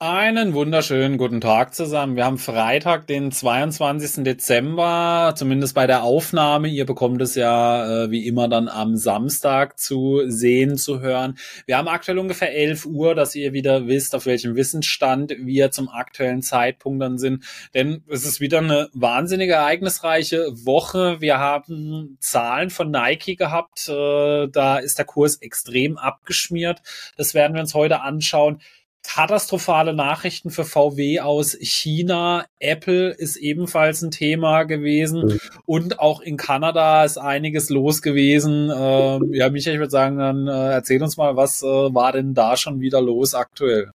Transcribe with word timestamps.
Einen 0.00 0.54
wunderschönen 0.54 1.18
guten 1.18 1.40
Tag 1.40 1.74
zusammen. 1.74 2.14
Wir 2.14 2.24
haben 2.24 2.38
Freitag, 2.38 3.08
den 3.08 3.32
22. 3.32 4.22
Dezember, 4.22 5.34
zumindest 5.36 5.74
bei 5.74 5.88
der 5.88 6.04
Aufnahme. 6.04 6.68
Ihr 6.68 6.86
bekommt 6.86 7.20
es 7.20 7.34
ja 7.34 8.04
äh, 8.04 8.10
wie 8.12 8.24
immer 8.28 8.46
dann 8.46 8.68
am 8.68 8.94
Samstag 8.94 9.76
zu 9.76 10.22
sehen, 10.26 10.76
zu 10.76 11.00
hören. 11.00 11.36
Wir 11.66 11.78
haben 11.78 11.88
aktuell 11.88 12.20
ungefähr 12.20 12.54
11 12.54 12.86
Uhr, 12.86 13.16
dass 13.16 13.34
ihr 13.34 13.52
wieder 13.52 13.88
wisst, 13.88 14.14
auf 14.14 14.26
welchem 14.26 14.54
Wissensstand 14.54 15.34
wir 15.36 15.72
zum 15.72 15.88
aktuellen 15.88 16.42
Zeitpunkt 16.42 17.02
dann 17.02 17.18
sind. 17.18 17.42
Denn 17.74 18.04
es 18.06 18.24
ist 18.24 18.38
wieder 18.38 18.58
eine 18.58 18.90
wahnsinnig 18.92 19.50
ereignisreiche 19.50 20.46
Woche. 20.64 21.20
Wir 21.20 21.38
haben 21.40 22.18
Zahlen 22.20 22.70
von 22.70 22.92
Nike 22.92 23.34
gehabt. 23.34 23.88
Äh, 23.88 24.46
da 24.46 24.78
ist 24.78 24.98
der 24.98 25.06
Kurs 25.06 25.38
extrem 25.38 25.98
abgeschmiert. 25.98 26.82
Das 27.16 27.34
werden 27.34 27.54
wir 27.54 27.62
uns 27.62 27.74
heute 27.74 28.02
anschauen 28.02 28.60
katastrophale 29.02 29.94
Nachrichten 29.94 30.50
für 30.50 30.64
VW 30.64 31.20
aus 31.20 31.56
China. 31.60 32.44
Apple 32.58 33.10
ist 33.10 33.36
ebenfalls 33.36 34.02
ein 34.02 34.10
Thema 34.10 34.64
gewesen 34.64 35.26
mhm. 35.26 35.40
und 35.66 35.98
auch 35.98 36.20
in 36.20 36.36
Kanada 36.36 37.04
ist 37.04 37.18
einiges 37.18 37.70
los 37.70 38.02
gewesen. 38.02 38.70
Ähm, 38.74 39.32
ja, 39.32 39.50
Michael, 39.50 39.74
ich 39.74 39.80
würde 39.80 39.90
sagen, 39.90 40.18
dann 40.18 40.46
äh, 40.46 40.72
erzähl 40.72 41.02
uns 41.02 41.16
mal, 41.16 41.36
was 41.36 41.62
äh, 41.62 41.66
war 41.66 42.12
denn 42.12 42.34
da 42.34 42.56
schon 42.56 42.80
wieder 42.80 43.00
los 43.00 43.34
aktuell? 43.34 43.90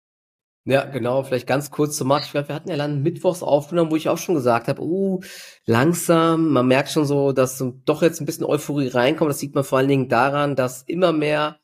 Ja, 0.65 0.85
genau, 0.85 1.23
vielleicht 1.23 1.47
ganz 1.47 1.71
kurz 1.71 1.97
zum 1.97 2.09
Markt. 2.09 2.25
Ich 2.27 2.31
glaube, 2.31 2.49
wir 2.49 2.55
hatten 2.55 2.69
ja 2.69 2.77
dann 2.77 3.01
mittwochs 3.01 3.41
aufgenommen, 3.41 3.89
wo 3.91 3.95
ich 3.95 4.07
auch 4.07 4.19
schon 4.19 4.35
gesagt 4.35 4.67
habe, 4.67 4.81
uh, 4.83 5.19
langsam, 5.65 6.49
man 6.49 6.67
merkt 6.67 6.91
schon 6.91 7.05
so, 7.05 7.31
dass 7.31 7.63
doch 7.85 8.03
jetzt 8.03 8.21
ein 8.21 8.27
bisschen 8.27 8.45
Euphorie 8.45 8.89
reinkommt. 8.89 9.31
Das 9.31 9.39
sieht 9.39 9.55
man 9.55 9.63
vor 9.63 9.79
allen 9.79 9.87
Dingen 9.87 10.09
daran, 10.09 10.55
dass 10.55 10.83
immer 10.83 11.11
mehr 11.11 11.59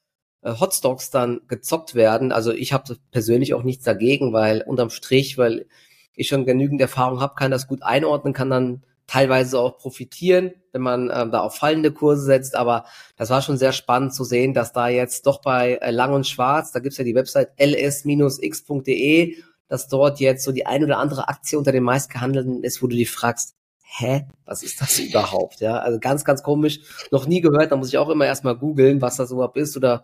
Hotstocks 0.45 1.09
dann 1.09 1.41
gezockt 1.47 1.95
werden. 1.95 2.31
Also 2.31 2.51
ich 2.51 2.73
habe 2.73 2.97
persönlich 3.11 3.53
auch 3.53 3.63
nichts 3.63 3.83
dagegen, 3.83 4.33
weil 4.33 4.61
unterm 4.61 4.89
Strich, 4.89 5.37
weil 5.37 5.65
ich 6.13 6.27
schon 6.27 6.45
genügend 6.45 6.79
Erfahrung 6.81 7.19
habe, 7.19 7.35
kann 7.35 7.51
das 7.51 7.67
gut 7.67 7.83
einordnen, 7.83 8.33
kann 8.33 8.49
dann 8.49 8.83
teilweise 9.07 9.59
auch 9.59 9.77
profitieren, 9.77 10.51
wenn 10.71 10.81
man 10.81 11.11
ähm, 11.13 11.31
da 11.31 11.41
auf 11.41 11.55
fallende 11.55 11.91
Kurse 11.91 12.23
setzt. 12.23 12.55
Aber 12.55 12.85
das 13.17 13.29
war 13.29 13.41
schon 13.41 13.57
sehr 13.57 13.71
spannend 13.71 14.13
zu 14.13 14.23
sehen, 14.23 14.53
dass 14.53 14.71
da 14.71 14.87
jetzt 14.87 15.27
doch 15.27 15.41
bei 15.41 15.75
äh, 15.75 15.91
Lang 15.91 16.13
und 16.13 16.27
Schwarz, 16.27 16.71
da 16.71 16.79
gibt's 16.79 16.97
ja 16.97 17.03
die 17.03 17.15
Website 17.15 17.49
ls-x.de, 17.57 19.35
dass 19.67 19.87
dort 19.87 20.19
jetzt 20.19 20.43
so 20.43 20.51
die 20.51 20.65
ein 20.65 20.83
oder 20.83 20.97
andere 20.97 21.27
Aktie 21.27 21.57
unter 21.57 21.71
den 21.71 21.83
meistgehandelten 21.83 22.63
ist, 22.63 22.81
wo 22.81 22.87
du 22.87 22.95
dich 22.95 23.11
fragst, 23.11 23.55
hä, 23.97 24.25
was 24.45 24.63
ist 24.63 24.81
das 24.81 24.99
überhaupt? 24.99 25.59
Ja, 25.59 25.79
also 25.79 25.99
ganz, 25.99 26.25
ganz 26.25 26.43
komisch, 26.43 26.79
noch 27.11 27.27
nie 27.27 27.41
gehört, 27.41 27.71
da 27.71 27.75
muss 27.75 27.89
ich 27.89 27.97
auch 27.97 28.09
immer 28.09 28.25
erstmal 28.25 28.57
googeln, 28.57 29.01
was 29.01 29.17
das 29.17 29.31
überhaupt 29.31 29.57
ist 29.57 29.77
oder 29.77 30.03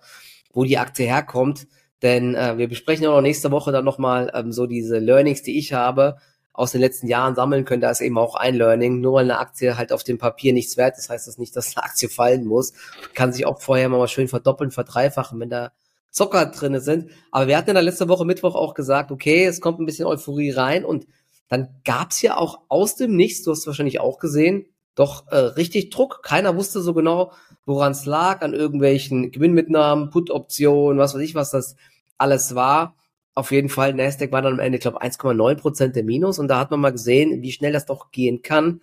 wo 0.53 0.63
die 0.63 0.77
Aktie 0.77 1.05
herkommt. 1.05 1.67
Denn 2.01 2.35
äh, 2.35 2.57
wir 2.57 2.67
besprechen 2.67 3.05
auch 3.07 3.15
noch 3.15 3.21
nächste 3.21 3.51
Woche 3.51 3.71
dann 3.71 3.85
nochmal 3.85 4.31
ähm, 4.33 4.51
so 4.51 4.65
diese 4.65 4.99
Learnings, 4.99 5.43
die 5.43 5.57
ich 5.57 5.73
habe, 5.73 6.17
aus 6.53 6.71
den 6.71 6.81
letzten 6.81 7.07
Jahren 7.07 7.35
sammeln 7.35 7.63
können. 7.63 7.81
Da 7.81 7.91
ist 7.91 8.01
eben 8.01 8.17
auch 8.17 8.35
ein 8.35 8.55
Learning. 8.55 8.99
Nur 8.99 9.13
weil 9.13 9.25
eine 9.25 9.39
Aktie 9.39 9.77
halt 9.77 9.93
auf 9.93 10.03
dem 10.03 10.17
Papier 10.17 10.53
nichts 10.53 10.77
wert 10.77 10.97
ist, 10.97 11.09
heißt 11.09 11.27
das 11.27 11.37
nicht, 11.37 11.55
dass 11.55 11.75
eine 11.75 11.85
Aktie 11.85 12.09
fallen 12.09 12.45
muss. 12.45 12.73
Kann 13.13 13.33
sich 13.33 13.45
auch 13.45 13.61
vorher 13.61 13.89
mal 13.89 14.07
schön 14.07 14.27
verdoppeln, 14.27 14.71
verdreifachen, 14.71 15.39
wenn 15.39 15.49
da 15.49 15.71
Zocker 16.09 16.47
drinne 16.47 16.81
sind. 16.81 17.09
Aber 17.31 17.47
wir 17.47 17.57
hatten 17.57 17.73
ja 17.73 17.79
letzte 17.79 18.09
Woche 18.09 18.25
Mittwoch 18.25 18.55
auch 18.55 18.73
gesagt, 18.73 19.11
okay, 19.11 19.45
es 19.45 19.61
kommt 19.61 19.79
ein 19.79 19.85
bisschen 19.85 20.05
Euphorie 20.05 20.51
rein 20.51 20.83
und 20.83 21.07
dann 21.47 21.69
gab's 21.83 22.21
ja 22.21 22.37
auch 22.37 22.61
aus 22.67 22.95
dem 22.95 23.15
Nichts, 23.15 23.43
du 23.43 23.51
hast 23.51 23.67
wahrscheinlich 23.67 23.99
auch 23.99 24.19
gesehen, 24.19 24.65
doch 24.95 25.27
äh, 25.31 25.37
richtig 25.37 25.89
Druck. 25.89 26.21
Keiner 26.23 26.55
wusste 26.55 26.81
so 26.81 26.93
genau, 26.93 27.31
woran 27.65 27.93
es 27.93 28.05
lag, 28.05 28.41
an 28.41 28.53
irgendwelchen 28.53 29.31
Gewinnmitnahmen, 29.31 30.09
Put-Optionen, 30.09 30.99
was 30.99 31.13
weiß 31.13 31.21
ich, 31.21 31.35
was 31.35 31.51
das 31.51 31.75
alles 32.17 32.55
war. 32.55 32.95
Auf 33.33 33.51
jeden 33.51 33.69
Fall, 33.69 33.93
Nasdaq 33.93 34.31
war 34.31 34.41
dann 34.41 34.53
am 34.53 34.59
Ende, 34.59 34.77
ich 34.77 34.81
glaube, 34.81 35.01
1,9 35.01 35.55
Prozent 35.55 35.95
der 35.95 36.03
Minus 36.03 36.37
und 36.37 36.49
da 36.49 36.59
hat 36.59 36.71
man 36.71 36.81
mal 36.81 36.91
gesehen, 36.91 37.41
wie 37.41 37.51
schnell 37.51 37.71
das 37.71 37.85
doch 37.85 38.11
gehen 38.11 38.41
kann. 38.41 38.81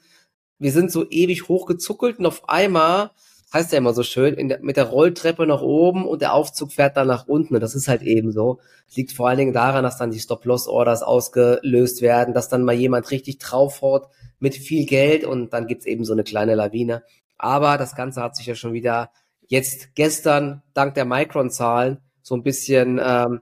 Wir 0.59 0.73
sind 0.73 0.91
so 0.91 1.09
ewig 1.09 1.49
hochgezuckelt 1.49 2.19
und 2.19 2.27
auf 2.27 2.49
einmal, 2.49 3.11
heißt 3.53 3.73
ja 3.73 3.79
immer 3.79 3.95
so 3.95 4.03
schön, 4.03 4.49
der, 4.49 4.61
mit 4.61 4.77
der 4.77 4.85
Rolltreppe 4.85 5.47
nach 5.47 5.63
oben 5.63 6.07
und 6.07 6.21
der 6.21 6.35
Aufzug 6.35 6.73
fährt 6.73 6.97
dann 6.97 7.09
nach 7.09 7.27
unten. 7.27 7.55
Und 7.55 7.61
das 7.61 7.75
ist 7.75 7.89
halt 7.89 8.03
eben 8.03 8.33
so. 8.33 8.61
liegt 8.95 9.13
vor 9.13 9.29
allen 9.29 9.39
Dingen 9.39 9.53
daran, 9.53 9.85
dass 9.85 9.99
dann 9.99 10.11
die 10.11 10.21
Stop-Loss-Orders 10.21 11.03
ausgelöst 11.03 12.03
werden, 12.03 12.35
dass 12.35 12.49
dann 12.49 12.65
mal 12.65 12.75
jemand 12.75 13.11
richtig 13.11 13.39
draufhaut 13.39 14.09
mit 14.39 14.55
viel 14.55 14.87
Geld 14.87 15.25
und 15.25 15.53
dann 15.53 15.67
gibt's 15.67 15.87
eben 15.87 16.05
so 16.05 16.13
eine 16.13 16.25
kleine 16.25 16.55
Lawine. 16.55 17.03
Aber 17.39 17.79
das 17.79 17.95
Ganze 17.95 18.23
hat 18.23 18.37
sich 18.37 18.47
ja 18.47 18.55
schon 18.55 18.73
wieder 18.73 19.11
jetzt 19.47 19.95
gestern 19.95 20.63
dank 20.75 20.95
der 20.95 21.05
Micron-Zahlen 21.05 21.99
so 22.23 22.35
ein 22.35 22.43
bisschen 22.43 23.01
ähm, 23.03 23.41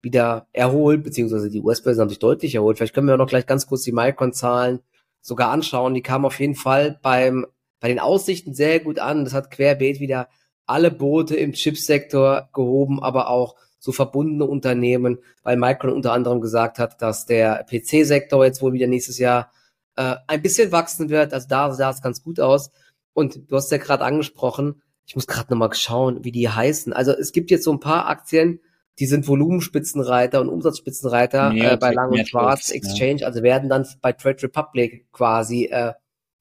wieder 0.00 0.46
erholt, 0.52 1.02
beziehungsweise 1.02 1.50
die 1.50 1.60
US-Börsen 1.60 2.02
haben 2.02 2.08
sich 2.08 2.20
deutlich 2.20 2.54
erholt. 2.54 2.76
Vielleicht 2.76 2.94
können 2.94 3.08
wir 3.08 3.14
auch 3.14 3.18
noch 3.18 3.26
gleich 3.26 3.46
ganz 3.46 3.66
kurz 3.66 3.82
die 3.82 3.92
Micron-Zahlen 3.92 4.80
sogar 5.20 5.50
anschauen. 5.50 5.94
Die 5.94 6.02
kamen 6.02 6.24
auf 6.24 6.38
jeden 6.38 6.54
Fall 6.54 6.98
beim, 7.02 7.46
bei 7.80 7.88
den 7.88 7.98
Aussichten 7.98 8.54
sehr 8.54 8.80
gut 8.80 8.98
an. 8.98 9.24
Das 9.24 9.34
hat 9.34 9.50
querbeet 9.50 10.00
wieder 10.00 10.28
alle 10.66 10.90
Boote 10.90 11.36
im 11.36 11.52
Chipsektor 11.52 12.48
gehoben, 12.52 13.02
aber 13.02 13.28
auch 13.28 13.56
so 13.78 13.92
verbundene 13.92 14.44
Unternehmen, 14.44 15.18
weil 15.42 15.56
Micron 15.56 15.92
unter 15.92 16.12
anderem 16.12 16.40
gesagt 16.40 16.78
hat, 16.78 17.00
dass 17.00 17.26
der 17.26 17.64
PC-Sektor 17.70 18.44
jetzt 18.44 18.60
wohl 18.60 18.72
wieder 18.72 18.86
nächstes 18.86 19.18
Jahr 19.18 19.52
äh, 19.96 20.16
ein 20.26 20.42
bisschen 20.42 20.72
wachsen 20.72 21.08
wird. 21.08 21.32
Also 21.32 21.48
da 21.48 21.72
sah 21.72 21.90
es 21.90 22.02
ganz 22.02 22.22
gut 22.22 22.40
aus. 22.40 22.70
Und 23.14 23.50
du 23.50 23.56
hast 23.56 23.70
ja 23.70 23.78
gerade 23.78 24.04
angesprochen, 24.04 24.82
ich 25.06 25.14
muss 25.14 25.26
gerade 25.26 25.50
nochmal 25.50 25.72
schauen, 25.74 26.24
wie 26.24 26.32
die 26.32 26.48
heißen. 26.48 26.92
Also 26.92 27.12
es 27.12 27.32
gibt 27.32 27.50
jetzt 27.50 27.64
so 27.64 27.72
ein 27.72 27.80
paar 27.80 28.06
Aktien, 28.08 28.60
die 28.98 29.06
sind 29.06 29.26
Volumenspitzenreiter 29.26 30.40
und 30.40 30.48
Umsatzspitzenreiter 30.48 31.52
äh, 31.52 31.76
bei 31.76 31.92
Lang 31.92 32.10
und 32.10 32.28
Schwarz 32.28 32.70
Exchange, 32.70 33.20
ja. 33.20 33.26
also 33.26 33.42
werden 33.42 33.68
dann 33.68 33.86
bei 34.02 34.12
Trade 34.12 34.42
Republic 34.42 35.06
quasi 35.12 35.66
äh, 35.66 35.92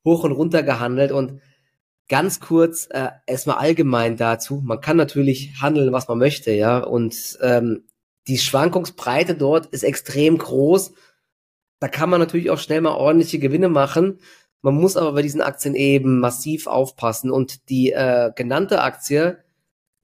hoch 0.07 0.23
und 0.23 0.31
runter 0.31 0.63
gehandelt 0.63 1.11
und 1.11 1.41
ganz 2.07 2.39
kurz 2.39 2.87
äh, 2.89 3.09
erstmal 3.25 3.57
allgemein 3.57 4.15
dazu. 4.17 4.61
Man 4.63 4.79
kann 4.79 4.97
natürlich 4.97 5.61
handeln, 5.61 5.91
was 5.91 6.07
man 6.07 6.17
möchte, 6.17 6.51
ja, 6.51 6.79
und 6.79 7.37
ähm, 7.41 7.83
die 8.27 8.37
Schwankungsbreite 8.37 9.35
dort 9.35 9.67
ist 9.67 9.83
extrem 9.83 10.37
groß. 10.37 10.93
Da 11.79 11.87
kann 11.87 12.09
man 12.09 12.19
natürlich 12.19 12.49
auch 12.49 12.59
schnell 12.59 12.81
mal 12.81 12.95
ordentliche 12.95 13.39
Gewinne 13.39 13.69
machen. 13.69 14.19
Man 14.61 14.75
muss 14.75 14.97
aber 14.97 15.13
bei 15.13 15.21
diesen 15.21 15.41
Aktien 15.41 15.75
eben 15.75 16.19
massiv 16.19 16.67
aufpassen. 16.67 17.31
Und 17.31 17.69
die 17.69 17.91
äh, 17.91 18.31
genannte 18.35 18.81
Aktie, 18.81 19.37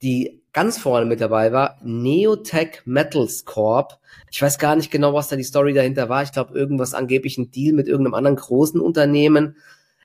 die 0.02 0.42
ganz 0.54 0.78
vorne 0.78 1.06
mit 1.06 1.20
dabei 1.20 1.52
war, 1.52 1.78
Neotech 1.84 2.84
Metals 2.86 3.44
Corp. 3.44 4.00
Ich 4.32 4.42
weiß 4.42 4.60
gar 4.60 4.76
nicht 4.76 4.92
genau, 4.92 5.14
was 5.14 5.28
da 5.28 5.36
die 5.36 5.44
Story 5.44 5.74
dahinter 5.74 6.08
war. 6.08 6.24
Ich 6.24 6.32
glaube, 6.32 6.58
irgendwas 6.58 6.94
angeblich 6.94 7.38
ein 7.38 7.52
Deal 7.52 7.74
mit 7.74 7.88
irgendeinem 7.88 8.14
anderen 8.14 8.38
großen 8.38 8.80
Unternehmen. 8.80 9.58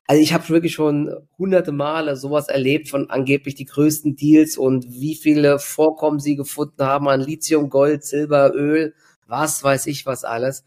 Also 0.09 0.21
ich 0.23 0.33
habe 0.33 0.49
wirklich 0.49 0.73
schon 0.75 1.15
hunderte 1.39 1.71
Male 1.71 2.17
sowas 2.17 2.49
erlebt 2.49 2.89
von 2.89 3.11
angeblich 3.11 3.55
die 3.55 3.67
größten 3.67 4.17
Deals 4.17 4.59
und 4.59 4.87
wie 4.89 5.15
viele 5.15 5.61
Vorkommen 5.61 6.19
sie 6.19 6.35
gefunden 6.35 6.83
haben 6.83 7.09
an 7.09 7.21
Lithium, 7.21 7.71
Gold, 7.71 8.05
Silber, 8.05 8.53
Öl, 8.55 8.95
was 9.27 9.63
weiß 9.63 9.87
ich 9.87 10.07
was 10.07 10.25
alles. 10.25 10.65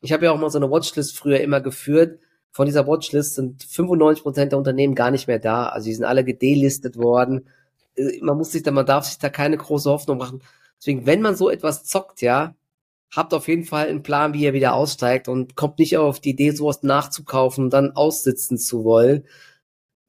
Ich 0.00 0.12
habe 0.12 0.24
ja 0.24 0.32
auch 0.32 0.38
mal 0.38 0.50
so 0.50 0.58
eine 0.58 0.70
Watchlist 0.70 1.18
früher 1.18 1.40
immer 1.40 1.60
geführt 1.60 2.18
von 2.54 2.66
dieser 2.66 2.86
Watchlist 2.86 3.34
sind 3.34 3.64
95 3.64 4.22
Prozent 4.22 4.52
der 4.52 4.58
Unternehmen 4.58 4.94
gar 4.94 5.10
nicht 5.10 5.26
mehr 5.26 5.40
da. 5.40 5.66
Also 5.66 5.86
die 5.86 5.94
sind 5.94 6.04
alle 6.04 6.24
gedelistet 6.24 6.96
worden. 6.96 7.48
Äh, 7.96 8.20
man 8.22 8.38
muss 8.38 8.52
sich 8.52 8.62
da, 8.62 8.70
man 8.70 8.86
darf 8.86 9.06
sich 9.06 9.18
da 9.18 9.28
keine 9.28 9.56
große 9.56 9.90
Hoffnung 9.90 10.18
machen. 10.18 10.40
Deswegen, 10.78 11.04
wenn 11.04 11.20
man 11.20 11.34
so 11.34 11.50
etwas 11.50 11.84
zockt, 11.84 12.22
ja, 12.22 12.54
habt 13.14 13.32
auf 13.34 13.48
jeden 13.48 13.64
Fall 13.64 13.88
einen 13.88 14.02
Plan, 14.02 14.34
wie 14.34 14.42
ihr 14.42 14.52
wieder 14.52 14.74
aussteigt 14.74 15.28
und 15.28 15.56
kommt 15.56 15.78
nicht 15.78 15.96
auf 15.96 16.20
die 16.20 16.30
Idee, 16.30 16.50
sowas 16.50 16.82
nachzukaufen 16.82 17.64
und 17.64 17.70
dann 17.72 17.92
aussitzen 17.92 18.58
zu 18.58 18.84
wollen. 18.84 19.24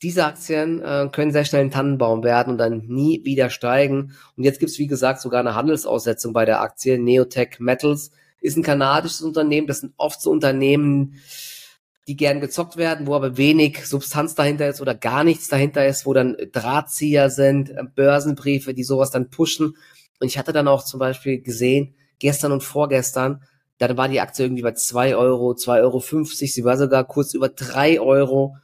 Diese 0.01 0.25
Aktien 0.25 0.81
äh, 0.81 1.09
können 1.11 1.31
sehr 1.31 1.45
schnell 1.45 1.61
ein 1.61 1.71
Tannenbaum 1.71 2.23
werden 2.23 2.51
und 2.51 2.57
dann 2.57 2.85
nie 2.87 3.23
wieder 3.23 3.49
steigen. 3.49 4.13
Und 4.35 4.43
jetzt 4.43 4.59
gibt's 4.59 4.77
wie 4.77 4.87
gesagt, 4.87 5.21
sogar 5.21 5.39
eine 5.39 5.55
Handelsaussetzung 5.55 6.33
bei 6.33 6.45
der 6.45 6.61
Aktie. 6.61 6.99
Neotech 6.99 7.59
Metals 7.59 8.11
ist 8.41 8.57
ein 8.57 8.63
kanadisches 8.63 9.21
Unternehmen. 9.21 9.67
Das 9.67 9.79
sind 9.79 9.93
oft 9.97 10.21
so 10.21 10.31
Unternehmen, 10.31 11.15
die 12.07 12.15
gern 12.15 12.41
gezockt 12.41 12.77
werden, 12.77 13.07
wo 13.07 13.15
aber 13.15 13.37
wenig 13.37 13.85
Substanz 13.87 14.35
dahinter 14.35 14.67
ist 14.67 14.81
oder 14.81 14.93
gar 14.93 15.23
nichts 15.23 15.47
dahinter 15.47 15.87
ist, 15.87 16.05
wo 16.05 16.13
dann 16.13 16.35
Drahtzieher 16.51 17.29
sind, 17.29 17.69
äh, 17.71 17.83
Börsenbriefe, 17.95 18.73
die 18.73 18.83
sowas 18.83 19.11
dann 19.11 19.29
pushen. 19.29 19.75
Und 20.19 20.27
ich 20.27 20.37
hatte 20.37 20.53
dann 20.53 20.67
auch 20.67 20.83
zum 20.83 20.99
Beispiel 20.99 21.41
gesehen, 21.41 21.95
gestern 22.19 22.51
und 22.51 22.63
vorgestern, 22.63 23.41
dann 23.77 23.97
war 23.97 24.07
die 24.07 24.21
Aktie 24.21 24.45
irgendwie 24.45 24.63
bei 24.63 24.73
zwei 24.73 25.15
Euro, 25.15 25.53
zwei 25.55 25.81
Euro, 25.81 25.99
fünfzig, 25.99 26.53
sie 26.53 26.63
war 26.63 26.77
sogar 26.77 27.03
kurz 27.03 27.33
über 27.33 27.49
drei 27.49 27.99
Euro. 27.99 28.55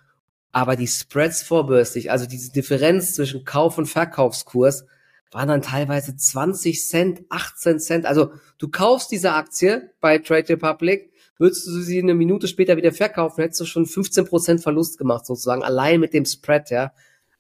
Aber 0.54 0.76
die 0.76 0.88
Spreads 0.88 1.44
vorbörslich, 1.44 2.12
also 2.12 2.26
diese 2.26 2.52
Differenz 2.52 3.16
zwischen 3.16 3.46
Kauf- 3.46 3.78
und 3.78 3.86
Verkaufskurs, 3.86 4.86
waren 5.32 5.48
dann 5.48 5.62
teilweise 5.62 6.16
20 6.16 6.86
Cent, 6.86 7.22
18 7.30 7.80
Cent. 7.80 8.06
Also 8.06 8.34
du 8.58 8.68
kaufst 8.68 9.12
diese 9.12 9.34
Aktie 9.34 9.92
bei 10.02 10.18
Trade 10.18 10.50
Republic, 10.50 11.12
würdest 11.38 11.68
du 11.68 11.80
sie 11.80 12.00
eine 12.00 12.14
Minute 12.14 12.48
später 12.48 12.78
wieder 12.78 12.92
verkaufen, 12.92 13.42
hättest 13.42 13.62
du 13.62 13.66
schon 13.66 13.86
15% 13.86 14.62
Verlust 14.62 14.98
gemacht, 14.98 15.26
sozusagen, 15.26 15.64
allein 15.64 16.00
mit 16.00 16.14
dem 16.14 16.26
Spread, 16.26 16.70
ja. 16.70 16.92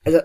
Also, 0.04 0.20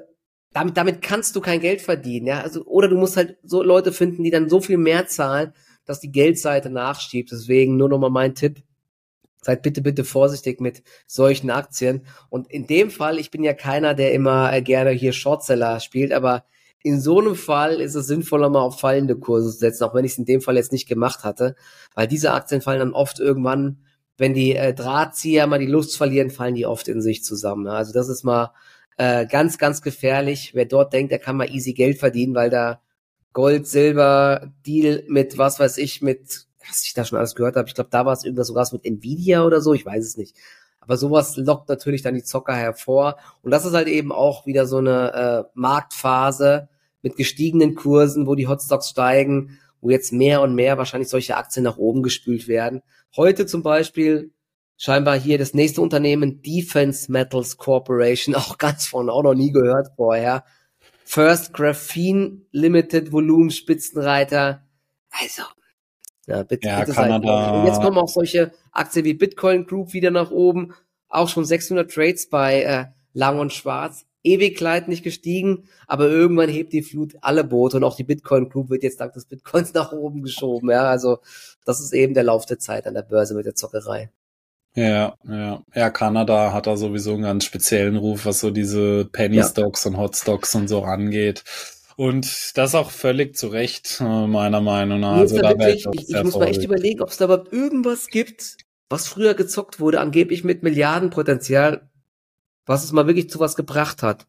damit, 0.53 0.77
damit 0.77 1.03
kannst 1.03 1.37
du 1.37 1.41
kein 1.41 1.61
Geld 1.61 1.82
verdienen, 1.82 2.27
ja. 2.27 2.41
Also, 2.41 2.65
oder 2.65 2.89
du 2.89 2.97
musst 2.97 3.17
halt 3.17 3.37
so 3.43 3.62
Leute 3.62 3.93
finden, 3.93 4.23
die 4.23 4.31
dann 4.31 4.49
so 4.49 4.61
viel 4.61 4.79
mehr 4.79 5.09
zahlen, 5.09 5.53
dass 5.87 6.00
die 6.00 6.12
Geldseite 6.12 6.69
nachschiebt. 6.69 7.33
Deswegen 7.33 7.77
nur 7.77 7.88
nochmal 7.88 8.11
mein 8.11 8.35
Tipp. 8.35 8.62
Seid 9.41 9.62
bitte, 9.62 9.81
bitte 9.81 10.05
vorsichtig 10.05 10.61
mit 10.61 10.83
solchen 11.06 11.50
Aktien. 11.50 12.05
Und 12.29 12.50
in 12.50 12.67
dem 12.67 12.91
Fall, 12.91 13.19
ich 13.19 13.31
bin 13.31 13.44
ja 13.44 13.55
keiner, 13.55 13.94
der 13.94 14.12
immer 14.12 14.53
äh, 14.53 14.61
gerne 14.61 14.91
hier 14.91 15.12
Shortseller 15.12 15.81
spielt, 15.81 16.12
aber 16.12 16.44
in 16.83 17.00
so 17.00 17.21
einem 17.21 17.35
Fall 17.35 17.81
ist 17.81 17.94
es 17.94 18.06
sinnvoller, 18.06 18.49
mal 18.49 18.61
auf 18.61 18.79
fallende 18.79 19.17
Kurse 19.17 19.50
zu 19.50 19.59
setzen, 19.59 19.85
auch 19.85 19.94
wenn 19.94 20.05
ich 20.05 20.12
es 20.12 20.19
in 20.19 20.25
dem 20.25 20.41
Fall 20.41 20.56
jetzt 20.56 20.73
nicht 20.73 20.88
gemacht 20.88 21.25
hatte, 21.25 21.56
weil 21.94 22.06
diese 22.06 22.32
Aktien 22.32 22.61
fallen 22.61 22.79
dann 22.79 22.93
oft 22.93 23.19
irgendwann, 23.19 23.79
wenn 24.19 24.35
die 24.35 24.55
äh, 24.55 24.73
Drahtzieher 24.73 25.47
mal 25.47 25.59
die 25.59 25.67
Lust 25.67 25.97
verlieren, 25.97 26.31
fallen 26.31 26.55
die 26.55 26.67
oft 26.67 26.89
in 26.89 27.00
sich 27.00 27.25
zusammen. 27.25 27.67
Also 27.67 27.93
das 27.93 28.09
ist 28.09 28.25
mal 28.25 28.53
äh, 28.99 29.27
ganz, 29.27 29.59
ganz 29.59 29.82
gefährlich. 29.82 30.53
Wer 30.55 30.65
dort 30.65 30.93
denkt, 30.93 31.12
der 31.12 31.19
kann 31.19 31.37
mal 31.37 31.50
easy 31.50 31.73
Geld 31.73 31.99
verdienen, 31.99 32.35
weil 32.35 32.50
da 32.50 32.81
Gold, 33.37 33.67
Silber, 33.67 34.50
Deal 34.65 35.05
mit 35.09 35.37
was 35.37 35.61
weiß 35.61 35.77
ich, 35.77 36.00
mit 36.00 36.47
was 36.67 36.85
ich 36.85 36.94
da 36.94 37.05
schon 37.05 37.19
alles 37.19 37.35
gehört 37.35 37.56
habe. 37.56 37.69
Ich 37.69 37.75
glaube, 37.75 37.91
da 37.91 38.06
war 38.06 38.15
es 38.15 38.25
irgendwas 38.25 38.47
sogar 38.47 38.67
mit 38.73 38.87
Nvidia 38.87 39.44
oder 39.44 39.61
so, 39.61 39.75
ich 39.75 39.85
weiß 39.85 40.03
es 40.03 40.17
nicht. 40.17 40.35
Aber 40.81 40.97
sowas 40.97 41.37
lockt 41.37 41.69
natürlich 41.69 42.00
dann 42.00 42.15
die 42.15 42.23
Zocker 42.23 42.55
hervor. 42.55 43.17
Und 43.43 43.50
das 43.50 43.67
ist 43.67 43.75
halt 43.75 43.88
eben 43.88 44.11
auch 44.11 44.47
wieder 44.47 44.67
so 44.67 44.79
eine 44.79 45.12
äh, 45.12 45.50
Marktphase 45.53 46.71
mit 47.03 47.17
gestiegenen 47.17 47.75
Kursen, 47.75 48.27
wo 48.27 48.37
die 48.37 48.49
Hotstocks 48.49 48.88
steigen, 48.88 49.59
wo 49.82 49.91
jetzt 49.91 50.15
mehr 50.15 50.41
und 50.41 50.55
mehr 50.55 50.79
wahrscheinlich 50.79 51.11
solche 51.11 51.37
Aktien 51.37 51.65
nach 51.65 51.77
oben 51.77 52.03
gespült 52.03 52.49
werden. 52.49 52.81
Heute 53.19 53.44
zum 53.44 53.62
Beispiel 53.62 54.32
scheinbar 54.79 55.21
hier 55.21 55.37
das 55.37 55.53
nächste 55.53 55.82
Unternehmen 55.82 56.41
Defense 56.41 57.12
Metals 57.12 57.59
Corporation, 57.59 58.35
auch 58.35 58.56
ganz 58.56 58.87
von, 58.87 59.11
auch 59.11 59.23
noch 59.23 59.35
nie 59.35 59.53
gehört 59.53 59.89
vorher. 59.94 60.43
First 61.08 61.53
Graphene 61.53 62.43
Limited 62.50 63.12
Volumen 63.12 63.50
Spitzenreiter. 63.50 64.67
Also, 65.11 65.43
ja, 66.26 66.43
bitte, 66.43 66.67
ja, 66.67 66.81
bitte 66.81 66.93
Kanada. 66.93 67.61
Und 67.61 67.67
jetzt 67.67 67.81
kommen 67.81 67.97
auch 67.97 68.08
solche 68.08 68.50
Aktien 68.73 69.05
wie 69.05 69.14
Bitcoin 69.14 69.67
Group 69.67 69.93
wieder 69.93 70.11
nach 70.11 70.32
oben. 70.32 70.75
Auch 71.08 71.29
schon 71.29 71.44
600 71.44 71.88
Trades 71.88 72.29
bei 72.29 72.62
äh, 72.62 72.87
Lang 73.12 73.38
und 73.38 73.53
Schwarz. 73.53 74.05
Ewigkeit 74.25 74.88
nicht 74.88 75.05
gestiegen, 75.05 75.69
aber 75.87 76.08
irgendwann 76.08 76.50
hebt 76.50 76.73
die 76.73 76.82
Flut 76.82 77.14
alle 77.20 77.44
Boote 77.44 77.76
und 77.76 77.85
auch 77.85 77.94
die 77.94 78.03
Bitcoin 78.03 78.49
Group 78.49 78.70
wird 78.70 78.82
jetzt 78.82 79.00
dank 79.00 79.12
des 79.12 79.26
Bitcoins 79.26 79.73
nach 79.75 79.93
oben 79.93 80.23
geschoben. 80.23 80.70
Ja, 80.70 80.91
also 80.91 81.20
das 81.64 81.79
ist 81.79 81.93
eben 81.93 82.14
der 82.14 82.25
Lauf 82.25 82.47
der 82.47 82.58
Zeit 82.58 82.88
an 82.88 82.94
der 82.94 83.03
Börse 83.03 83.37
mit 83.37 83.47
der 83.47 83.55
Zockerei. 83.55 84.11
Ja, 84.76 85.17
ja. 85.25 85.62
Ja, 85.75 85.90
Kanada 85.90 86.52
hat 86.52 86.67
da 86.67 86.76
sowieso 86.76 87.14
einen 87.14 87.23
ganz 87.23 87.44
speziellen 87.44 87.96
Ruf, 87.96 88.26
was 88.26 88.40
so 88.40 88.50
diese 88.50 89.06
Penny 89.06 89.43
Stocks 89.43 89.84
ja. 89.84 89.90
und 89.90 89.96
Hot 89.96 90.17
Stocks 90.17 90.55
und 90.55 90.69
so 90.69 90.84
angeht. 90.84 91.44
Und 91.96 92.58
das 92.58 92.75
auch 92.75 92.90
völlig 92.90 93.37
zu 93.37 93.49
Recht, 93.49 94.02
äh, 94.02 94.26
meiner 94.26 94.61
Meinung 94.61 95.00
nach. 95.00 95.17
Also, 95.17 95.38
da 95.38 95.58
wirklich, 95.58 95.87
ich, 95.93 96.11
ich 96.11 96.23
muss 96.23 96.37
mal 96.37 96.49
echt 96.49 96.62
überlegen, 96.62 97.00
ob 97.00 97.08
es 97.08 97.17
da 97.17 97.25
überhaupt 97.25 97.55
irgendwas 97.55 98.08
gibt, 98.08 98.58
was 98.90 99.08
früher 99.08 99.32
gezockt 99.32 99.81
wurde, 99.81 99.99
angeblich 99.99 100.44
mit 100.44 100.62
Milliardenpotenzial, 100.62 101.88
was 102.67 102.84
es 102.84 102.93
mal 102.93 103.06
wirklich 103.06 103.31
zu 103.31 103.40
was 103.40 103.56
gebracht 103.56 104.02
hat. 104.02 104.26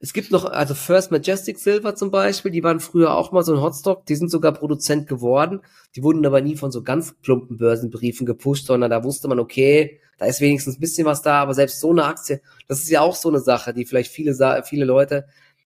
Es 0.00 0.12
gibt 0.12 0.30
noch, 0.30 0.44
also 0.44 0.74
First 0.74 1.10
Majestic 1.10 1.58
Silver 1.58 1.94
zum 1.94 2.10
Beispiel, 2.10 2.50
die 2.50 2.62
waren 2.62 2.80
früher 2.80 3.14
auch 3.14 3.32
mal 3.32 3.42
so 3.42 3.54
ein 3.54 3.62
Hotstock, 3.62 4.04
die 4.06 4.16
sind 4.16 4.30
sogar 4.30 4.52
Produzent 4.52 5.08
geworden, 5.08 5.60
die 5.96 6.02
wurden 6.02 6.26
aber 6.26 6.40
nie 6.40 6.56
von 6.56 6.70
so 6.70 6.82
ganz 6.82 7.14
plumpen 7.22 7.56
Börsenbriefen 7.56 8.26
gepusht, 8.26 8.66
sondern 8.66 8.90
da 8.90 9.02
wusste 9.02 9.28
man, 9.28 9.38
okay, 9.38 10.00
da 10.18 10.26
ist 10.26 10.40
wenigstens 10.40 10.76
ein 10.76 10.80
bisschen 10.80 11.06
was 11.06 11.22
da, 11.22 11.40
aber 11.40 11.54
selbst 11.54 11.80
so 11.80 11.90
eine 11.90 12.04
Aktie, 12.04 12.42
das 12.68 12.80
ist 12.80 12.90
ja 12.90 13.00
auch 13.00 13.16
so 13.16 13.28
eine 13.28 13.40
Sache, 13.40 13.72
die 13.72 13.86
vielleicht 13.86 14.12
viele, 14.12 14.62
viele 14.64 14.84
Leute 14.84 15.26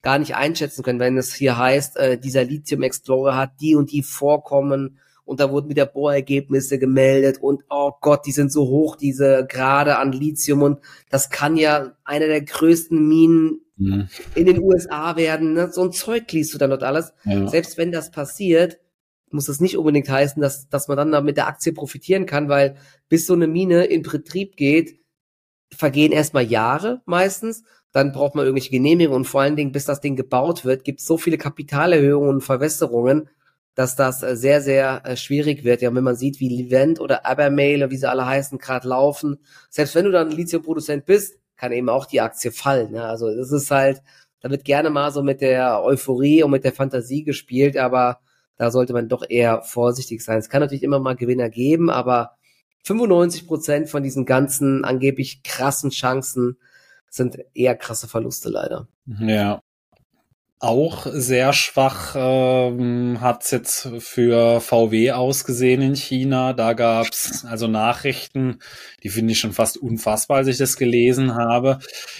gar 0.01 0.19
nicht 0.19 0.35
einschätzen 0.35 0.83
können, 0.83 0.99
wenn 0.99 1.17
es 1.17 1.33
hier 1.33 1.57
heißt, 1.57 1.97
äh, 1.97 2.17
dieser 2.17 2.43
Lithium 2.43 2.83
Explorer 2.83 3.35
hat 3.35 3.59
die 3.59 3.75
und 3.75 3.91
die 3.91 4.03
Vorkommen 4.03 4.99
und 5.29 5.39
da 5.39 5.51
wurden 5.51 5.69
wieder 5.69 5.85
Bohrergebnisse 5.85 6.79
gemeldet 6.79 7.37
und 7.39 7.63
oh 7.69 7.91
Gott, 8.01 8.25
die 8.25 8.31
sind 8.31 8.51
so 8.51 8.67
hoch, 8.67 8.95
diese 8.95 9.45
Grade 9.47 9.99
an 9.99 10.11
Lithium 10.11 10.63
und 10.63 10.79
das 11.11 11.29
kann 11.29 11.55
ja 11.55 11.93
einer 12.03 12.25
der 12.25 12.41
größten 12.41 13.07
Minen 13.07 13.61
mhm. 13.77 14.07
in 14.33 14.47
den 14.47 14.59
USA 14.59 15.17
werden. 15.17 15.53
Ne? 15.53 15.71
So 15.71 15.83
ein 15.83 15.91
Zeug 15.91 16.31
liest 16.31 16.55
du 16.55 16.57
dann 16.57 16.71
dort 16.71 16.81
alles. 16.81 17.13
Ja. 17.25 17.47
Selbst 17.47 17.77
wenn 17.77 17.91
das 17.91 18.09
passiert, 18.09 18.79
muss 19.29 19.45
das 19.45 19.59
nicht 19.59 19.77
unbedingt 19.77 20.09
heißen, 20.09 20.41
dass, 20.41 20.67
dass 20.67 20.87
man 20.87 20.97
dann 20.97 21.11
da 21.11 21.21
mit 21.21 21.37
der 21.37 21.45
Aktie 21.45 21.73
profitieren 21.73 22.25
kann, 22.25 22.49
weil 22.49 22.77
bis 23.07 23.27
so 23.27 23.33
eine 23.33 23.45
Mine 23.45 23.85
in 23.85 24.01
Betrieb 24.01 24.57
geht, 24.57 24.99
vergehen 25.71 26.11
erstmal 26.11 26.45
Jahre 26.45 27.03
meistens. 27.05 27.63
Dann 27.91 28.13
braucht 28.13 28.33
man 28.33 28.45
irgendwelche 28.45 28.71
Genehmigungen 28.71 29.17
und 29.17 29.25
vor 29.25 29.41
allen 29.41 29.55
Dingen, 29.55 29.71
bis 29.71 29.85
das 29.85 30.01
Ding 30.01 30.15
gebaut 30.15 30.65
wird, 30.65 30.83
gibt 30.83 31.01
es 31.01 31.05
so 31.05 31.19
viele 31.19 31.37
Kapitalerhöhungen 31.37 32.29
und 32.29 32.41
Verwässerungen, 32.41 33.29
dass 33.75 33.95
das 33.95 34.23
äh, 34.23 34.35
sehr, 34.35 34.61
sehr 34.61 35.01
äh, 35.05 35.15
schwierig 35.15 35.63
wird. 35.63 35.81
Ja, 35.81 35.93
wenn 35.93 36.03
man 36.03 36.15
sieht, 36.15 36.39
wie 36.39 36.49
Livent 36.49 36.99
oder 36.99 37.25
Abermail, 37.25 37.89
wie 37.91 37.97
sie 37.97 38.09
alle 38.09 38.25
heißen, 38.25 38.57
gerade 38.57 38.87
laufen. 38.87 39.39
Selbst 39.69 39.95
wenn 39.95 40.05
du 40.05 40.11
dann 40.11 40.31
Lithiumproduzent 40.31 41.05
bist, 41.05 41.39
kann 41.55 41.71
eben 41.71 41.89
auch 41.89 42.05
die 42.05 42.21
Aktie 42.21 42.51
fallen. 42.51 42.93
Ja, 42.93 43.05
also 43.05 43.27
es 43.27 43.51
ist 43.51 43.71
halt, 43.71 44.01
da 44.41 44.49
wird 44.49 44.65
gerne 44.65 44.89
mal 44.89 45.11
so 45.11 45.23
mit 45.23 45.41
der 45.41 45.83
Euphorie 45.83 46.43
und 46.43 46.51
mit 46.51 46.63
der 46.63 46.73
Fantasie 46.73 47.23
gespielt, 47.23 47.77
aber 47.77 48.19
da 48.55 48.71
sollte 48.71 48.93
man 48.93 49.07
doch 49.07 49.23
eher 49.27 49.61
vorsichtig 49.61 50.23
sein. 50.23 50.37
Es 50.37 50.49
kann 50.49 50.61
natürlich 50.61 50.83
immer 50.83 50.99
mal 50.99 51.15
Gewinner 51.15 51.49
geben, 51.49 51.89
aber 51.89 52.35
95 52.83 53.47
Prozent 53.47 53.89
von 53.89 54.03
diesen 54.03 54.25
ganzen 54.25 54.83
angeblich 54.85 55.43
krassen 55.43 55.91
Chancen 55.91 56.57
sind 57.09 57.39
eher 57.53 57.75
krasse 57.75 58.07
Verluste 58.07 58.49
leider. 58.49 58.87
Ja, 59.05 59.61
auch 60.61 61.07
sehr 61.09 61.53
schwach 61.53 62.15
ähm, 62.17 63.21
hat 63.21 63.43
es 63.45 63.51
jetzt 63.51 63.89
für 63.99 64.59
VW 64.59 65.11
ausgesehen 65.11 65.81
in 65.81 65.95
China. 65.95 66.51
Da 66.51 66.73
gab's 66.73 67.45
also 67.45 67.67
Nachrichten, 67.67 68.59
die 69.01 69.07
finde 69.07 69.31
ich 69.31 69.39
schon 69.39 69.53
fast 69.53 69.77
unfassbar, 69.77 70.37
als 70.37 70.47
ich 70.47 70.57
das 70.57 70.75
gelesen 70.75 71.35
habe. 71.35 71.79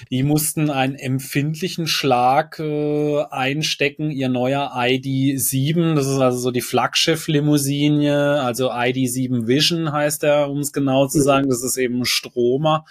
Die 0.09 0.23
mussten 0.23 0.69
einen 0.69 0.95
empfindlichen 0.95 1.85
Schlag 1.85 2.59
äh, 2.59 3.23
einstecken. 3.29 4.09
Ihr 4.09 4.29
neuer 4.29 4.73
ID7, 4.73 5.95
das 5.95 6.07
ist 6.07 6.19
also 6.19 6.37
so 6.37 6.51
die 6.51 6.61
Flaggschiff-Limousine, 6.61 8.41
also 8.41 8.71
ID7 8.71 9.47
Vision 9.47 9.91
heißt 9.91 10.23
er, 10.23 10.49
um 10.49 10.59
es 10.59 10.71
genau 10.71 11.07
zu 11.07 11.21
sagen. 11.21 11.49
Das 11.49 11.61
ist 11.61 11.75
eben 11.75 11.99
ein 11.99 12.05
Stromer. 12.05 12.85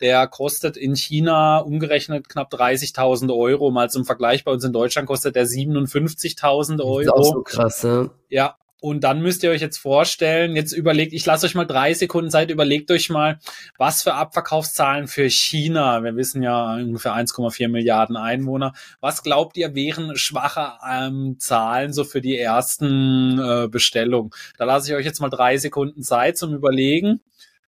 Der 0.00 0.26
kostet 0.26 0.76
in 0.76 0.96
China 0.96 1.58
umgerechnet 1.58 2.28
knapp 2.28 2.52
30.000 2.52 3.34
Euro. 3.34 3.70
Mal 3.70 3.90
zum 3.90 4.04
Vergleich 4.04 4.44
bei 4.44 4.52
uns 4.52 4.64
in 4.64 4.72
Deutschland 4.72 5.06
kostet 5.06 5.36
der 5.36 5.46
57.000 5.46 6.80
Euro. 6.80 6.98
Das 6.98 7.06
ist 7.06 7.12
auch 7.12 7.34
so 7.34 7.42
krass, 7.42 7.82
ja. 7.82 8.10
Ja, 8.28 8.56
und 8.82 9.04
dann 9.04 9.22
müsst 9.22 9.44
ihr 9.44 9.50
euch 9.52 9.60
jetzt 9.60 9.78
vorstellen, 9.78 10.56
jetzt 10.56 10.72
überlegt, 10.72 11.12
ich 11.12 11.24
lasse 11.24 11.46
euch 11.46 11.54
mal 11.54 11.66
drei 11.66 11.94
Sekunden 11.94 12.32
Zeit, 12.32 12.50
überlegt 12.50 12.90
euch 12.90 13.10
mal, 13.10 13.38
was 13.78 14.02
für 14.02 14.14
Abverkaufszahlen 14.14 15.06
für 15.06 15.30
China, 15.30 16.02
wir 16.02 16.16
wissen 16.16 16.42
ja 16.42 16.74
ungefähr 16.74 17.14
1,4 17.14 17.68
Milliarden 17.68 18.16
Einwohner, 18.16 18.72
was 19.00 19.22
glaubt 19.22 19.56
ihr 19.56 19.76
wären 19.76 20.16
schwache 20.16 20.72
ähm, 20.84 21.36
Zahlen 21.38 21.92
so 21.92 22.02
für 22.02 22.20
die 22.20 22.36
ersten 22.36 23.38
äh, 23.38 23.68
Bestellungen? 23.68 24.32
Da 24.58 24.64
lasse 24.64 24.90
ich 24.90 24.96
euch 24.96 25.06
jetzt 25.06 25.20
mal 25.20 25.30
drei 25.30 25.58
Sekunden 25.58 26.02
Zeit 26.02 26.36
zum 26.36 26.52
Überlegen. 26.52 27.20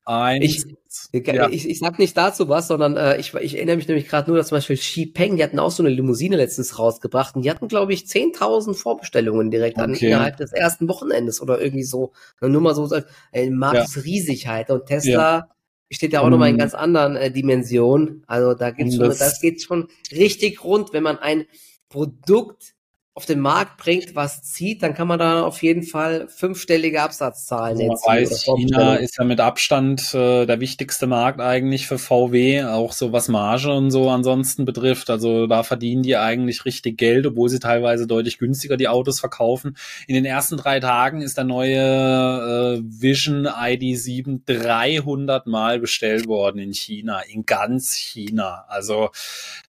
Eins. 0.07 0.67
Ich, 1.11 1.27
ja. 1.27 1.49
ich, 1.51 1.69
ich 1.69 1.81
sag 1.81 1.99
nicht 1.99 2.17
dazu 2.17 2.49
was, 2.49 2.69
sondern 2.69 2.97
äh, 2.97 3.19
ich, 3.19 3.35
ich 3.35 3.57
erinnere 3.57 3.75
mich 3.75 3.89
nämlich 3.89 4.09
gerade 4.09 4.31
nur, 4.31 4.39
dass 4.39 4.49
zum 4.49 4.57
Beispiel 4.57 4.77
Xi 4.77 5.07
Peng, 5.07 5.37
die 5.37 5.43
hatten 5.43 5.59
auch 5.59 5.73
so 5.73 5.83
eine 5.83 5.93
Limousine 5.93 6.37
letztens 6.37 6.79
rausgebracht 6.79 7.35
und 7.35 7.43
die 7.43 7.51
hatten, 7.51 7.67
glaube 7.67 7.93
ich, 7.93 8.05
10.000 8.05 8.75
Vorbestellungen 8.75 9.51
direkt 9.51 9.79
okay. 9.79 9.85
an, 9.85 9.95
innerhalb 9.95 10.37
des 10.37 10.53
ersten 10.53 10.89
Wochenendes 10.89 11.43
oder 11.43 11.61
irgendwie 11.61 11.83
so. 11.83 12.13
Nur 12.41 12.61
mal 12.61 12.77
so, 12.77 12.89
äh, 13.33 13.51
Markt 13.51 13.77
ja. 13.77 13.83
ist 13.83 14.05
riesig 14.05 14.47
halt 14.47 14.71
und 14.71 14.87
Tesla 14.87 15.39
ja. 15.39 15.49
steht 15.91 16.13
ja 16.13 16.21
auch 16.21 16.27
um, 16.27 16.31
nochmal 16.31 16.51
in 16.51 16.55
mhm. 16.55 16.61
ganz 16.61 16.75
anderen 16.75 17.17
äh, 17.17 17.33
Dimensionen. 17.33 18.23
Also 18.29 18.55
da 18.55 18.71
geht's 18.71 18.95
schon, 18.95 19.09
das, 19.09 19.19
das 19.19 19.41
geht 19.41 19.61
schon 19.61 19.89
richtig 20.13 20.63
rund, 20.63 20.93
wenn 20.93 21.03
man 21.03 21.19
ein 21.19 21.47
Produkt 21.89 22.76
auf 23.17 23.25
den 23.25 23.41
Markt 23.41 23.79
bringt, 23.79 24.15
was 24.15 24.43
zieht, 24.43 24.83
dann 24.83 24.93
kann 24.93 25.09
man 25.09 25.19
da 25.19 25.43
auf 25.43 25.63
jeden 25.63 25.85
Fall 25.85 26.29
fünfstellige 26.29 27.01
Absatzzahlen 27.01 27.91
also 27.91 28.07
man 28.07 28.19
weiß, 28.19 28.45
China 28.45 28.97
ist 28.97 29.17
ja 29.17 29.25
mit 29.25 29.41
Abstand 29.41 30.13
äh, 30.13 30.45
der 30.45 30.61
wichtigste 30.61 31.07
Markt 31.07 31.41
eigentlich 31.41 31.87
für 31.87 31.97
VW, 31.97 32.65
auch 32.65 32.93
so 32.93 33.13
was 33.13 33.29
Marge 33.29 33.73
und 33.73 33.91
so 33.91 34.11
ansonsten 34.11 34.67
betrifft. 34.67 35.09
Also 35.09 35.47
da 35.47 35.63
verdienen 35.63 36.03
die 36.03 36.19
eigentlich 36.19 36.67
richtig 36.67 36.99
Geld, 36.99 37.25
obwohl 37.25 37.49
sie 37.49 37.59
teilweise 37.59 38.07
deutlich 38.07 38.37
günstiger 38.37 38.77
die 38.77 38.87
Autos 38.87 39.19
verkaufen. 39.19 39.79
In 40.07 40.15
den 40.15 40.27
ersten 40.27 40.59
drei 40.59 40.79
Tagen 40.79 41.23
ist 41.23 41.39
der 41.39 41.45
neue 41.45 41.79
äh, 41.79 42.83
Vision 42.85 43.47
ID7 43.47 44.41
300 44.45 45.47
Mal 45.47 45.81
bestellt 45.81 46.27
worden 46.27 46.59
in 46.59 46.75
China, 46.75 47.21
in 47.21 47.47
ganz 47.47 47.95
China. 47.95 48.67
Also 48.69 49.09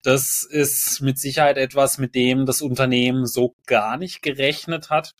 das 0.03 0.43
ist 0.43 0.99
mit 0.99 1.17
Sicherheit 1.17 1.57
etwas, 1.57 1.97
mit 1.97 2.13
dem 2.13 2.45
das 2.45 2.61
Unternehmen 2.61 3.25
so 3.25 3.36
gar 3.65 3.97
nicht 3.97 4.21
gerechnet 4.21 4.89
hat. 4.89 5.13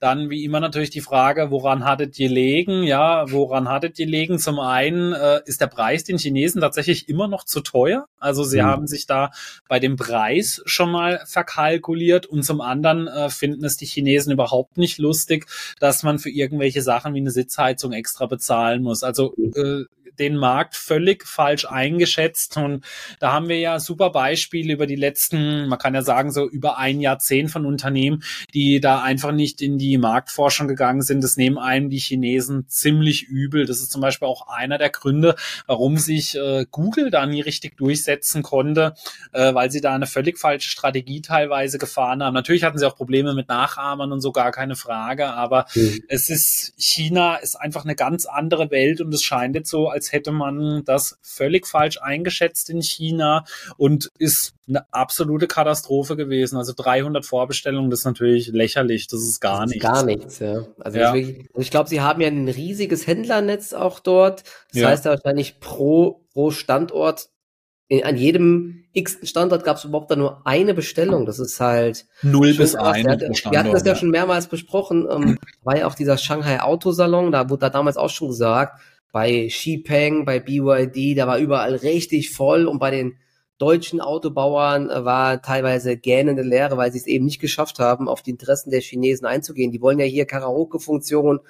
Dann 0.00 0.30
wie 0.30 0.44
immer 0.44 0.60
natürlich 0.60 0.90
die 0.90 1.00
Frage, 1.00 1.50
woran 1.50 1.84
hattet 1.84 2.18
ihr 2.20 2.28
legen? 2.28 2.84
Ja, 2.84 3.30
woran 3.32 3.68
hattet 3.68 3.98
ihr 3.98 4.06
legen? 4.06 4.38
Zum 4.38 4.60
einen 4.60 5.12
äh, 5.12 5.40
ist 5.44 5.60
der 5.60 5.66
Preis 5.66 6.04
den 6.04 6.18
Chinesen 6.18 6.60
tatsächlich 6.60 7.08
immer 7.08 7.26
noch 7.26 7.44
zu 7.44 7.60
teuer. 7.60 8.06
Also 8.20 8.44
sie 8.44 8.60
mhm. 8.60 8.66
haben 8.66 8.86
sich 8.86 9.06
da 9.06 9.32
bei 9.68 9.80
dem 9.80 9.96
Preis 9.96 10.62
schon 10.66 10.92
mal 10.92 11.20
verkalkuliert 11.26 12.26
und 12.26 12.44
zum 12.44 12.60
anderen 12.60 13.08
äh, 13.08 13.28
finden 13.28 13.64
es 13.64 13.76
die 13.76 13.86
Chinesen 13.86 14.32
überhaupt 14.32 14.76
nicht 14.76 14.98
lustig, 14.98 15.46
dass 15.80 16.04
man 16.04 16.20
für 16.20 16.30
irgendwelche 16.30 16.82
Sachen 16.82 17.14
wie 17.14 17.20
eine 17.20 17.32
Sitzheizung 17.32 17.92
extra 17.92 18.26
bezahlen 18.26 18.82
muss. 18.84 19.02
Also 19.02 19.34
äh, 19.36 19.84
den 20.18 20.36
Markt 20.36 20.76
völlig 20.76 21.26
falsch 21.26 21.66
eingeschätzt. 21.66 22.56
Und 22.56 22.84
da 23.20 23.32
haben 23.32 23.48
wir 23.48 23.58
ja 23.58 23.80
super 23.80 24.10
Beispiele 24.10 24.72
über 24.72 24.86
die 24.86 24.96
letzten, 24.96 25.68
man 25.68 25.78
kann 25.78 25.94
ja 25.94 26.02
sagen, 26.02 26.32
so 26.32 26.48
über 26.48 26.78
ein 26.78 27.00
Jahrzehnt 27.00 27.50
von 27.50 27.66
Unternehmen, 27.66 28.22
die 28.54 28.80
da 28.80 29.02
einfach 29.02 29.32
nicht 29.32 29.62
in 29.62 29.78
die 29.78 29.98
Marktforschung 29.98 30.68
gegangen 30.68 31.02
sind. 31.02 31.22
Das 31.22 31.36
nehmen 31.36 31.58
einem 31.58 31.90
die 31.90 31.98
Chinesen 31.98 32.68
ziemlich 32.68 33.24
übel. 33.24 33.66
Das 33.66 33.80
ist 33.80 33.90
zum 33.90 34.00
Beispiel 34.00 34.28
auch 34.28 34.48
einer 34.48 34.78
der 34.78 34.90
Gründe, 34.90 35.34
warum 35.66 35.96
sich 35.96 36.36
äh, 36.36 36.66
Google 36.70 37.10
da 37.10 37.26
nie 37.26 37.40
richtig 37.40 37.76
durchsetzen 37.76 38.42
konnte, 38.42 38.94
äh, 39.32 39.54
weil 39.54 39.70
sie 39.70 39.80
da 39.80 39.94
eine 39.94 40.06
völlig 40.06 40.38
falsche 40.38 40.68
Strategie 40.68 41.22
teilweise 41.22 41.78
gefahren 41.78 42.22
haben. 42.22 42.34
Natürlich 42.34 42.64
hatten 42.64 42.78
sie 42.78 42.86
auch 42.86 42.96
Probleme 42.96 43.34
mit 43.34 43.48
Nachahmern 43.48 44.12
und 44.12 44.20
so 44.20 44.32
gar 44.32 44.52
keine 44.52 44.76
Frage, 44.76 45.32
aber 45.32 45.66
mhm. 45.74 46.02
es 46.08 46.30
ist, 46.30 46.72
China 46.76 47.36
ist 47.36 47.56
einfach 47.56 47.84
eine 47.84 47.94
ganz 47.94 48.26
andere 48.26 48.70
Welt 48.70 49.00
und 49.00 49.12
es 49.12 49.22
scheint 49.22 49.54
jetzt 49.54 49.70
so, 49.70 49.88
als 49.88 50.07
hätte 50.12 50.32
man 50.32 50.84
das 50.84 51.18
völlig 51.22 51.66
falsch 51.66 51.98
eingeschätzt 52.00 52.70
in 52.70 52.82
China 52.82 53.44
und 53.76 54.10
ist 54.18 54.54
eine 54.68 54.84
absolute 54.92 55.46
Katastrophe 55.46 56.16
gewesen. 56.16 56.56
Also 56.56 56.72
300 56.76 57.24
Vorbestellungen, 57.24 57.90
das 57.90 58.00
ist 58.00 58.04
natürlich 58.04 58.48
lächerlich. 58.48 59.06
Das 59.06 59.20
ist 59.20 59.40
gar 59.40 59.62
das 59.62 59.70
ist 59.70 59.74
nichts. 59.74 59.84
Gar 59.84 60.04
nichts, 60.04 60.38
ja. 60.38 60.66
Also 60.80 60.98
ja. 60.98 61.14
ich, 61.14 61.48
ich 61.56 61.70
glaube, 61.70 61.88
sie 61.88 62.00
haben 62.00 62.20
ja 62.20 62.28
ein 62.28 62.48
riesiges 62.48 63.06
Händlernetz 63.06 63.72
auch 63.72 64.00
dort. 64.00 64.44
Das 64.72 64.80
ja. 64.80 64.88
heißt 64.88 65.04
ja 65.04 65.12
wahrscheinlich 65.12 65.60
pro, 65.60 66.26
pro 66.32 66.50
Standort 66.50 67.30
an 68.02 68.16
jedem 68.16 68.84
x 68.92 69.18
Standort 69.22 69.64
gab 69.64 69.78
es 69.78 69.84
überhaupt 69.84 70.10
da 70.10 70.16
nur 70.16 70.46
eine 70.46 70.74
Bestellung. 70.74 71.24
Das 71.24 71.38
ist 71.38 71.58
halt 71.58 72.06
null 72.22 72.54
bis 72.54 72.74
ein. 72.74 73.06
Wir, 73.06 73.18
wir 73.18 73.58
hatten 73.58 73.72
das 73.72 73.84
ja, 73.84 73.92
ja, 73.92 73.94
schon 73.94 74.10
mehrmals 74.10 74.48
besprochen. 74.48 75.06
Ähm, 75.10 75.38
war 75.62 75.78
ja 75.78 75.86
auch 75.86 75.94
dieser 75.94 76.18
Shanghai 76.18 76.60
Autosalon, 76.60 77.32
da 77.32 77.48
wurde 77.48 77.60
da 77.60 77.70
damals 77.70 77.96
auch 77.96 78.10
schon 78.10 78.28
gesagt, 78.28 78.80
bei 79.12 79.48
Xipeng, 79.48 80.24
bei 80.24 80.38
BYD, 80.38 81.16
da 81.18 81.26
war 81.26 81.38
überall 81.38 81.74
richtig 81.74 82.30
voll 82.30 82.66
und 82.66 82.78
bei 82.78 82.90
den 82.90 83.18
deutschen 83.58 84.00
Autobauern 84.00 84.88
äh, 84.88 85.04
war 85.04 85.42
teilweise 85.42 85.96
gähnende 85.96 86.42
Leere, 86.42 86.76
weil 86.76 86.92
sie 86.92 86.98
es 86.98 87.06
eben 87.06 87.24
nicht 87.24 87.40
geschafft 87.40 87.78
haben, 87.78 88.08
auf 88.08 88.22
die 88.22 88.30
Interessen 88.30 88.70
der 88.70 88.80
Chinesen 88.80 89.26
einzugehen. 89.26 89.72
Die 89.72 89.80
wollen 89.80 89.98
ja 89.98 90.04
hier 90.04 90.26
Karaoke-Funktion, 90.26 91.40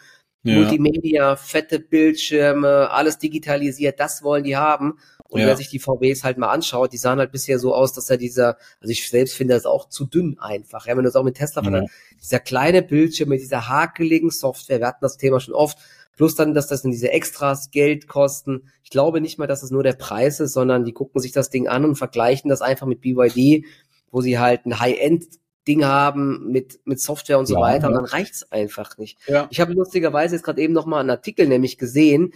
ja. 0.43 0.55
Multimedia, 0.55 1.37
fette 1.37 1.81
Bildschirme, 1.81 2.91
alles 2.91 3.19
digitalisiert, 3.19 4.01
das 4.01 4.23
wollen 4.23 4.45
die 4.45 4.57
haben. 4.57 4.99
Und 5.29 5.41
ja. 5.41 5.47
wer 5.47 5.57
sich 5.57 5.69
die 5.69 5.79
VWs 5.79 6.25
halt 6.25 6.39
mal 6.39 6.49
anschaut, 6.49 6.93
die 6.95 6.97
sahen 6.97 7.19
halt 7.19 7.33
bisher 7.33 7.59
so 7.59 7.75
aus, 7.75 7.93
dass 7.93 8.09
er 8.09 8.17
dieser, 8.17 8.57
also 8.81 8.91
ich 8.91 9.07
selbst 9.07 9.35
finde 9.35 9.55
das 9.55 9.67
auch 9.67 9.91
zu 9.91 10.07
dünn 10.07 10.39
einfach. 10.39 10.87
Ja, 10.87 10.97
wenn 10.97 11.03
du 11.03 11.09
es 11.11 11.17
auch 11.17 11.25
mit 11.25 11.37
Tesla 11.37 11.63
ja. 11.63 11.85
dieser 12.19 12.41
kleine 12.41 12.81
Bildschirm 12.81 13.29
mit 13.29 13.43
dieser 13.43 13.69
hakeligen 13.69 14.31
Software, 14.31 14.81
wir 14.81 14.87
hatten 14.87 15.03
das 15.03 15.19
Thema 15.19 15.39
schon 15.39 15.53
oft, 15.53 15.77
Plus 16.19 16.35
dann, 16.35 16.53
dass 16.53 16.67
das 16.67 16.85
in 16.85 16.91
diese 16.91 17.13
Extras 17.13 17.71
Geld 17.71 18.09
kosten. 18.09 18.73
Ich 18.83 18.91
glaube 18.91 19.21
nicht 19.21 19.39
mal, 19.39 19.47
dass 19.47 19.63
es 19.63 19.71
nur 19.71 19.85
der 19.85 19.93
Preis 19.93 20.41
ist, 20.41 20.53
sondern 20.53 20.85
die 20.85 20.93
gucken 20.93 21.21
sich 21.21 21.31
das 21.31 21.49
Ding 21.49 21.69
an 21.69 21.85
und 21.85 21.95
vergleichen 21.95 22.51
das 22.51 22.61
einfach 22.61 22.89
mit 22.89 23.01
BYD, 23.01 23.65
wo 24.11 24.21
sie 24.21 24.37
halt 24.37 24.67
ein 24.67 24.81
High-End 24.81 25.27
Ding 25.69 25.85
haben 25.85 26.51
mit, 26.51 26.81
mit 26.85 26.99
Software 26.99 27.39
und 27.39 27.47
so 27.47 27.55
ja, 27.55 27.61
weiter. 27.61 27.83
Ja. 27.83 27.89
Und 27.89 27.95
dann 27.95 28.05
reicht's 28.05 28.51
einfach 28.51 28.99
nicht. 28.99 29.17
Ja. 29.29 29.47
Ich 29.51 29.61
habe 29.61 29.75
lustigerweise 29.75 30.35
jetzt 30.35 30.43
gerade 30.43 30.61
eben 30.61 30.73
noch 30.73 30.87
mal 30.87 30.99
einen 30.99 31.11
Artikel 31.11 31.47
nämlich 31.47 31.79
gesehen, 31.79 32.33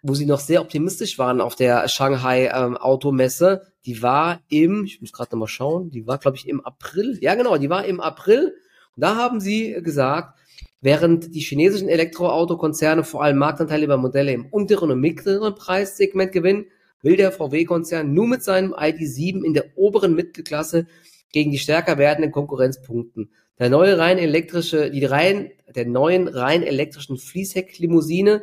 wo 0.00 0.14
sie 0.14 0.26
noch 0.26 0.38
sehr 0.38 0.60
optimistisch 0.60 1.18
waren 1.18 1.40
auf 1.40 1.56
der 1.56 1.88
Shanghai 1.88 2.52
ähm, 2.54 2.76
Automesse. 2.76 3.62
Die 3.84 4.00
war 4.00 4.42
im, 4.48 4.84
ich 4.84 5.00
muss 5.00 5.12
gerade 5.12 5.32
noch 5.32 5.40
mal 5.40 5.48
schauen, 5.48 5.90
die 5.90 6.06
war 6.06 6.18
glaube 6.18 6.36
ich 6.36 6.46
im 6.46 6.64
April. 6.64 7.18
Ja 7.20 7.34
genau, 7.34 7.56
die 7.56 7.68
war 7.68 7.84
im 7.84 8.00
April. 8.00 8.54
Und 8.94 9.00
da 9.00 9.16
haben 9.16 9.40
sie 9.40 9.72
gesagt, 9.82 10.38
Während 10.84 11.34
die 11.34 11.40
chinesischen 11.40 11.88
Elektroautokonzerne 11.88 13.04
vor 13.04 13.22
allem 13.22 13.38
Marktanteile 13.38 13.86
über 13.86 13.96
Modelle 13.96 14.34
im 14.34 14.44
unteren 14.44 14.90
und 14.90 15.00
mittleren 15.00 15.54
Preissegment 15.54 16.30
gewinnen, 16.30 16.66
will 17.00 17.16
der 17.16 17.32
VW-Konzern 17.32 18.12
nur 18.12 18.26
mit 18.26 18.42
seinem 18.42 18.74
ID7 18.74 19.42
in 19.42 19.54
der 19.54 19.78
oberen 19.78 20.14
Mittelklasse 20.14 20.86
gegen 21.32 21.50
die 21.50 21.58
stärker 21.58 21.96
werdenden 21.96 22.32
Konkurrenzpunkten. 22.32 23.30
Der 23.58 23.70
neue 23.70 23.96
rein 23.96 24.18
elektrische, 24.18 24.90
die 24.90 25.06
rein, 25.06 25.52
der 25.74 25.86
neuen 25.86 26.28
rein 26.28 26.62
elektrischen 26.62 27.16
Fließhecklimousine 27.16 28.42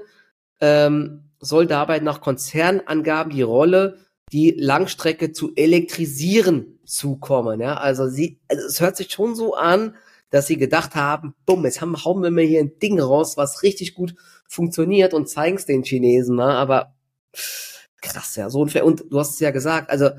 ähm, 0.61 1.25
soll 1.39 1.67
dabei 1.67 1.99
nach 1.99 2.21
Konzernangaben 2.21 3.31
die 3.31 3.43
Rolle, 3.43 3.99
die 4.31 4.55
Langstrecke 4.57 5.31
zu 5.31 5.51
elektrisieren, 5.55 6.79
zukommen. 6.85 7.61
Ja, 7.61 7.75
also 7.75 8.07
sie, 8.07 8.39
also 8.47 8.65
es 8.65 8.81
hört 8.81 8.97
sich 8.97 9.11
schon 9.11 9.35
so 9.35 9.53
an, 9.53 9.93
dass 10.31 10.47
sie 10.47 10.57
gedacht 10.57 10.95
haben, 10.95 11.35
bumm, 11.45 11.65
jetzt 11.65 11.81
haben, 11.81 12.03
hauen 12.03 12.23
wir 12.23 12.31
mal 12.31 12.43
hier 12.43 12.61
ein 12.61 12.79
Ding 12.79 12.99
raus, 12.99 13.37
was 13.37 13.61
richtig 13.63 13.93
gut 13.93 14.15
funktioniert 14.47 15.13
und 15.13 15.29
zeigen 15.29 15.57
es 15.57 15.65
den 15.65 15.83
Chinesen 15.83 16.35
mal, 16.35 16.55
aber 16.55 16.95
krass, 18.01 18.35
ja, 18.35 18.49
so 18.49 18.61
unfair. 18.61 18.85
Und 18.85 19.05
du 19.09 19.19
hast 19.19 19.35
es 19.35 19.39
ja 19.39 19.51
gesagt, 19.51 19.89
also 19.89 20.09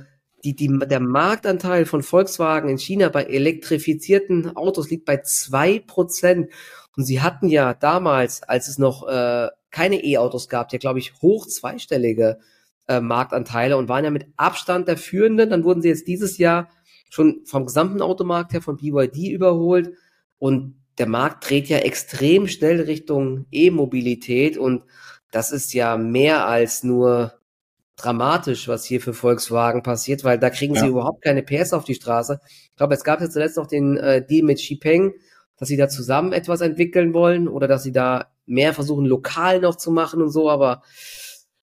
die, 0.45 0.55
die, 0.55 0.79
der 0.87 1.01
Marktanteil 1.01 1.87
von 1.87 2.03
Volkswagen 2.03 2.69
in 2.69 2.79
China 2.79 3.09
bei 3.09 3.25
elektrifizierten 3.25 4.57
Autos 4.57 4.91
liegt 4.91 5.05
bei 5.05 5.19
zwei 5.23 5.79
Prozent. 5.79 6.51
Und 6.97 7.05
sie 7.05 7.23
hatten 7.23 7.49
ja 7.49 7.75
damals, 7.75 8.43
als 8.43 8.69
es 8.69 8.79
noch 8.79 9.09
äh, 9.09 9.49
keine 9.71 10.05
E-Autos 10.05 10.49
gab, 10.49 10.73
ja, 10.73 10.79
glaube 10.79 10.99
ich, 10.99 11.15
hoch 11.23 11.47
zweistellige 11.47 12.39
äh, 12.87 13.01
Marktanteile 13.01 13.77
und 13.77 13.89
waren 13.89 14.05
ja 14.05 14.11
mit 14.11 14.27
Abstand 14.37 14.89
der 14.89 14.99
Führenden. 14.99 15.51
Dann 15.51 15.65
wurden 15.65 15.81
sie 15.81 15.89
jetzt 15.89 16.07
dieses 16.07 16.39
Jahr 16.39 16.69
schon 17.09 17.43
vom 17.47 17.67
gesamten 17.67 18.03
Automarkt 18.03 18.53
her 18.53 18.63
von 18.63 18.77
BYD 18.77 19.31
überholt 19.31 19.93
und 20.43 20.75
der 20.99 21.07
Markt 21.07 21.49
dreht 21.49 21.69
ja 21.69 21.79
extrem 21.79 22.49
schnell 22.49 22.81
Richtung 22.81 23.47
E-Mobilität 23.53 24.59
und 24.59 24.83
das 25.31 25.53
ist 25.53 25.73
ja 25.73 25.97
mehr 25.97 26.49
als 26.49 26.83
nur 26.83 27.35
dramatisch, 27.95 28.67
was 28.67 28.85
hier 28.85 29.01
für 29.01 29.15
Volkswagen 29.15 29.85
passiert, 29.85 30.25
weil 30.25 30.41
da 30.41 30.51
kriegen 30.51 30.75
ja. 30.75 30.81
sie 30.81 30.89
überhaupt 30.89 31.23
keine 31.23 31.45
PS 31.45 31.73
auf 31.73 31.85
die 31.85 31.95
Straße. 31.95 32.41
Ich 32.45 32.75
glaube, 32.75 32.95
es 32.95 33.05
gab 33.05 33.21
jetzt 33.21 33.35
zuletzt 33.35 33.57
noch 33.57 33.69
den 33.69 33.97
äh, 33.99 34.27
Deal 34.27 34.45
mit 34.45 34.59
Xipeng, 34.59 35.15
dass 35.59 35.69
sie 35.69 35.77
da 35.77 35.89
zusammen 35.89 36.33
etwas 36.33 36.61
entwickeln 36.61 37.15
wollen 37.15 37.47
oder 37.47 37.69
dass 37.69 37.85
sie 37.85 37.93
da 37.93 38.33
mehr 38.45 38.75
versuchen, 38.75 39.07
lokal 39.07 39.61
noch 39.61 39.77
zu 39.77 39.93
machen 39.93 40.21
und 40.21 40.31
so, 40.31 40.51
aber 40.51 40.83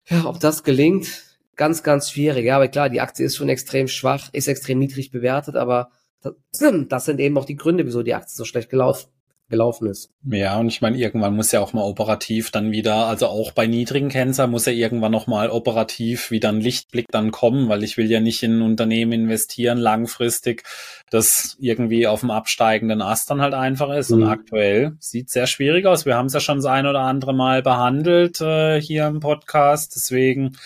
ja, 0.09 0.25
ob 0.25 0.39
das 0.39 0.63
gelingt, 0.63 1.23
ganz, 1.55 1.81
ganz 1.81 2.11
schwierig. 2.11 2.45
Ja, 2.45 2.57
aber 2.57 2.67
klar, 2.67 2.89
die 2.89 3.01
Aktie 3.01 3.25
ist 3.25 3.35
schon 3.35 3.49
extrem 3.49 3.87
schwach, 3.87 4.29
ist 4.31 4.47
extrem 4.47 4.77
niedrig 4.77 5.09
bewertet, 5.09 5.55
aber 5.55 5.89
das, 6.21 7.05
sind 7.05 7.19
eben 7.19 7.37
auch 7.37 7.45
die 7.45 7.55
Gründe, 7.55 7.85
wieso 7.85 8.03
die 8.03 8.13
Aktie 8.13 8.35
so 8.35 8.45
schlecht 8.45 8.69
gelaufen 8.69 9.09
gelaufen 9.49 9.87
ist. 9.87 10.11
Ja, 10.29 10.59
und 10.59 10.67
ich 10.67 10.81
meine, 10.81 10.97
irgendwann 10.97 11.35
muss 11.35 11.51
ja 11.51 11.61
auch 11.61 11.73
mal 11.73 11.83
operativ 11.83 12.51
dann 12.51 12.71
wieder, 12.71 13.07
also 13.07 13.27
auch 13.27 13.51
bei 13.51 13.67
niedrigen 13.67 14.09
Kennzahlen 14.09 14.51
muss 14.51 14.65
ja 14.65 14.73
irgendwann 14.73 15.11
noch 15.11 15.27
mal 15.27 15.49
operativ 15.49 16.29
wieder 16.29 16.49
ein 16.49 16.61
Lichtblick 16.61 17.07
dann 17.09 17.31
kommen, 17.31 17.69
weil 17.69 17.83
ich 17.83 17.97
will 17.97 18.11
ja 18.11 18.19
nicht 18.19 18.43
in 18.43 18.59
ein 18.59 18.61
Unternehmen 18.61 19.13
investieren 19.13 19.77
langfristig, 19.77 20.63
das 21.09 21.57
irgendwie 21.59 22.05
auf 22.05 22.19
dem 22.19 22.31
absteigenden 22.31 23.01
Ast 23.01 23.31
dann 23.31 23.41
halt 23.41 23.53
einfach 23.53 23.89
ist. 23.91 24.11
Mhm. 24.11 24.23
Und 24.23 24.27
aktuell 24.29 24.97
sieht 24.99 25.29
sehr 25.29 25.47
schwierig 25.47 25.85
aus. 25.85 26.05
Wir 26.05 26.15
haben 26.15 26.27
es 26.27 26.33
ja 26.33 26.39
schon 26.39 26.57
das 26.57 26.65
ein 26.65 26.85
oder 26.85 27.01
andere 27.01 27.33
Mal 27.33 27.63
behandelt 27.63 28.41
äh, 28.41 28.79
hier 28.79 29.07
im 29.07 29.19
Podcast. 29.21 29.95
Deswegen, 29.95 30.57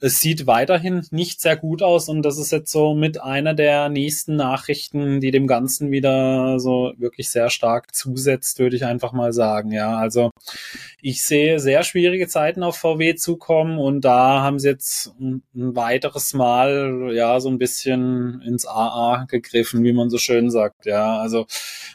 es 0.00 0.20
sieht 0.20 0.46
weiterhin 0.46 1.06
nicht 1.10 1.40
sehr 1.40 1.56
gut 1.56 1.82
aus 1.82 2.08
und 2.08 2.22
das 2.22 2.38
ist 2.38 2.52
jetzt 2.52 2.70
so 2.70 2.94
mit 2.94 3.20
einer 3.20 3.54
der 3.54 3.88
nächsten 3.88 4.36
Nachrichten, 4.36 5.20
die 5.20 5.30
dem 5.30 5.46
Ganzen 5.46 5.90
wieder 5.90 6.60
so 6.60 6.92
wirklich 6.98 7.30
sehr 7.30 7.50
stark 7.50 7.94
zu 7.94 8.19
umsetzt, 8.20 8.58
würde 8.58 8.76
ich 8.76 8.84
einfach 8.84 9.12
mal 9.12 9.32
sagen. 9.32 9.72
Ja, 9.72 9.96
also 9.96 10.30
ich 11.00 11.24
sehe 11.24 11.58
sehr 11.58 11.82
schwierige 11.82 12.28
Zeiten 12.28 12.62
auf 12.62 12.76
VW 12.76 13.14
zukommen 13.14 13.78
und 13.78 14.02
da 14.02 14.42
haben 14.42 14.58
sie 14.58 14.68
jetzt 14.68 15.14
ein, 15.18 15.42
ein 15.54 15.74
weiteres 15.74 16.34
Mal 16.34 17.10
ja 17.14 17.40
so 17.40 17.48
ein 17.48 17.58
bisschen 17.58 18.42
ins 18.42 18.66
AA 18.66 19.24
gegriffen, 19.28 19.82
wie 19.82 19.92
man 19.92 20.10
so 20.10 20.18
schön 20.18 20.50
sagt. 20.50 20.84
Ja, 20.84 21.18
also 21.18 21.46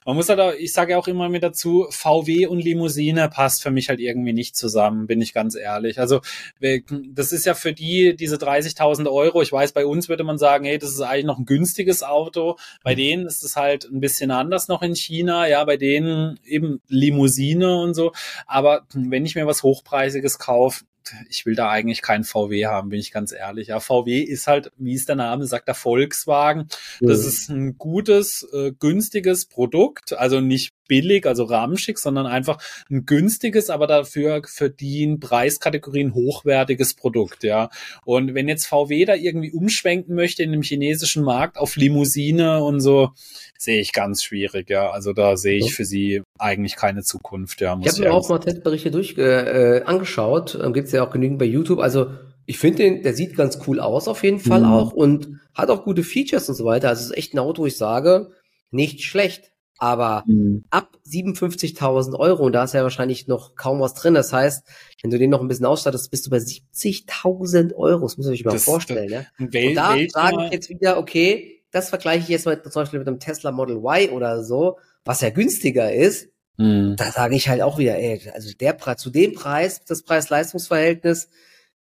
man 0.05 0.15
muss 0.15 0.29
halt 0.29 0.39
auch, 0.39 0.53
ich 0.53 0.73
sage 0.73 0.91
ja 0.93 0.97
auch 0.97 1.07
immer 1.07 1.29
mit 1.29 1.43
dazu, 1.43 1.87
VW 1.91 2.47
und 2.47 2.59
Limousine 2.59 3.29
passt 3.29 3.61
für 3.61 3.71
mich 3.71 3.89
halt 3.89 3.99
irgendwie 3.99 4.33
nicht 4.33 4.55
zusammen, 4.55 5.07
bin 5.07 5.21
ich 5.21 5.33
ganz 5.33 5.55
ehrlich. 5.55 5.99
Also 5.99 6.21
das 6.59 7.31
ist 7.31 7.45
ja 7.45 7.53
für 7.53 7.73
die 7.73 8.15
diese 8.15 8.37
30.000 8.37 9.11
Euro. 9.11 9.41
Ich 9.41 9.51
weiß, 9.51 9.73
bei 9.73 9.85
uns 9.85 10.09
würde 10.09 10.23
man 10.23 10.37
sagen, 10.37 10.65
hey, 10.65 10.79
das 10.79 10.91
ist 10.91 11.01
eigentlich 11.01 11.25
noch 11.25 11.37
ein 11.37 11.45
günstiges 11.45 12.01
Auto. 12.01 12.57
Bei 12.83 12.95
denen 12.95 13.27
ist 13.27 13.43
es 13.43 13.55
halt 13.55 13.85
ein 13.85 13.99
bisschen 13.99 14.31
anders 14.31 14.67
noch 14.67 14.81
in 14.81 14.95
China. 14.95 15.47
Ja, 15.47 15.63
bei 15.63 15.77
denen 15.77 16.14
eben 16.43 16.81
Limousine 16.87 17.77
und 17.77 17.93
so. 17.93 18.11
Aber 18.45 18.85
wenn 18.93 19.25
ich 19.25 19.35
mir 19.35 19.47
was 19.47 19.63
Hochpreisiges 19.63 20.39
kaufe, 20.39 20.85
ich 21.29 21.45
will 21.45 21.55
da 21.55 21.69
eigentlich 21.69 22.01
keinen 22.01 22.23
VW 22.23 22.65
haben, 22.65 22.89
bin 22.89 22.99
ich 22.99 23.11
ganz 23.11 23.31
ehrlich. 23.31 23.67
Ja, 23.67 23.79
VW 23.79 24.21
ist 24.21 24.47
halt, 24.47 24.71
wie 24.77 24.93
es 24.93 25.05
der 25.05 25.15
Name 25.15 25.45
sagt, 25.45 25.67
der 25.67 25.75
Volkswagen. 25.75 26.67
Das 27.01 27.21
mhm. 27.21 27.27
ist 27.27 27.49
ein 27.49 27.77
gutes, 27.77 28.47
äh, 28.53 28.71
günstiges 28.77 29.45
Produkt, 29.45 30.13
also 30.13 30.41
nicht 30.41 30.73
billig, 30.87 31.25
also 31.25 31.45
ramschig, 31.45 31.97
sondern 31.97 32.27
einfach 32.27 32.61
ein 32.89 33.05
günstiges, 33.05 33.69
aber 33.69 33.87
dafür 33.87 34.41
für 34.45 34.69
die 34.69 35.17
Preiskategorien 35.17 36.13
hochwertiges 36.13 36.93
Produkt, 36.93 37.43
ja. 37.43 37.69
Und 38.03 38.33
wenn 38.33 38.47
jetzt 38.47 38.67
VW 38.67 39.05
da 39.05 39.15
irgendwie 39.15 39.51
umschwenken 39.51 40.15
möchte 40.15 40.43
in 40.43 40.51
dem 40.51 40.61
chinesischen 40.61 41.23
Markt 41.23 41.57
auf 41.57 41.75
Limousine 41.75 42.63
und 42.63 42.81
so, 42.81 43.11
sehe 43.57 43.79
ich 43.79 43.93
ganz 43.93 44.23
schwierig, 44.23 44.69
ja. 44.69 44.91
Also 44.91 45.13
da 45.13 45.37
sehe 45.37 45.57
ich 45.57 45.73
für 45.73 45.85
sie 45.85 46.21
eigentlich 46.37 46.75
keine 46.75 47.03
Zukunft, 47.03 47.61
ja. 47.61 47.77
ich 47.81 47.87
habe 47.87 47.99
mir 48.01 48.13
auch 48.13 48.27
mal 48.29 48.39
Testberichte 48.39 48.91
durch 48.91 49.17
äh, 49.17 49.81
angeschaut, 49.85 50.59
ähm, 50.61 50.73
gibt's 50.73 50.91
ja 50.91 51.05
auch 51.05 51.11
genügend 51.11 51.39
bei 51.39 51.45
YouTube. 51.45 51.79
Also 51.79 52.07
ich 52.45 52.59
finde 52.59 52.83
den, 52.83 53.03
der 53.03 53.13
sieht 53.13 53.35
ganz 53.35 53.59
cool 53.67 53.79
aus 53.79 54.07
auf 54.07 54.23
jeden 54.23 54.39
Fall 54.39 54.61
mhm. 54.61 54.71
auch 54.71 54.93
und 54.93 55.39
hat 55.53 55.69
auch 55.69 55.83
gute 55.83 56.03
Features 56.03 56.47
und 56.49 56.55
so 56.55 56.65
weiter. 56.65 56.89
Also 56.89 57.01
es 57.01 57.05
ist 57.07 57.17
echt 57.17 57.33
ein 57.33 57.39
Auto, 57.39 57.65
ich 57.65 57.77
sage, 57.77 58.31
nicht 58.71 59.03
schlecht. 59.03 59.51
Aber 59.77 60.23
mhm. 60.25 60.63
ab 60.69 60.97
57.000 61.05 62.17
Euro, 62.17 62.45
und 62.45 62.53
da 62.53 62.63
ist 62.63 62.73
ja 62.73 62.83
wahrscheinlich 62.83 63.27
noch 63.27 63.55
kaum 63.55 63.81
was 63.81 63.93
drin. 63.93 64.13
Das 64.13 64.31
heißt, 64.31 64.65
wenn 65.01 65.11
du 65.11 65.17
den 65.17 65.29
noch 65.29 65.41
ein 65.41 65.49
bisschen 65.49 65.65
ausstattest, 65.65 66.09
bist 66.11 66.25
du 66.25 66.29
bei 66.29 66.37
70.000 66.37 67.73
Euro. 67.75 68.03
Das 68.03 68.17
muss 68.17 68.25
man 68.25 68.35
sich 68.35 68.45
mal 68.45 68.53
das, 68.53 68.63
vorstellen. 68.63 69.11
Das, 69.11 69.25
ja? 69.37 69.53
Wel 69.53 69.69
und 69.69 69.75
da 69.75 69.95
sage 70.07 70.45
ich 70.45 70.51
jetzt 70.51 70.69
wieder, 70.69 70.97
okay, 70.97 71.54
das 71.75 71.89
vergleiche 71.89 72.23
ich 72.23 72.29
jetzt 72.29 72.45
mal 72.45 72.61
zum 72.63 72.83
Beispiel 72.83 72.99
mit 72.99 73.07
einem 73.07 73.19
Tesla 73.19 73.51
Model 73.51 73.77
Y 73.77 74.11
oder 74.11 74.43
so, 74.45 74.79
was 75.03 75.19
ja 75.19 75.29
günstiger 75.29 75.91
ist. 75.91 76.29
Mhm. 76.55 76.95
Da 76.97 77.11
sage 77.11 77.35
ich 77.35 77.49
halt 77.49 77.61
auch 77.61 77.77
wieder, 77.77 77.97
ey, 77.97 78.31
also 78.33 78.49
der 78.57 78.71
Preis, 78.71 79.01
zu 79.01 79.09
dem 79.09 79.33
Preis, 79.33 79.83
das 79.83 80.03
Preis-Leistungs-Verhältnis, 80.03 81.27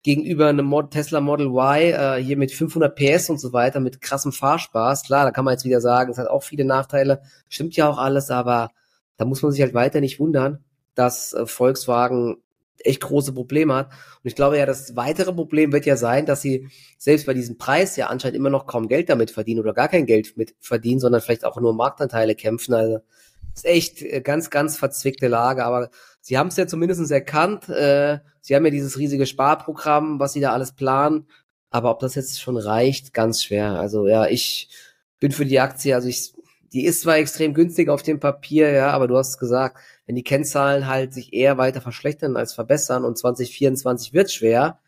gegenüber 0.05 0.49
einem 0.49 0.67
Mod 0.67 0.93
Tesla 0.93 1.21
Model 1.21 1.49
Y 1.49 1.93
äh, 1.93 2.23
hier 2.23 2.37
mit 2.37 2.53
500 2.53 2.95
PS 2.95 3.31
und 3.31 3.39
so 3.39 3.53
weiter, 3.53 3.81
mit 3.81 4.01
krassem 4.01 4.31
Fahrspaß. 4.31 5.03
Klar, 5.03 5.25
da 5.25 5.33
kann 5.33 5.45
man 5.45 5.55
jetzt 5.55 5.65
wieder 5.65 5.81
sagen, 5.81 6.13
es 6.13 6.19
hat 6.19 6.29
auch 6.29 6.45
viele 6.45 6.65
Nachteile, 6.65 7.23
stimmt 7.49 7.75
ja 7.75 7.89
auch 7.89 7.99
alles, 7.99 8.31
aber 8.31 8.71
da 9.17 9.25
muss 9.25 9.43
man 9.43 9.51
sich 9.51 9.61
halt 9.61 9.75
weiter 9.75 10.01
nicht 10.01 10.21
wundern, 10.21 10.65
dass 10.95 11.33
äh, 11.33 11.47
Volkswagen 11.47 12.37
echt 12.85 13.01
große 13.01 13.33
Probleme 13.33 13.75
hat. 13.75 13.89
Und 13.89 14.29
ich 14.29 14.35
glaube 14.35 14.59
ja, 14.59 14.67
das 14.67 14.97
weitere 14.97 15.33
Problem 15.33 15.73
wird 15.73 15.87
ja 15.87 15.97
sein, 15.97 16.27
dass 16.27 16.43
sie 16.43 16.69
selbst 16.99 17.27
bei 17.27 17.35
diesem 17.35 17.59
Preis 17.59 17.97
ja 17.97 18.09
anscheinend 18.09 18.37
immer 18.37 18.51
noch 18.51 18.67
kaum 18.67 18.89
Geld 18.89 19.09
damit 19.09 19.31
verdienen 19.31 19.61
oder 19.61 19.75
gar 19.75 19.89
kein 19.89 20.07
Geld 20.07 20.37
mit 20.37 20.55
verdienen, 20.61 21.01
sondern 21.01 21.21
vielleicht 21.21 21.45
auch 21.45 21.61
nur 21.61 21.75
Marktanteile 21.75 22.35
kämpfen. 22.35 22.75
Also 22.75 23.01
ist 23.55 23.67
echt 23.67 24.03
äh, 24.03 24.21
ganz, 24.21 24.51
ganz 24.51 24.77
verzwickte 24.77 25.29
Lage. 25.29 25.65
Aber 25.65 25.91
Sie 26.21 26.39
haben 26.39 26.49
es 26.49 26.57
ja 26.57 26.67
zumindest 26.67 27.11
erkannt. 27.11 27.69
Äh, 27.69 28.19
Sie 28.41 28.55
haben 28.55 28.65
ja 28.65 28.71
dieses 28.71 28.99
riesige 28.99 29.27
Sparprogramm, 29.27 30.21
was 30.21 30.33
Sie 30.33 30.41
da 30.41 30.53
alles 30.53 30.73
planen. 30.73 31.27
Aber 31.71 31.91
ob 31.91 32.01
das 32.01 32.15
jetzt 32.15 32.41
schon 32.41 32.57
reicht, 32.57 33.15
ganz 33.15 33.45
schwer. 33.45 33.79
Also 33.79 34.07
ja, 34.09 34.27
ich 34.27 34.69
bin 35.21 35.33
für 35.33 35.47
die 35.47 35.61
Aktie, 35.61 35.95
also 35.95 36.09
ich, 36.09 36.33
die 36.73 36.85
ist 36.85 37.03
zwar 37.03 37.17
extrem 37.17 37.55
günstig 37.55 37.89
auf 37.89 38.03
dem 38.03 38.21
Papier, 38.21 38.71
ja, 38.71 38.91
aber 38.91 39.09
du 39.09 39.17
hast 39.17 39.39
gesagt, 39.39 39.79
wenn 40.07 40.15
die 40.15 40.23
Kennzahlen 40.23 40.87
halt 40.87 41.13
sich 41.13 41.33
eher 41.33 41.59
weiter 41.59 41.81
verschlechtern 41.81 42.37
als 42.37 42.53
verbessern 42.55 43.05
und 43.05 43.19
2024 43.19 44.13
wird 44.13 44.31
schwer, 44.31 44.79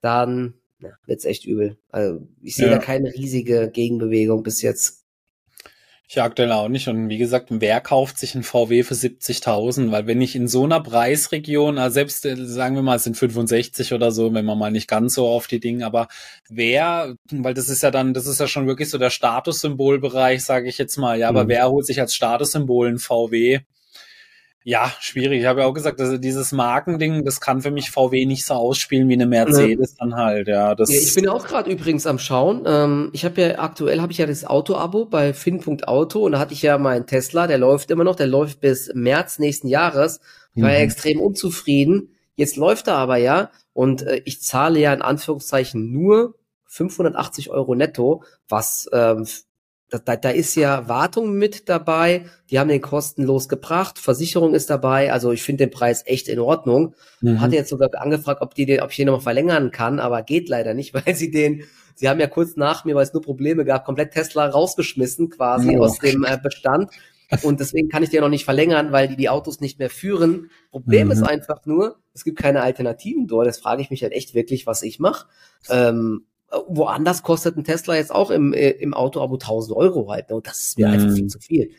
dann 0.00 0.54
ja, 0.80 0.90
wird's 1.06 1.24
echt 1.24 1.46
übel. 1.46 1.78
Also 1.90 2.26
ich 2.42 2.56
sehe 2.56 2.66
ja. 2.66 2.72
da 2.72 2.78
keine 2.78 3.12
riesige 3.14 3.70
Gegenbewegung 3.70 4.42
bis 4.42 4.62
jetzt. 4.62 5.01
Ich 6.14 6.20
aktuell 6.20 6.52
auch 6.52 6.68
nicht. 6.68 6.88
Und 6.88 7.08
wie 7.08 7.16
gesagt, 7.16 7.46
wer 7.48 7.80
kauft 7.80 8.18
sich 8.18 8.34
ein 8.34 8.42
VW 8.42 8.82
für 8.82 8.92
70.000? 8.92 9.92
Weil 9.92 10.06
wenn 10.06 10.20
ich 10.20 10.36
in 10.36 10.46
so 10.46 10.64
einer 10.64 10.82
Preisregion, 10.82 11.78
also 11.78 11.94
selbst 11.94 12.26
äh, 12.26 12.36
sagen 12.36 12.74
wir 12.74 12.82
mal, 12.82 12.96
es 12.96 13.04
sind 13.04 13.16
65 13.16 13.94
oder 13.94 14.12
so, 14.12 14.34
wenn 14.34 14.44
man 14.44 14.58
mal 14.58 14.70
nicht 14.70 14.88
ganz 14.88 15.14
so 15.14 15.26
auf 15.26 15.46
die 15.46 15.58
Dinge, 15.58 15.86
aber 15.86 16.08
wer, 16.50 17.14
weil 17.30 17.54
das 17.54 17.70
ist 17.70 17.82
ja 17.82 17.90
dann, 17.90 18.12
das 18.12 18.26
ist 18.26 18.40
ja 18.40 18.46
schon 18.46 18.66
wirklich 18.66 18.90
so 18.90 18.98
der 18.98 19.08
Statussymbolbereich, 19.08 20.44
sage 20.44 20.68
ich 20.68 20.76
jetzt 20.76 20.98
mal. 20.98 21.18
Ja, 21.18 21.30
aber 21.30 21.44
mhm. 21.44 21.48
wer 21.48 21.70
holt 21.70 21.86
sich 21.86 21.98
als 21.98 22.14
Statussymbol 22.14 22.88
ein 22.88 22.98
VW? 22.98 23.60
Ja, 24.64 24.92
schwierig. 25.00 25.40
Ich 25.40 25.46
habe 25.46 25.60
ja 25.60 25.66
auch 25.66 25.72
gesagt, 25.72 26.00
also 26.00 26.18
dieses 26.18 26.52
Markending, 26.52 27.24
das 27.24 27.40
kann 27.40 27.62
für 27.62 27.70
mich 27.70 27.90
VW 27.90 28.26
nicht 28.26 28.44
so 28.46 28.54
ausspielen 28.54 29.08
wie 29.08 29.14
eine 29.14 29.26
Mercedes 29.26 29.96
dann 29.96 30.14
halt. 30.14 30.46
Ja, 30.46 30.74
das 30.74 30.92
ja, 30.92 31.00
ich 31.00 31.14
bin 31.14 31.28
auch 31.28 31.46
gerade 31.46 31.70
übrigens 31.70 32.06
am 32.06 32.18
Schauen. 32.18 32.62
Ähm, 32.66 33.10
ich 33.12 33.24
habe 33.24 33.40
ja 33.40 33.58
aktuell 33.58 34.00
habe 34.00 34.12
ich 34.12 34.18
ja 34.18 34.26
das 34.26 34.44
Auto-Abo 34.44 35.06
bei 35.06 35.32
Fin.auto 35.32 36.24
und 36.24 36.32
da 36.32 36.38
hatte 36.38 36.54
ich 36.54 36.62
ja 36.62 36.78
meinen 36.78 37.06
Tesla, 37.06 37.46
der 37.46 37.58
läuft 37.58 37.90
immer 37.90 38.04
noch, 38.04 38.14
der 38.14 38.28
läuft 38.28 38.60
bis 38.60 38.92
März 38.94 39.38
nächsten 39.40 39.66
Jahres. 39.66 40.20
Ich 40.54 40.62
war 40.62 40.70
mhm. 40.70 40.76
ja 40.76 40.80
extrem 40.80 41.20
unzufrieden. 41.20 42.14
Jetzt 42.36 42.56
läuft 42.56 42.86
er 42.86 42.96
aber 42.96 43.16
ja 43.16 43.50
und 43.72 44.02
äh, 44.02 44.22
ich 44.24 44.42
zahle 44.42 44.78
ja 44.78 44.92
in 44.92 45.02
Anführungszeichen 45.02 45.92
nur 45.92 46.36
580 46.66 47.50
Euro 47.50 47.74
netto, 47.74 48.22
was 48.48 48.88
ähm, 48.92 49.26
da, 49.98 50.16
da 50.16 50.30
ist 50.30 50.54
ja 50.54 50.88
Wartung 50.88 51.34
mit 51.34 51.68
dabei, 51.68 52.24
die 52.50 52.58
haben 52.58 52.68
den 52.68 52.80
kostenlos 52.80 53.48
gebracht, 53.48 53.98
Versicherung 53.98 54.54
ist 54.54 54.70
dabei, 54.70 55.12
also 55.12 55.32
ich 55.32 55.42
finde 55.42 55.66
den 55.66 55.70
Preis 55.70 56.02
echt 56.06 56.28
in 56.28 56.38
Ordnung. 56.38 56.94
Mhm. 57.20 57.40
Hatte 57.40 57.56
jetzt 57.56 57.68
sogar 57.68 57.90
angefragt, 57.94 58.40
ob 58.40 58.54
die 58.54 58.66
den, 58.66 58.80
ob 58.80 58.90
ich 58.90 58.96
den 58.96 59.06
noch 59.06 59.22
verlängern 59.22 59.70
kann, 59.70 60.00
aber 60.00 60.22
geht 60.22 60.48
leider 60.48 60.74
nicht, 60.74 60.94
weil 61.06 61.14
sie 61.14 61.30
den, 61.30 61.64
sie 61.94 62.08
haben 62.08 62.20
ja 62.20 62.26
kurz 62.26 62.56
nach 62.56 62.84
mir, 62.84 62.94
weil 62.94 63.04
es 63.04 63.12
nur 63.12 63.22
Probleme 63.22 63.64
gab, 63.64 63.84
komplett 63.84 64.12
Tesla 64.12 64.46
rausgeschmissen 64.46 65.28
quasi 65.28 65.76
oh. 65.76 65.84
aus 65.84 65.98
dem 65.98 66.24
äh, 66.24 66.38
Bestand. 66.42 66.90
Und 67.42 67.60
deswegen 67.60 67.88
kann 67.88 68.02
ich 68.02 68.10
den 68.10 68.20
noch 68.20 68.28
nicht 68.28 68.44
verlängern, 68.44 68.92
weil 68.92 69.08
die 69.08 69.16
die 69.16 69.30
Autos 69.30 69.60
nicht 69.60 69.78
mehr 69.78 69.88
führen. 69.88 70.50
Problem 70.70 71.06
mhm. 71.06 71.12
ist 71.12 71.22
einfach 71.22 71.64
nur, 71.64 71.96
es 72.12 72.24
gibt 72.24 72.38
keine 72.38 72.60
Alternativen 72.62 73.26
dort. 73.26 73.46
Das 73.46 73.58
frage 73.58 73.80
ich 73.80 73.88
mich 73.88 74.02
halt 74.02 74.12
echt 74.12 74.34
wirklich, 74.34 74.66
was 74.66 74.82
ich 74.82 74.98
mache. 74.98 75.28
Ähm, 75.70 76.26
woanders 76.68 77.22
kostet 77.22 77.56
ein 77.56 77.64
Tesla 77.64 77.96
jetzt 77.96 78.14
auch 78.14 78.30
im, 78.30 78.52
äh, 78.52 78.70
im 78.70 78.94
Auto-Abo 78.94 79.34
1000 79.34 79.76
Euro 79.76 80.10
halt. 80.10 80.30
Ne? 80.30 80.36
Und 80.36 80.46
das 80.46 80.58
ist 80.58 80.78
mir 80.78 80.88
mm. 80.88 80.92
einfach 80.92 81.14
viel 81.14 81.26
zu 81.26 81.38
viel. 81.40 81.70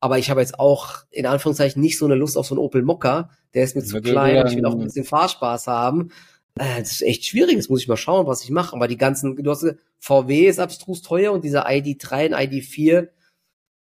Aber 0.00 0.18
ich 0.18 0.30
habe 0.30 0.40
jetzt 0.40 0.58
auch 0.58 1.04
in 1.10 1.26
Anführungszeichen 1.26 1.80
nicht 1.80 1.98
so 1.98 2.04
eine 2.04 2.14
Lust 2.14 2.36
auf 2.36 2.46
so 2.46 2.54
einen 2.54 2.64
Opel 2.64 2.82
Mokka. 2.82 3.30
Der 3.54 3.64
ist 3.64 3.76
mir 3.76 3.82
zu 3.82 4.00
klein 4.00 4.42
und 4.42 4.50
ich 4.50 4.56
will 4.56 4.66
auch 4.66 4.72
ein 4.72 4.84
bisschen 4.84 5.04
Fahrspaß 5.04 5.66
haben. 5.68 6.10
Äh, 6.58 6.80
das 6.80 6.92
ist 6.92 7.02
echt 7.02 7.24
schwierig. 7.24 7.54
Jetzt 7.56 7.70
muss 7.70 7.82
ich 7.82 7.88
mal 7.88 7.96
schauen, 7.96 8.26
was 8.26 8.42
ich 8.42 8.50
mache. 8.50 8.74
Aber 8.74 8.88
die 8.88 8.98
ganzen, 8.98 9.36
du 9.36 9.50
hast 9.50 9.66
VW 9.98 10.48
ist 10.48 10.58
abstrus 10.58 11.02
teuer 11.02 11.32
und 11.32 11.44
dieser 11.44 11.68
ID3 11.68 12.26
und 12.26 12.34
ID4, 12.34 13.08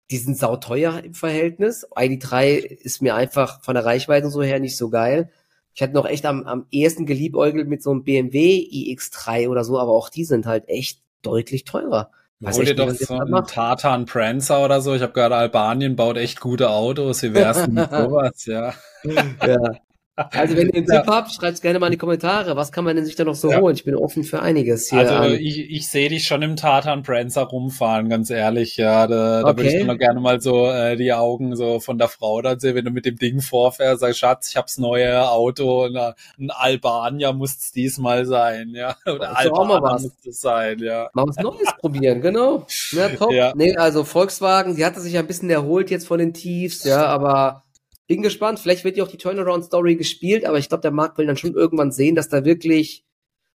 die 0.10 0.18
sind 0.18 0.38
sauteuer 0.38 1.02
im 1.04 1.14
Verhältnis. 1.14 1.88
ID3 1.92 2.58
ist 2.58 3.02
mir 3.02 3.16
einfach 3.16 3.64
von 3.64 3.76
der 3.76 3.86
Reichweite 3.86 4.30
so 4.30 4.44
her 4.44 4.60
nicht 4.60 4.76
so 4.76 4.90
geil. 4.90 5.32
Ich 5.74 5.82
hatte 5.82 5.94
noch 5.94 6.06
echt 6.06 6.26
am, 6.26 6.46
am 6.46 6.66
ehesten 6.72 7.06
geliebäugelt 7.06 7.68
mit 7.68 7.82
so 7.82 7.92
einem 7.92 8.04
BMW 8.04 8.68
iX3 8.72 9.50
oder 9.50 9.64
so, 9.64 9.80
aber 9.80 9.92
auch 9.92 10.10
die 10.10 10.26
sind 10.26 10.46
halt 10.46 10.68
echt 10.68 11.02
deutlich 11.22 11.64
teurer. 11.64 12.12
Weiß 12.42 12.58
Hol 12.58 12.66
dir 12.66 12.76
doch 12.76 12.90
so 12.90 13.14
einen 13.14 13.46
Tartan 13.46 14.06
Prancer 14.06 14.66
oder 14.66 14.82
so. 14.82 14.96
Ich 14.96 15.04
habe 15.04 15.14
gehört, 15.14 15.32
Albanien 15.32 15.96
baut 15.96 16.18
echt 16.18 16.40
gute 16.40 16.72
Autos. 16.72 17.22
Wie 17.22 17.34
wär's 17.36 17.68
mit 17.68 17.90
sowas, 17.92 18.46
ja. 18.46 18.74
ja. 19.04 19.76
Also 20.16 20.58
wenn 20.58 20.68
ihr 20.68 20.76
einen 20.76 20.86
Tipp 20.88 21.04
habt, 21.08 21.32
schreibt 21.32 21.62
gerne 21.62 21.80
mal 21.80 21.88
in 21.88 21.94
die 21.94 21.98
Kommentare. 21.98 22.56
Was 22.56 22.72
kann 22.72 22.84
man 22.84 22.96
denn 22.96 23.06
sich 23.06 23.16
da 23.16 23.24
noch 23.24 23.36
so 23.36 23.52
ja. 23.52 23.60
holen? 23.60 23.76
Ich 23.76 23.86
bin 23.86 23.96
offen 23.96 24.24
für 24.24 24.42
einiges 24.42 24.90
hier. 24.90 25.00
Also 25.00 25.34
ich, 25.34 25.72
ich 25.72 25.88
sehe 25.88 26.10
dich 26.10 26.26
schon 26.28 26.42
im 26.42 26.56
Tatan 26.56 27.04
Prancer 27.04 27.44
rumfahren, 27.44 28.10
ganz 28.10 28.30
ehrlich. 28.30 28.78
Ja, 28.78 29.08
da, 29.08 29.42
da 29.42 29.58
würde 29.58 29.70
ich 29.70 29.86
noch 29.86 29.98
gerne 29.98 30.20
mal 30.20 30.42
so 30.42 30.68
äh, 30.68 30.98
die 30.98 31.14
Augen 31.14 31.56
so 31.56 31.80
von 31.80 31.98
der 31.98 32.10
Frau 32.10 32.42
dann 32.42 32.60
sehen, 32.60 32.76
wenn 32.76 32.86
du 32.86 32.92
mit 32.92 33.06
dem 33.06 33.18
Ding 33.18 33.42
vorfährst, 33.42 34.02
sagst, 34.02 34.20
Schatz, 34.20 34.50
ich 34.50 34.58
hab's 34.58 34.78
neue 34.78 35.30
Auto, 35.30 35.88
na, 35.92 36.16
ein 36.38 36.52
Albanier 36.52 37.34
muss 37.34 37.58
es 37.58 37.72
diesmal 37.72 38.26
sein, 38.26 38.72
ja. 38.76 38.96
Oder 39.06 39.38
Albanier 39.38 39.80
muss 39.80 40.12
es 40.26 40.42
sein, 40.42 40.80
ja. 40.80 41.10
Mal 41.14 41.28
was 41.28 41.38
Neues 41.38 41.74
probieren, 41.80 42.22
genau. 42.22 42.66
Ja, 42.92 43.10
top. 43.10 43.32
Ja. 43.42 43.54
Nee, 43.56 43.78
also 43.78 44.04
Volkswagen, 44.04 44.76
sie 44.76 44.86
hatte 44.86 45.00
sich 45.00 45.14
ja 45.14 45.22
ein 45.22 45.28
bisschen 45.28 45.50
erholt 45.50 45.90
jetzt 45.90 46.06
von 46.06 46.20
den 46.20 46.34
Tiefs, 46.34 46.84
ja, 46.84 47.06
aber 47.06 47.64
bin 48.08 48.22
gespannt. 48.22 48.60
Vielleicht 48.60 48.84
wird 48.84 48.98
ja 48.98 49.04
auch 49.04 49.10
die 49.10 49.18
Turnaround-Story 49.18 49.96
gespielt, 49.96 50.46
aber 50.46 50.58
ich 50.58 50.70
glaube, 50.70 50.82
der 50.82 50.92
Markt 50.92 51.18
will 51.18 51.28
dann 51.28 51.38
schon 51.38 51.54
irgendwann 51.54 51.92
sehen, 51.92 52.16
dass 52.16 52.30
da 52.30 52.46
wirklich 52.46 53.06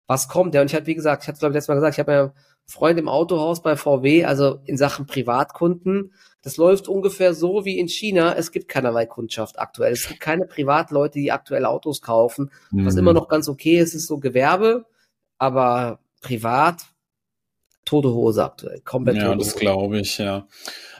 was 0.06 0.28
kommt. 0.28 0.54
Ja, 0.54 0.60
und 0.60 0.66
ich 0.66 0.74
hatte, 0.74 0.86
wie 0.86 0.94
gesagt, 0.94 1.22
ich 1.22 1.28
hatte 1.28 1.38
glaube 1.38 1.52
ich 1.52 1.56
letztes 1.56 1.68
Mal 1.68 1.74
gesagt, 1.76 1.94
ich 1.94 2.00
habe 2.00 2.12
ja 2.12 2.22
einen 2.22 2.32
Freund 2.66 2.98
im 2.98 3.08
Autohaus 3.08 3.62
bei 3.62 3.76
VW, 3.76 4.24
also 4.24 4.60
in 4.64 4.76
Sachen 4.76 5.06
Privatkunden. 5.06 6.12
Das 6.42 6.56
läuft 6.56 6.88
ungefähr 6.88 7.34
so 7.34 7.64
wie 7.64 7.78
in 7.78 7.88
China. 7.88 8.34
Es 8.34 8.50
gibt 8.50 8.68
keinerlei 8.68 9.06
Kundschaft 9.06 9.58
aktuell. 9.58 9.92
Es 9.92 10.08
gibt 10.08 10.20
keine 10.20 10.44
Privatleute, 10.44 11.18
die 11.18 11.32
aktuell 11.32 11.64
Autos 11.64 12.02
kaufen. 12.02 12.50
Mhm. 12.72 12.86
Was 12.86 12.96
immer 12.96 13.12
noch 13.12 13.28
ganz 13.28 13.48
okay 13.48 13.78
ist, 13.78 13.94
ist 13.94 14.06
so 14.06 14.18
Gewerbe, 14.18 14.86
aber 15.38 16.00
privat 16.20 16.82
tote 17.84 18.12
Hose 18.12 18.44
aktuell. 18.44 18.80
Komplett 18.80 19.16
ja, 19.16 19.34
das 19.34 19.54
glaube 19.54 20.00
ich, 20.00 20.18
ja. 20.18 20.46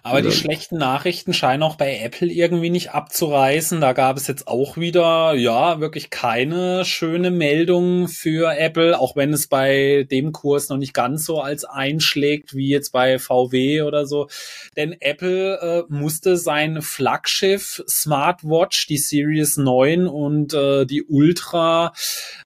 Aber 0.05 0.19
ja. 0.19 0.25
die 0.25 0.33
schlechten 0.33 0.79
Nachrichten 0.79 1.33
scheinen 1.33 1.63
auch 1.63 1.77
bei 1.77 2.01
Apple 2.01 2.27
irgendwie 2.27 2.71
nicht 2.71 2.91
abzureißen. 2.91 3.81
Da 3.81 3.93
gab 3.93 4.17
es 4.17 4.27
jetzt 4.27 4.49
auch 4.49 4.77
wieder, 4.77 5.35
ja, 5.35 5.79
wirklich 5.79 6.11
keine 6.11 6.85
schöne 6.85 7.31
Meldung 7.31 8.09
für 8.09 8.53
Apple, 8.57 8.99
auch 8.99 9.15
wenn 9.15 9.33
es 9.33 9.47
bei 9.47 10.07
dem 10.11 10.33
Kurs 10.33 10.69
noch 10.69 10.77
nicht 10.77 10.93
ganz 10.93 11.25
so 11.25 11.41
als 11.41 11.65
einschlägt 11.65 12.55
wie 12.55 12.69
jetzt 12.69 12.91
bei 12.91 13.21
VW 13.21 13.83
oder 13.83 14.05
so. 14.05 14.29
Denn 14.77 14.97
Apple 15.01 15.61
äh, 15.61 15.93
musste 15.93 16.37
sein 16.37 16.83
Flaggschiff 16.83 17.85
Smartwatch, 17.89 18.89
die 18.89 18.99
Series 18.99 19.57
9 19.57 20.09
und 20.09 20.53
äh, 20.53 20.85
die 20.85 21.05
Ultra 21.05 21.93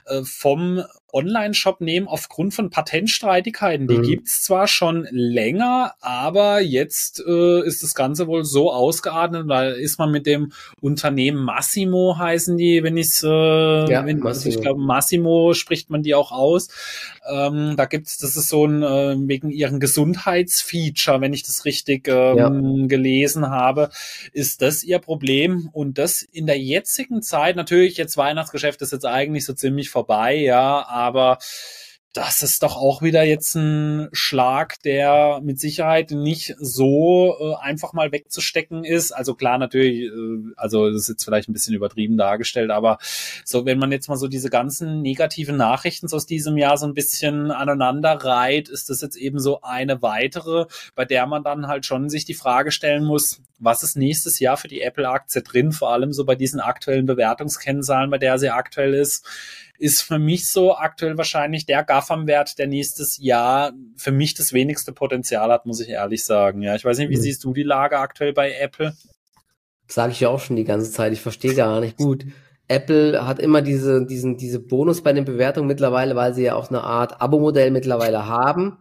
äh, 0.04 0.22
vom 0.24 0.84
Online-Shop 1.16 1.80
nehmen 1.80 2.06
aufgrund 2.06 2.52
von 2.52 2.68
Patentstreitigkeiten. 2.68 3.88
Die 3.88 3.98
mhm. 3.98 4.02
gibt's 4.02 4.42
zwar 4.42 4.66
schon 4.66 5.08
länger, 5.10 5.94
aber 6.00 6.60
jetzt 6.60 7.22
äh, 7.26 7.66
ist 7.66 7.82
das 7.82 7.94
Ganze 7.94 8.26
wohl 8.26 8.44
so 8.44 8.70
ausgeordnet, 8.70 9.46
da 9.48 9.70
ist 9.70 9.98
man 9.98 10.10
mit 10.10 10.26
dem 10.26 10.52
Unternehmen 10.80 11.42
Massimo 11.42 12.18
heißen 12.18 12.56
die, 12.56 12.82
wenn 12.82 12.96
ich's, 12.96 13.22
äh, 13.22 13.28
ja, 13.28 14.04
wenn, 14.04 14.18
Massimo. 14.18 14.54
ich 14.54 14.60
glaube 14.60 14.80
Massimo 14.80 15.54
spricht 15.54 15.90
man 15.90 16.02
die 16.02 16.14
auch 16.14 16.32
aus. 16.32 16.68
Ähm, 17.28 17.74
da 17.76 17.86
gibt's, 17.86 18.18
das 18.18 18.36
ist 18.36 18.48
so 18.48 18.66
ein 18.66 18.82
äh, 18.82 19.16
wegen 19.18 19.50
ihren 19.50 19.80
Gesundheitsfeature, 19.80 21.20
wenn 21.20 21.32
ich 21.32 21.42
das 21.42 21.64
richtig 21.64 22.08
ähm, 22.08 22.36
ja. 22.36 22.86
gelesen 22.86 23.48
habe, 23.48 23.90
ist 24.32 24.62
das 24.62 24.84
ihr 24.84 24.98
Problem 24.98 25.70
und 25.72 25.98
das 25.98 26.22
in 26.22 26.46
der 26.46 26.58
jetzigen 26.58 27.22
Zeit 27.22 27.56
natürlich 27.56 27.96
jetzt 27.96 28.16
Weihnachtsgeschäft 28.16 28.82
ist 28.82 28.92
jetzt 28.92 29.06
eigentlich 29.06 29.44
so 29.44 29.54
ziemlich 29.54 29.90
vorbei, 29.90 30.36
ja, 30.36 30.86
aber 31.06 31.38
das 32.16 32.42
ist 32.42 32.62
doch 32.62 32.76
auch 32.76 33.02
wieder 33.02 33.22
jetzt 33.24 33.54
ein 33.56 34.08
Schlag, 34.12 34.80
der 34.82 35.40
mit 35.42 35.60
Sicherheit 35.60 36.12
nicht 36.12 36.54
so 36.58 37.36
äh, 37.38 37.54
einfach 37.62 37.92
mal 37.92 38.10
wegzustecken 38.10 38.84
ist. 38.84 39.12
Also 39.12 39.34
klar, 39.34 39.58
natürlich, 39.58 40.04
äh, 40.04 40.52
also 40.56 40.90
das 40.90 41.02
ist 41.02 41.08
jetzt 41.08 41.24
vielleicht 41.24 41.48
ein 41.48 41.52
bisschen 41.52 41.74
übertrieben 41.74 42.16
dargestellt, 42.16 42.70
aber 42.70 42.98
so, 43.44 43.66
wenn 43.66 43.78
man 43.78 43.92
jetzt 43.92 44.08
mal 44.08 44.16
so 44.16 44.28
diese 44.28 44.48
ganzen 44.48 45.02
negativen 45.02 45.58
Nachrichten 45.58 46.06
aus 46.10 46.24
diesem 46.24 46.56
Jahr 46.56 46.78
so 46.78 46.86
ein 46.86 46.94
bisschen 46.94 47.50
aneinander 47.50 48.12
reiht, 48.12 48.70
ist 48.70 48.88
das 48.88 49.02
jetzt 49.02 49.16
eben 49.16 49.38
so 49.38 49.60
eine 49.60 50.00
weitere, 50.00 50.66
bei 50.94 51.04
der 51.04 51.26
man 51.26 51.44
dann 51.44 51.66
halt 51.66 51.84
schon 51.84 52.08
sich 52.08 52.24
die 52.24 52.34
Frage 52.34 52.70
stellen 52.70 53.04
muss, 53.04 53.42
was 53.58 53.82
ist 53.82 53.96
nächstes 53.96 54.38
Jahr 54.38 54.56
für 54.56 54.68
die 54.68 54.80
Apple-Aktie 54.80 55.42
drin, 55.42 55.72
vor 55.72 55.90
allem 55.90 56.12
so 56.12 56.24
bei 56.24 56.34
diesen 56.34 56.60
aktuellen 56.60 57.06
Bewertungskennzahlen, 57.06 58.10
bei 58.10 58.18
der 58.18 58.38
sie 58.38 58.50
aktuell 58.50 58.94
ist 58.94 59.26
ist 59.78 60.02
für 60.02 60.18
mich 60.18 60.50
so 60.50 60.76
aktuell 60.76 61.16
wahrscheinlich 61.16 61.66
der 61.66 61.84
GAFAM-Wert, 61.84 62.58
der 62.58 62.66
nächstes 62.66 63.18
Jahr 63.18 63.72
für 63.96 64.12
mich 64.12 64.34
das 64.34 64.52
wenigste 64.52 64.92
Potenzial 64.92 65.50
hat, 65.50 65.66
muss 65.66 65.80
ich 65.80 65.88
ehrlich 65.88 66.24
sagen. 66.24 66.62
Ja, 66.62 66.74
ich 66.74 66.84
weiß 66.84 66.98
nicht, 66.98 67.10
wie 67.10 67.16
mhm. 67.16 67.20
siehst 67.20 67.44
du 67.44 67.52
die 67.52 67.62
Lage 67.62 67.98
aktuell 67.98 68.32
bei 68.32 68.52
Apple? 68.52 68.94
Sage 69.88 70.12
ich 70.12 70.20
ja 70.20 70.28
auch 70.28 70.40
schon 70.40 70.56
die 70.56 70.64
ganze 70.64 70.90
Zeit. 70.90 71.12
Ich 71.12 71.20
verstehe 71.20 71.54
gar 71.54 71.80
nicht 71.80 71.96
gut. 71.96 72.26
Apple 72.68 73.26
hat 73.26 73.38
immer 73.38 73.62
diese, 73.62 74.04
diesen, 74.04 74.36
diese 74.36 74.58
Bonus 74.58 75.02
bei 75.02 75.12
den 75.12 75.24
Bewertungen 75.24 75.68
mittlerweile, 75.68 76.16
weil 76.16 76.34
sie 76.34 76.42
ja 76.42 76.56
auch 76.56 76.68
eine 76.68 76.82
Art 76.82 77.20
Abo-Modell 77.20 77.70
mittlerweile 77.70 78.26
haben. 78.26 78.78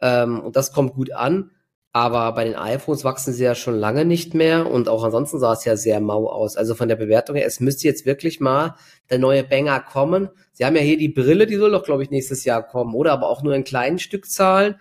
Ähm, 0.00 0.40
und 0.40 0.56
das 0.56 0.72
kommt 0.72 0.94
gut 0.94 1.12
an. 1.12 1.50
Aber 1.96 2.30
bei 2.32 2.44
den 2.44 2.56
iPhones 2.56 3.04
wachsen 3.04 3.32
sie 3.32 3.42
ja 3.42 3.54
schon 3.54 3.74
lange 3.74 4.04
nicht 4.04 4.34
mehr 4.34 4.70
und 4.70 4.86
auch 4.86 5.02
ansonsten 5.02 5.38
sah 5.38 5.54
es 5.54 5.64
ja 5.64 5.78
sehr 5.78 5.98
mau 5.98 6.28
aus. 6.28 6.58
Also 6.58 6.74
von 6.74 6.90
der 6.90 6.96
Bewertung 6.96 7.36
her, 7.36 7.46
es 7.46 7.58
müsste 7.58 7.88
jetzt 7.88 8.04
wirklich 8.04 8.38
mal 8.38 8.74
der 9.08 9.18
neue 9.18 9.42
Banger 9.42 9.80
kommen. 9.80 10.28
Sie 10.52 10.66
haben 10.66 10.76
ja 10.76 10.82
hier 10.82 10.98
die 10.98 11.08
Brille, 11.08 11.46
die 11.46 11.56
soll 11.56 11.70
doch, 11.70 11.84
glaube 11.84 12.02
ich, 12.02 12.10
nächstes 12.10 12.44
Jahr 12.44 12.68
kommen, 12.68 12.94
oder? 12.94 13.14
Aber 13.14 13.30
auch 13.30 13.42
nur 13.42 13.54
in 13.54 13.64
kleinen 13.64 13.98
Stückzahlen. 13.98 14.74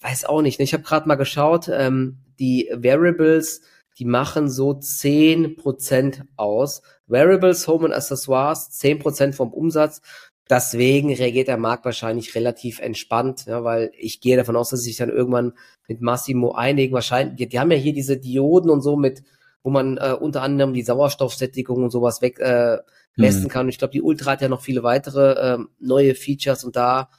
Weiß 0.00 0.24
auch 0.24 0.42
nicht. 0.42 0.58
Ne? 0.58 0.64
Ich 0.64 0.72
habe 0.72 0.82
gerade 0.82 1.06
mal 1.06 1.14
geschaut, 1.14 1.68
ähm, 1.72 2.18
die 2.40 2.68
Variables, 2.74 3.60
die 4.00 4.04
machen 4.04 4.50
so 4.50 4.74
zehn 4.74 5.54
Prozent 5.54 6.24
aus. 6.34 6.82
Variables, 7.06 7.68
Home 7.68 7.84
und 7.84 7.92
Accessoires, 7.92 8.72
zehn 8.72 8.98
Prozent 8.98 9.36
vom 9.36 9.52
Umsatz. 9.52 10.02
Deswegen 10.50 11.12
reagiert 11.12 11.48
der 11.48 11.58
Markt 11.58 11.84
wahrscheinlich 11.84 12.34
relativ 12.34 12.80
entspannt, 12.80 13.44
ja, 13.46 13.64
weil 13.64 13.90
ich 13.98 14.20
gehe 14.20 14.36
davon 14.36 14.56
aus, 14.56 14.70
dass 14.70 14.80
sie 14.80 14.90
sich 14.90 14.96
dann 14.96 15.10
irgendwann 15.10 15.52
mit 15.88 16.00
Massimo 16.00 16.52
einigen. 16.52 16.94
Wahrscheinlich, 16.94 17.36
die, 17.36 17.48
die 17.48 17.60
haben 17.60 17.70
ja 17.70 17.76
hier 17.76 17.92
diese 17.92 18.16
Dioden 18.16 18.70
und 18.70 18.80
so 18.80 18.96
mit, 18.96 19.22
wo 19.62 19.70
man 19.70 19.98
äh, 19.98 20.16
unter 20.18 20.42
anderem 20.42 20.72
die 20.72 20.82
Sauerstoffsättigung 20.82 21.82
und 21.82 21.90
sowas 21.90 22.22
weg 22.22 22.38
äh, 22.40 22.78
messen 23.16 23.44
mhm. 23.44 23.48
kann. 23.48 23.66
Und 23.66 23.70
ich 23.70 23.78
glaube, 23.78 23.92
die 23.92 24.00
Ultra 24.00 24.32
hat 24.32 24.40
ja 24.40 24.48
noch 24.48 24.62
viele 24.62 24.82
weitere 24.82 25.32
äh, 25.32 25.58
neue 25.80 26.14
Features 26.14 26.64
und 26.64 26.76
da 26.76 27.10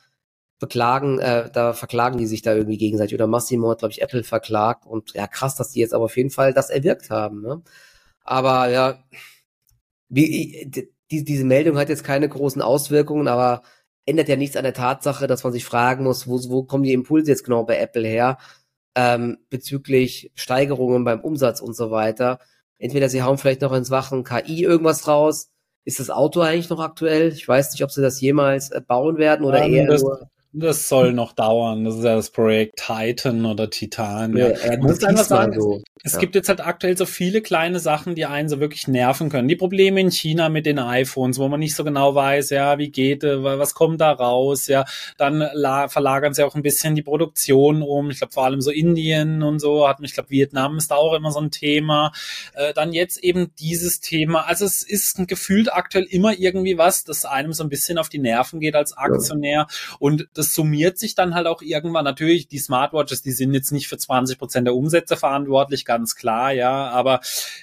beklagen, 0.57 1.19
äh, 1.19 1.49
da 1.51 1.73
verklagen 1.73 2.17
die 2.17 2.25
sich 2.25 2.41
da 2.41 2.55
irgendwie 2.55 2.77
gegenseitig. 2.77 3.13
Oder 3.13 3.27
Massimo 3.27 3.69
hat, 3.69 3.79
glaube 3.79 3.91
ich, 3.91 4.01
Apple 4.01 4.23
verklagt 4.23 4.85
und 4.85 5.13
ja, 5.13 5.27
krass, 5.27 5.55
dass 5.55 5.71
die 5.71 5.79
jetzt 5.79 5.93
aber 5.93 6.05
auf 6.05 6.17
jeden 6.17 6.31
Fall 6.31 6.53
das 6.53 6.69
erwirkt 6.69 7.09
haben. 7.09 7.41
Ne? 7.41 7.61
Aber 8.23 8.69
ja, 8.69 9.03
wie, 10.09 10.69
die, 11.11 11.23
diese 11.23 11.45
Meldung 11.45 11.77
hat 11.77 11.89
jetzt 11.89 12.03
keine 12.03 12.29
großen 12.29 12.61
Auswirkungen, 12.61 13.27
aber 13.27 13.63
ändert 14.05 14.29
ja 14.29 14.35
nichts 14.35 14.55
an 14.55 14.63
der 14.63 14.73
Tatsache, 14.73 15.27
dass 15.27 15.43
man 15.43 15.53
sich 15.53 15.65
fragen 15.65 16.03
muss, 16.03 16.27
wo, 16.27 16.39
wo 16.49 16.63
kommen 16.63 16.83
die 16.83 16.93
Impulse 16.93 17.31
jetzt 17.31 17.43
genau 17.43 17.63
bei 17.63 17.77
Apple 17.77 18.07
her, 18.07 18.37
ähm, 18.95 19.37
bezüglich 19.49 20.31
Steigerungen 20.35 21.03
beim 21.03 21.21
Umsatz 21.21 21.61
und 21.61 21.75
so 21.75 21.91
weiter. 21.91 22.39
Entweder 22.77 23.09
sie 23.09 23.23
hauen 23.23 23.37
vielleicht 23.37 23.61
noch 23.61 23.73
ins 23.73 23.91
Wachen 23.91 24.23
KI 24.23 24.63
irgendwas 24.63 25.07
raus. 25.07 25.51
Ist 25.85 25.99
das 25.99 26.09
Auto 26.09 26.41
eigentlich 26.41 26.69
noch 26.69 26.79
aktuell? 26.79 27.31
Ich 27.31 27.47
weiß 27.47 27.71
nicht, 27.71 27.83
ob 27.83 27.91
sie 27.91 28.01
das 28.01 28.21
jemals 28.21 28.71
äh, 28.71 28.81
bauen 28.81 29.17
werden 29.17 29.45
oder 29.45 29.63
ähm, 29.63 29.73
eher 29.73 29.87
das, 29.87 30.01
nur 30.01 30.29
das 30.51 30.89
soll 30.89 31.13
noch 31.13 31.33
dauern. 31.33 31.83
Das 31.85 31.97
ist 31.97 32.03
ja 32.03 32.15
das 32.15 32.31
Projekt 32.31 32.81
Titan 32.83 33.45
oder 33.45 33.69
Titan. 33.69 34.35
Ja, 34.35 34.49
ja. 34.49 34.77
muss 34.79 35.03
einfach 35.03 35.23
sagen, 35.23 35.61
so. 35.61 35.83
es 36.03 36.13
ja. 36.13 36.19
gibt 36.19 36.33
jetzt 36.33 36.49
halt 36.49 36.65
aktuell 36.65 36.97
so 36.97 37.05
viele 37.05 37.41
kleine 37.41 37.79
Sachen, 37.79 38.15
die 38.15 38.25
einen 38.25 38.49
so 38.49 38.59
wirklich 38.59 38.87
nerven 38.87 39.29
können. 39.29 39.47
Die 39.47 39.55
Probleme 39.55 40.01
in 40.01 40.09
China 40.09 40.49
mit 40.49 40.65
den 40.65 40.79
iPhones, 40.79 41.37
wo 41.37 41.47
man 41.49 41.59
nicht 41.59 41.75
so 41.75 41.83
genau 41.83 42.15
weiß, 42.15 42.49
ja, 42.49 42.79
wie 42.79 42.89
geht, 42.89 43.23
äh, 43.23 43.43
was 43.43 43.75
kommt 43.75 44.01
da 44.01 44.11
raus, 44.11 44.65
ja. 44.65 44.85
Dann 45.17 45.47
verlagern 45.87 46.33
sie 46.33 46.43
auch 46.43 46.55
ein 46.55 46.63
bisschen 46.63 46.95
die 46.95 47.03
Produktion 47.03 47.83
um. 47.83 48.09
Ich 48.09 48.17
glaube 48.17 48.33
vor 48.33 48.45
allem 48.45 48.61
so 48.61 48.71
Indien 48.71 49.43
und 49.43 49.59
so 49.59 49.87
hat 49.87 49.99
mich, 49.99 50.11
ich 50.11 50.15
glaube 50.15 50.31
Vietnam 50.31 50.77
ist 50.77 50.89
da 50.89 50.95
auch 50.95 51.13
immer 51.13 51.31
so 51.31 51.39
ein 51.39 51.51
Thema. 51.51 52.11
Äh, 52.55 52.73
dann 52.73 52.91
jetzt 52.91 53.23
eben 53.23 53.51
dieses 53.59 53.99
Thema. 53.99 54.47
Also 54.47 54.65
es 54.65 54.81
ist 54.81 55.27
gefühlt 55.27 55.71
aktuell 55.71 56.05
immer 56.05 56.33
irgendwie 56.39 56.79
was, 56.79 57.03
das 57.03 57.25
einem 57.25 57.53
so 57.53 57.61
ein 57.61 57.69
bisschen 57.69 57.99
auf 57.99 58.09
die 58.09 58.17
Nerven 58.17 58.59
geht 58.59 58.73
als 58.73 58.97
Aktionär 58.97 59.67
und 59.99 60.27
das 60.39 60.53
summiert 60.53 60.97
sich 60.97 61.15
dann 61.15 61.35
halt 61.35 61.47
auch 61.47 61.61
irgendwann. 61.61 62.05
Natürlich, 62.05 62.47
die 62.47 62.59
Smartwatches, 62.59 63.21
die 63.21 63.33
sind 63.33 63.53
jetzt 63.53 63.71
nicht 63.71 63.89
für 63.89 63.97
20 63.97 64.39
Prozent 64.39 64.65
der 64.65 64.75
Umsätze 64.75 65.17
verantwortlich, 65.17 65.83
ganz 65.83 66.15
klar, 66.15 66.53
ja, 66.53 66.89
aber 66.89 67.19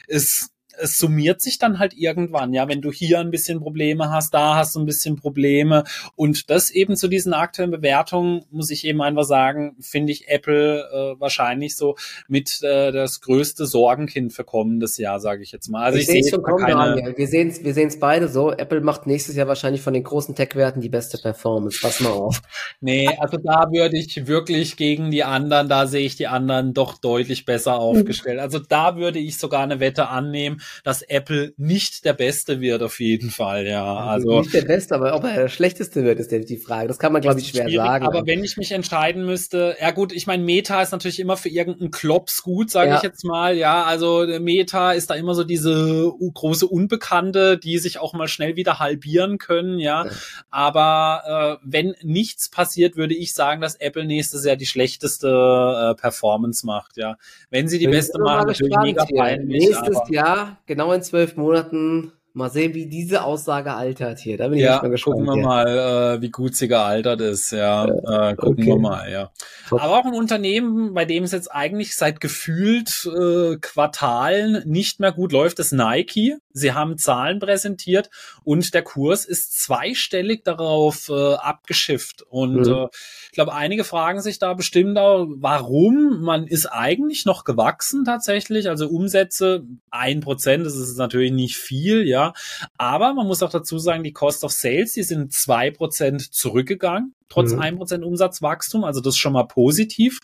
es 0.06 0.50
es 0.78 0.98
summiert 0.98 1.40
sich 1.40 1.58
dann 1.58 1.78
halt 1.78 1.94
irgendwann, 1.94 2.52
ja, 2.52 2.68
wenn 2.68 2.80
du 2.80 2.90
hier 2.92 3.20
ein 3.20 3.30
bisschen 3.30 3.60
Probleme 3.60 4.10
hast, 4.10 4.34
da 4.34 4.56
hast 4.56 4.74
du 4.74 4.80
ein 4.80 4.86
bisschen 4.86 5.16
Probleme 5.16 5.84
und 6.14 6.50
das 6.50 6.70
eben 6.70 6.96
zu 6.96 7.08
diesen 7.08 7.32
aktuellen 7.32 7.70
Bewertungen, 7.70 8.44
muss 8.50 8.70
ich 8.70 8.84
eben 8.86 9.02
einfach 9.02 9.24
sagen, 9.24 9.76
finde 9.80 10.12
ich 10.12 10.28
Apple 10.28 10.80
äh, 10.80 11.20
wahrscheinlich 11.20 11.76
so 11.76 11.96
mit 12.28 12.62
äh, 12.62 12.92
das 12.92 13.20
größte 13.20 13.66
Sorgenkind 13.66 14.32
für 14.32 14.44
kommendes 14.44 14.96
Jahr, 14.98 15.20
sage 15.20 15.42
ich 15.42 15.52
jetzt 15.52 15.68
mal. 15.68 15.84
Also 15.84 15.98
ich, 15.98 16.08
ich 16.08 16.24
sehe 16.24 16.30
schon 16.30 16.42
kommen, 16.42 16.64
keine... 16.64 17.14
wir 17.16 17.28
sehen 17.28 17.48
es 17.48 17.64
wir 17.64 17.74
sehen's 17.74 17.98
beide 17.98 18.28
so, 18.28 18.52
Apple 18.52 18.80
macht 18.80 19.06
nächstes 19.06 19.36
Jahr 19.36 19.48
wahrscheinlich 19.48 19.82
von 19.82 19.94
den 19.94 20.04
großen 20.04 20.34
Tech-Werten 20.34 20.80
die 20.80 20.88
beste 20.88 21.18
Performance, 21.18 21.78
pass 21.80 22.00
mal 22.00 22.10
auf. 22.10 22.42
Nee, 22.80 23.08
also 23.18 23.38
da 23.38 23.70
würde 23.72 23.96
ich 23.96 24.26
wirklich 24.26 24.76
gegen 24.76 25.10
die 25.10 25.24
anderen, 25.24 25.68
da 25.68 25.86
sehe 25.86 26.04
ich 26.04 26.16
die 26.16 26.26
anderen 26.26 26.74
doch 26.74 26.98
deutlich 26.98 27.44
besser 27.44 27.78
aufgestellt. 27.78 28.38
Also 28.38 28.58
da 28.58 28.96
würde 28.96 29.18
ich 29.18 29.38
sogar 29.38 29.62
eine 29.62 29.80
Wette 29.80 30.08
annehmen, 30.08 30.60
dass 30.85 31.02
Apple 31.02 31.55
nicht 31.57 32.05
der 32.05 32.12
Beste 32.12 32.61
wird, 32.61 32.83
auf 32.83 33.00
jeden 33.00 33.31
Fall, 33.31 33.66
ja. 33.66 33.94
Also, 33.96 34.40
nicht 34.40 34.55
der 34.55 34.62
Beste, 34.62 34.94
aber 34.94 35.14
ob 35.14 35.24
er 35.24 35.35
der 35.35 35.48
Schlechteste 35.48 36.05
wird, 36.05 36.18
ist 36.20 36.31
die 36.31 36.57
Frage. 36.57 36.88
Das 36.88 36.98
kann 36.98 37.12
man, 37.12 37.22
glaube 37.22 37.40
ich, 37.40 37.48
schwer 37.48 37.68
sagen. 37.70 38.07
Aber 38.07 38.26
wenn 38.26 38.44
ich 38.44 38.57
mich 38.57 38.72
entscheiden 38.72 39.24
müsste, 39.24 39.76
ja 39.81 39.90
gut, 39.90 40.12
ich 40.12 40.26
meine, 40.26 40.42
Meta 40.42 40.83
ist 40.83 40.92
natürlich 40.92 41.20
immer 41.20 41.37
für 41.37 41.48
irgendeinen 41.48 41.90
Klops 41.90 42.42
gut, 42.42 42.70
sage 42.70 42.90
ja. 42.90 42.96
ich 42.96 43.02
jetzt 43.02 43.24
mal, 43.24 43.57
ja. 43.57 43.85
Also 43.85 44.26
Meta 44.40 44.92
ist 44.92 45.11
da 45.11 45.14
immer 45.14 45.35
so 45.35 45.44
diese 45.44 46.12
große 46.35 46.66
Unbekannte, 46.66 47.59
die 47.59 47.79
sich 47.79 47.98
auch 47.98 48.12
mal 48.12 48.29
schnell 48.29 48.57
wieder 48.57 48.79
halbieren 48.79 49.38
können, 49.38 49.79
ja. 49.79 50.07
ja. 50.07 50.11
Aber 50.50 51.59
äh, 51.62 51.66
wenn 51.66 51.94
nichts 52.02 52.48
passiert, 52.48 52.96
würde 52.96 53.14
ich 53.14 53.35
sagen, 53.35 53.61
dass 53.61 53.76
Apple 53.76 54.05
nächstes 54.05 54.44
Jahr 54.44 54.57
die 54.57 54.66
schlechteste 54.66 55.29
äh, 55.29 56.00
Performance 56.00 56.66
macht, 56.66 56.96
ja. 56.96 57.16
Wenn 57.50 57.68
sie 57.68 57.79
die 57.79 57.87
Bin 57.87 57.94
beste 57.94 58.18
machen, 58.18 58.48
natürlich 58.48 58.76
mega 58.83 59.05
peinlich. 59.05 59.68
Nächstes 59.68 59.98
Jahr, 60.11 60.55
genau 60.66 60.92
in 60.92 61.02
zwölf 61.02 61.36
Monaten 61.36 62.12
Mal 62.36 62.50
sehen, 62.50 62.74
wie 62.74 62.84
diese 62.84 63.24
Aussage 63.24 63.72
altert 63.72 64.18
hier. 64.18 64.36
Da 64.36 64.48
bin 64.48 64.58
ich 64.58 64.64
ja, 64.64 64.82
mal 64.82 64.90
gespannt. 64.90 65.20
Gucken 65.20 65.26
wir 65.26 65.40
ja. 65.40 65.46
mal, 65.46 66.16
äh, 66.18 66.20
wie 66.20 66.28
gut 66.28 66.54
sie 66.54 66.68
gealtert 66.68 67.22
ist. 67.22 67.50
Ja, 67.50 67.86
äh, 67.86 68.36
gucken 68.36 68.62
okay. 68.62 68.66
wir 68.66 68.78
mal. 68.78 69.10
Ja. 69.10 69.30
Top. 69.70 69.82
Aber 69.82 69.98
auch 69.98 70.04
ein 70.04 70.12
Unternehmen, 70.12 70.92
bei 70.92 71.06
dem 71.06 71.24
es 71.24 71.32
jetzt 71.32 71.50
eigentlich 71.50 71.96
seit 71.96 72.20
gefühlt 72.20 73.06
äh, 73.06 73.56
Quartalen 73.56 74.62
nicht 74.66 75.00
mehr 75.00 75.12
gut 75.12 75.32
läuft, 75.32 75.60
ist 75.60 75.72
Nike. 75.72 76.36
Sie 76.52 76.74
haben 76.74 76.98
Zahlen 76.98 77.38
präsentiert 77.38 78.10
und 78.44 78.74
der 78.74 78.82
Kurs 78.82 79.24
ist 79.24 79.58
zweistellig 79.58 80.44
darauf 80.44 81.08
äh, 81.08 81.36
abgeschifft. 81.36 82.20
Und 82.28 82.66
mhm. 82.66 82.70
äh, 82.70 82.86
ich 83.26 83.32
glaube, 83.32 83.54
einige 83.54 83.84
fragen 83.84 84.20
sich 84.20 84.38
da 84.38 84.54
bestimmt 84.54 84.96
auch, 84.98 85.26
warum? 85.28 86.22
Man 86.22 86.46
ist 86.46 86.66
eigentlich 86.66 87.24
noch 87.24 87.44
gewachsen 87.44 88.04
tatsächlich. 88.04 88.68
Also 88.68 88.88
Umsätze 88.88 89.64
ein 89.90 90.20
Prozent, 90.20 90.64
das 90.64 90.76
ist 90.76 90.96
natürlich 90.96 91.32
nicht 91.32 91.56
viel, 91.56 92.06
ja. 92.06 92.32
Aber 92.78 93.14
man 93.14 93.26
muss 93.26 93.42
auch 93.42 93.50
dazu 93.50 93.78
sagen, 93.78 94.04
die 94.04 94.12
Cost 94.12 94.44
of 94.44 94.52
Sales, 94.52 94.92
die 94.92 95.02
sind 95.02 95.32
zwei 95.32 95.70
Prozent 95.70 96.32
zurückgegangen 96.34 97.14
trotz 97.28 97.52
mhm. 97.52 97.60
1% 97.60 98.02
Umsatzwachstum, 98.02 98.84
also 98.84 99.00
das 99.00 99.14
ist 99.14 99.18
schon 99.18 99.32
mal 99.32 99.44
positiv. 99.44 100.20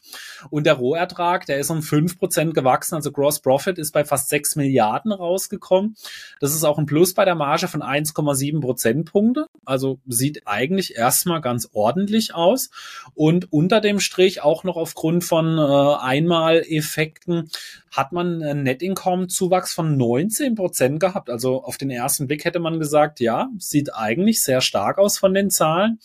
Und 0.51 0.67
der 0.67 0.75
Rohertrag, 0.75 1.47
der 1.47 1.59
ist 1.59 1.71
um 1.71 1.81
5% 1.81 2.53
gewachsen, 2.53 2.95
also 2.95 3.13
Gross 3.13 3.41
Profit 3.41 3.79
ist 3.79 3.93
bei 3.93 4.05
fast 4.05 4.29
6 4.29 4.57
Milliarden 4.57 5.13
rausgekommen. 5.13 5.97
Das 6.41 6.55
ist 6.55 6.65
auch 6.65 6.79
ein 6.79 6.87
Plus 6.87 7.15
bei 7.15 7.25
der 7.25 7.35
Marge 7.35 7.69
von 7.69 7.83
1,7 7.83 8.61
Prozentpunkte, 8.61 9.47
also 9.65 9.99
sieht 10.07 10.47
eigentlich 10.47 10.97
erstmal 10.97 11.41
ganz 11.41 11.69
ordentlich 11.73 12.35
aus. 12.35 12.71
Und 13.15 13.53
unter 13.53 13.81
dem 13.81 14.01
Strich 14.01 14.43
auch 14.43 14.65
noch 14.65 14.77
aufgrund 14.77 15.25
von 15.25 15.59
äh, 15.59 15.97
Einmaleffekten 16.01 17.51
hat 17.91 18.13
man 18.13 18.43
einen 18.43 18.63
Net 18.63 18.83
Income 18.83 19.29
Zuwachs 19.29 19.75
von 19.75 19.97
19 19.97 20.55
Prozent 20.55 20.99
gehabt. 20.99 21.29
Also 21.29 21.63
auf 21.63 21.77
den 21.77 21.91
ersten 21.91 22.27
Blick 22.27 22.45
hätte 22.45 22.59
man 22.59 22.79
gesagt, 22.79 23.21
ja, 23.21 23.51
sieht 23.59 23.95
eigentlich 23.95 24.43
sehr 24.43 24.63
stark 24.63 24.99
aus 24.99 25.19
von 25.19 25.35
den 25.35 25.51
Zahlen. 25.51 25.99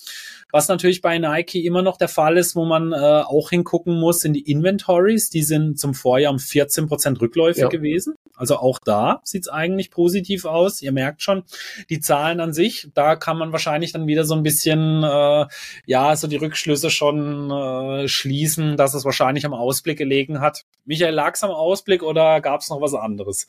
Was 0.52 0.68
natürlich 0.68 0.87
bei 1.02 1.18
Nike 1.18 1.66
immer 1.66 1.82
noch 1.82 1.98
der 1.98 2.08
Fall 2.08 2.38
ist, 2.38 2.56
wo 2.56 2.66
man 2.66 2.94
äh, 2.94 2.96
auch 2.96 3.50
hingucken 3.50 4.00
muss, 4.00 4.22
sind 4.22 4.34
die 4.34 4.50
Inventories. 4.50 5.30
Die 5.30 5.44
sind 5.44 5.80
zum 5.80 5.94
Vorjahr 5.94 6.32
um 6.32 6.40
14 6.40 6.88
Prozent 6.88 7.22
rückläufig 7.22 7.64
ja. 7.64 7.70
gewesen. 7.70 8.16
Also 8.36 8.58
auch 8.58 8.80
da 8.84 9.20
sieht's 9.24 9.48
eigentlich 9.48 9.92
positiv 9.92 10.46
aus. 10.46 10.82
Ihr 10.82 10.92
merkt 10.92 11.22
schon, 11.22 11.44
die 11.90 12.00
Zahlen 12.00 12.40
an 12.40 12.54
sich, 12.54 12.90
da 12.94 13.16
kann 13.16 13.38
man 13.38 13.52
wahrscheinlich 13.52 13.92
dann 13.92 14.08
wieder 14.08 14.26
so 14.26 14.36
ein 14.36 14.44
bisschen, 14.44 15.04
äh, 15.04 15.46
ja, 15.86 16.16
so 16.16 16.28
die 16.28 16.36
Rückschlüsse 16.36 16.90
schon 16.90 17.52
äh, 17.52 18.08
schließen, 18.08 18.78
dass 18.78 18.94
es 18.94 19.06
wahrscheinlich 19.06 19.46
am 19.46 19.54
Ausblick 19.54 19.98
gelegen 19.98 20.40
hat. 20.40 20.66
Michael, 20.86 21.14
lag's 21.14 21.44
am 21.44 21.52
Ausblick 21.52 22.04
oder 22.04 22.40
gab's 22.42 22.70
noch 22.70 22.82
was 22.82 22.94
anderes? 22.94 23.48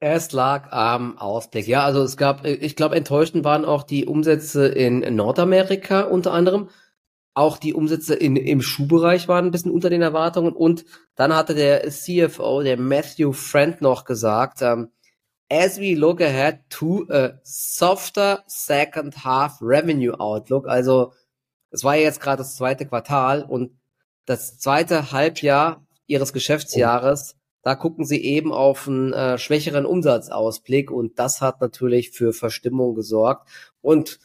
Es 0.00 0.30
lag 0.30 0.70
am 0.70 1.18
Ausblick. 1.18 1.66
Ja, 1.66 1.82
also 1.82 2.02
es 2.02 2.16
gab, 2.16 2.44
ich 2.44 2.76
glaube, 2.76 2.94
enttäuschend 2.94 3.42
waren 3.44 3.64
auch 3.64 3.82
die 3.82 4.06
Umsätze 4.06 4.68
in 4.68 5.00
Nordamerika 5.16 6.02
unter 6.02 6.32
anderem. 6.32 6.70
Auch 7.34 7.58
die 7.58 7.74
Umsätze 7.74 8.14
in, 8.14 8.36
im 8.36 8.62
Schuhbereich 8.62 9.26
waren 9.26 9.46
ein 9.46 9.50
bisschen 9.50 9.72
unter 9.72 9.90
den 9.90 10.02
Erwartungen. 10.02 10.52
Und 10.52 10.84
dann 11.16 11.34
hatte 11.34 11.54
der 11.54 11.88
CFO, 11.90 12.62
der 12.62 12.78
Matthew 12.78 13.32
Friend, 13.32 13.80
noch 13.80 14.04
gesagt, 14.04 14.62
um, 14.62 14.88
as 15.50 15.80
we 15.80 15.94
look 15.94 16.20
ahead 16.20 16.60
to 16.68 17.06
a 17.10 17.40
softer 17.42 18.44
second 18.46 19.24
half 19.24 19.60
revenue 19.60 20.18
outlook. 20.18 20.68
Also, 20.68 21.12
es 21.70 21.82
war 21.82 21.96
ja 21.96 22.02
jetzt 22.02 22.20
gerade 22.20 22.38
das 22.38 22.54
zweite 22.56 22.86
Quartal 22.86 23.42
und 23.42 23.72
das 24.26 24.58
zweite 24.58 25.10
Halbjahr 25.10 25.86
ihres 26.06 26.32
Geschäftsjahres, 26.32 27.37
da 27.68 27.74
gucken 27.74 28.06
sie 28.06 28.24
eben 28.24 28.50
auf 28.50 28.88
einen 28.88 29.12
äh, 29.12 29.36
schwächeren 29.36 29.84
Umsatzausblick 29.84 30.90
und 30.90 31.18
das 31.18 31.42
hat 31.42 31.60
natürlich 31.60 32.12
für 32.12 32.32
Verstimmung 32.32 32.94
gesorgt. 32.94 33.46
Und 33.82 34.20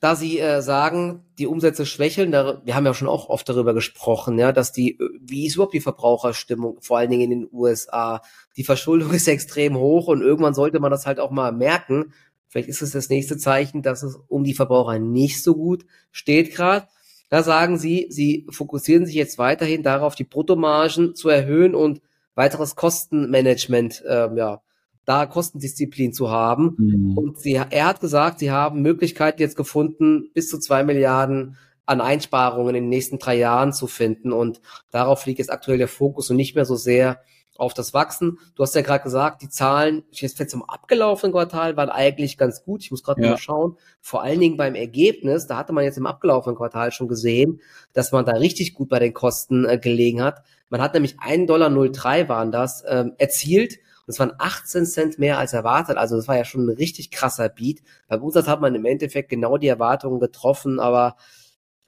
da 0.00 0.16
Sie 0.16 0.38
äh, 0.38 0.62
sagen, 0.62 1.26
die 1.36 1.46
Umsätze 1.46 1.84
schwächeln, 1.84 2.32
da, 2.32 2.62
wir 2.64 2.74
haben 2.74 2.86
ja 2.86 2.94
schon 2.94 3.08
auch 3.08 3.28
oft 3.28 3.46
darüber 3.46 3.74
gesprochen, 3.74 4.38
ja, 4.38 4.52
dass 4.52 4.72
die, 4.72 4.98
wie 5.20 5.46
ist 5.46 5.56
überhaupt 5.56 5.74
die 5.74 5.82
Verbraucherstimmung, 5.82 6.78
vor 6.80 6.96
allen 6.96 7.10
Dingen 7.10 7.30
in 7.30 7.40
den 7.40 7.48
USA? 7.52 8.22
Die 8.56 8.64
Verschuldung 8.64 9.10
ist 9.12 9.28
extrem 9.28 9.76
hoch 9.76 10.06
und 10.06 10.22
irgendwann 10.22 10.54
sollte 10.54 10.80
man 10.80 10.90
das 10.90 11.04
halt 11.04 11.20
auch 11.20 11.30
mal 11.30 11.52
merken. 11.52 12.14
Vielleicht 12.48 12.70
ist 12.70 12.80
es 12.80 12.92
das 12.92 13.10
nächste 13.10 13.36
Zeichen, 13.36 13.82
dass 13.82 14.02
es 14.02 14.18
um 14.28 14.44
die 14.44 14.54
Verbraucher 14.54 14.98
nicht 14.98 15.42
so 15.42 15.54
gut 15.54 15.84
steht 16.10 16.54
gerade. 16.54 16.88
Da 17.28 17.42
sagen 17.42 17.76
Sie, 17.76 18.06
Sie 18.08 18.46
fokussieren 18.48 19.04
sich 19.04 19.14
jetzt 19.14 19.36
weiterhin 19.36 19.82
darauf, 19.82 20.14
die 20.14 20.24
Bruttomargen 20.24 21.14
zu 21.14 21.28
erhöhen 21.28 21.74
und 21.74 22.00
weiteres 22.34 22.76
Kostenmanagement, 22.76 24.02
äh, 24.06 24.34
ja, 24.34 24.62
da 25.04 25.26
Kostendisziplin 25.26 26.12
zu 26.12 26.30
haben. 26.30 26.76
Mhm. 26.78 27.18
Und 27.18 27.38
sie, 27.38 27.54
er 27.54 27.86
hat 27.86 28.00
gesagt, 28.00 28.38
sie 28.38 28.50
haben 28.50 28.82
Möglichkeiten 28.82 29.40
jetzt 29.40 29.56
gefunden, 29.56 30.30
bis 30.34 30.48
zu 30.48 30.58
zwei 30.58 30.84
Milliarden 30.84 31.56
an 31.86 32.00
Einsparungen 32.00 32.74
in 32.74 32.84
den 32.84 32.88
nächsten 32.88 33.18
drei 33.18 33.36
Jahren 33.36 33.72
zu 33.72 33.86
finden. 33.86 34.32
Und 34.32 34.60
darauf 34.90 35.26
liegt 35.26 35.40
jetzt 35.40 35.50
aktuell 35.50 35.78
der 35.78 35.88
Fokus 35.88 36.30
und 36.30 36.36
nicht 36.36 36.54
mehr 36.54 36.64
so 36.64 36.76
sehr 36.76 37.20
auf 37.56 37.74
das 37.74 37.92
Wachsen. 37.92 38.38
Du 38.54 38.62
hast 38.62 38.74
ja 38.74 38.82
gerade 38.82 39.04
gesagt, 39.04 39.42
die 39.42 39.48
Zahlen 39.48 40.04
jetzt 40.10 40.50
zum 40.50 40.64
abgelaufenen 40.64 41.32
Quartal 41.32 41.76
waren 41.76 41.90
eigentlich 41.90 42.38
ganz 42.38 42.64
gut. 42.64 42.82
Ich 42.82 42.90
muss 42.90 43.02
gerade 43.02 43.22
ja. 43.22 43.30
mal 43.30 43.36
schauen. 43.36 43.76
Vor 44.00 44.22
allen 44.22 44.40
Dingen 44.40 44.56
beim 44.56 44.74
Ergebnis, 44.74 45.46
da 45.46 45.56
hatte 45.56 45.72
man 45.72 45.84
jetzt 45.84 45.98
im 45.98 46.06
abgelaufenen 46.06 46.56
Quartal 46.56 46.92
schon 46.92 47.08
gesehen, 47.08 47.60
dass 47.92 48.10
man 48.12 48.24
da 48.24 48.32
richtig 48.32 48.74
gut 48.74 48.88
bei 48.88 48.98
den 48.98 49.12
Kosten 49.12 49.64
äh, 49.64 49.78
gelegen 49.78 50.22
hat. 50.22 50.42
Man 50.72 50.80
hat 50.80 50.94
nämlich 50.94 51.18
1,03 51.20 51.46
Dollar 51.46 52.28
waren 52.28 52.50
das 52.50 52.82
ähm, 52.88 53.12
erzielt 53.18 53.78
das 54.06 54.18
waren 54.18 54.32
18 54.38 54.84
Cent 54.84 55.18
mehr 55.18 55.38
als 55.38 55.52
erwartet. 55.52 55.96
Also 55.96 56.16
das 56.16 56.28
war 56.28 56.36
ja 56.36 56.44
schon 56.44 56.66
ein 56.66 56.76
richtig 56.76 57.10
krasser 57.10 57.48
Beat. 57.48 57.80
Beim 58.08 58.22
Umsatz 58.22 58.46
hat 58.48 58.60
man 58.60 58.74
im 58.74 58.84
Endeffekt 58.84 59.28
genau 59.28 59.58
die 59.58 59.68
Erwartungen 59.68 60.20
getroffen, 60.20 60.80
aber 60.80 61.16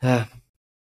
äh, 0.00 0.20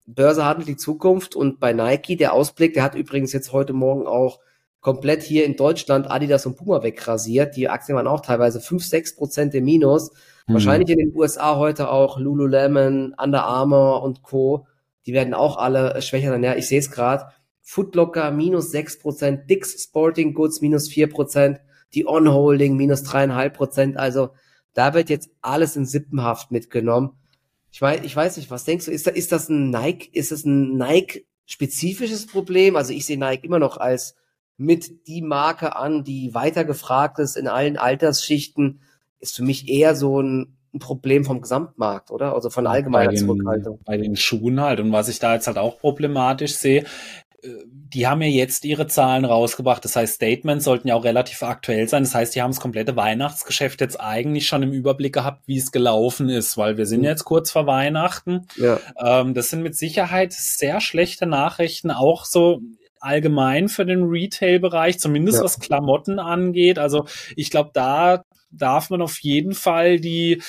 Börse 0.06 0.44
handelt 0.44 0.68
die 0.68 0.76
Zukunft 0.76 1.34
und 1.34 1.60
bei 1.60 1.72
Nike, 1.72 2.16
der 2.16 2.34
Ausblick, 2.34 2.74
der 2.74 2.82
hat 2.82 2.94
übrigens 2.94 3.32
jetzt 3.32 3.52
heute 3.52 3.72
Morgen 3.72 4.06
auch 4.06 4.40
komplett 4.80 5.22
hier 5.22 5.46
in 5.46 5.56
Deutschland 5.56 6.10
Adidas 6.10 6.44
und 6.44 6.56
Puma 6.56 6.82
wegrasiert. 6.82 7.56
Die 7.56 7.70
Aktien 7.70 7.96
waren 7.96 8.06
auch 8.06 8.20
teilweise 8.20 8.60
5, 8.60 8.84
6 8.84 9.16
Prozent 9.16 9.54
im 9.54 9.64
Minus. 9.64 10.12
Mhm. 10.46 10.54
Wahrscheinlich 10.54 10.90
in 10.90 10.98
den 10.98 11.16
USA 11.16 11.56
heute 11.56 11.90
auch 11.90 12.18
Lululemon, 12.18 13.14
Under 13.20 13.44
Armour 13.44 14.02
und 14.02 14.22
Co. 14.22 14.66
Die 15.06 15.14
werden 15.14 15.32
auch 15.32 15.56
alle 15.56 16.00
schwächer 16.02 16.30
sein. 16.30 16.44
Ja, 16.44 16.54
ich 16.54 16.68
sehe 16.68 16.78
es 16.78 16.90
gerade. 16.90 17.26
Footlocker 17.66 18.30
minus 18.30 18.72
6%, 18.72 19.46
Dix 19.46 19.82
Sporting 19.82 20.34
Goods 20.34 20.60
minus 20.60 20.88
4%, 20.88 21.58
die 21.94 22.06
On-Holding 22.06 22.76
minus 22.76 23.02
3,5%. 23.04 23.96
Also 23.96 24.30
da 24.74 24.92
wird 24.92 25.08
jetzt 25.08 25.30
alles 25.40 25.74
in 25.74 25.86
Sippenhaft 25.86 26.50
mitgenommen. 26.50 27.16
Ich 27.72 27.80
weiß, 27.80 28.02
ich 28.04 28.14
weiß 28.14 28.36
nicht, 28.36 28.50
was 28.50 28.64
denkst 28.64 28.84
du? 28.84 28.92
Ist, 28.92 29.06
da, 29.06 29.10
ist 29.10 29.32
das 29.32 29.48
ein 29.48 29.70
Nike, 29.70 30.10
ist 30.12 30.30
das 30.30 30.44
ein 30.44 30.76
Nike-spezifisches 30.76 32.26
Problem? 32.26 32.76
Also 32.76 32.92
ich 32.92 33.06
sehe 33.06 33.18
Nike 33.18 33.46
immer 33.46 33.58
noch 33.58 33.78
als 33.78 34.14
mit 34.56 35.08
die 35.08 35.22
Marke 35.22 35.74
an, 35.74 36.04
die 36.04 36.34
weiter 36.34 36.64
gefragt 36.64 37.18
ist 37.18 37.36
in 37.36 37.48
allen 37.48 37.76
Altersschichten, 37.76 38.80
ist 39.18 39.36
für 39.36 39.42
mich 39.42 39.68
eher 39.68 39.96
so 39.96 40.20
ein, 40.20 40.58
ein 40.72 40.78
Problem 40.78 41.24
vom 41.24 41.40
Gesamtmarkt, 41.40 42.10
oder? 42.10 42.34
Also 42.34 42.50
von 42.50 42.66
allgemeiner 42.66 43.10
bei 43.10 43.16
den, 43.16 43.26
Zurückhaltung. 43.26 43.80
Bei 43.84 43.96
den 43.96 44.16
Schuhen 44.16 44.60
halt. 44.60 44.80
Und 44.80 44.92
was 44.92 45.08
ich 45.08 45.18
da 45.18 45.34
jetzt 45.34 45.46
halt 45.46 45.58
auch 45.58 45.78
problematisch 45.78 46.54
sehe, 46.54 46.84
die 47.44 48.06
haben 48.06 48.22
ja 48.22 48.28
jetzt 48.28 48.64
ihre 48.64 48.86
Zahlen 48.86 49.24
rausgebracht. 49.24 49.84
Das 49.84 49.96
heißt, 49.96 50.14
Statements 50.14 50.64
sollten 50.64 50.88
ja 50.88 50.94
auch 50.94 51.04
relativ 51.04 51.42
aktuell 51.42 51.88
sein. 51.88 52.04
Das 52.04 52.14
heißt, 52.14 52.34
die 52.34 52.42
haben 52.42 52.50
das 52.50 52.60
komplette 52.60 52.96
Weihnachtsgeschäft 52.96 53.80
jetzt 53.80 54.00
eigentlich 54.00 54.46
schon 54.46 54.62
im 54.62 54.72
Überblick 54.72 55.12
gehabt, 55.12 55.42
wie 55.46 55.58
es 55.58 55.72
gelaufen 55.72 56.28
ist, 56.28 56.56
weil 56.56 56.76
wir 56.76 56.86
sind 56.86 57.00
mhm. 57.00 57.06
jetzt 57.06 57.24
kurz 57.24 57.50
vor 57.50 57.66
Weihnachten. 57.66 58.46
Ja. 58.56 58.80
Ähm, 58.98 59.34
das 59.34 59.50
sind 59.50 59.62
mit 59.62 59.76
Sicherheit 59.76 60.32
sehr 60.32 60.80
schlechte 60.80 61.26
Nachrichten, 61.26 61.90
auch 61.90 62.24
so 62.24 62.60
allgemein 63.00 63.68
für 63.68 63.84
den 63.84 64.04
Retail-Bereich, 64.04 64.98
zumindest 64.98 65.38
ja. 65.38 65.44
was 65.44 65.60
Klamotten 65.60 66.18
angeht. 66.18 66.78
Also 66.78 67.06
ich 67.36 67.50
glaube, 67.50 67.70
da 67.74 68.24
darf 68.50 68.90
man 68.90 69.02
auf 69.02 69.18
jeden 69.20 69.52
Fall 69.52 70.00
die 70.00 70.42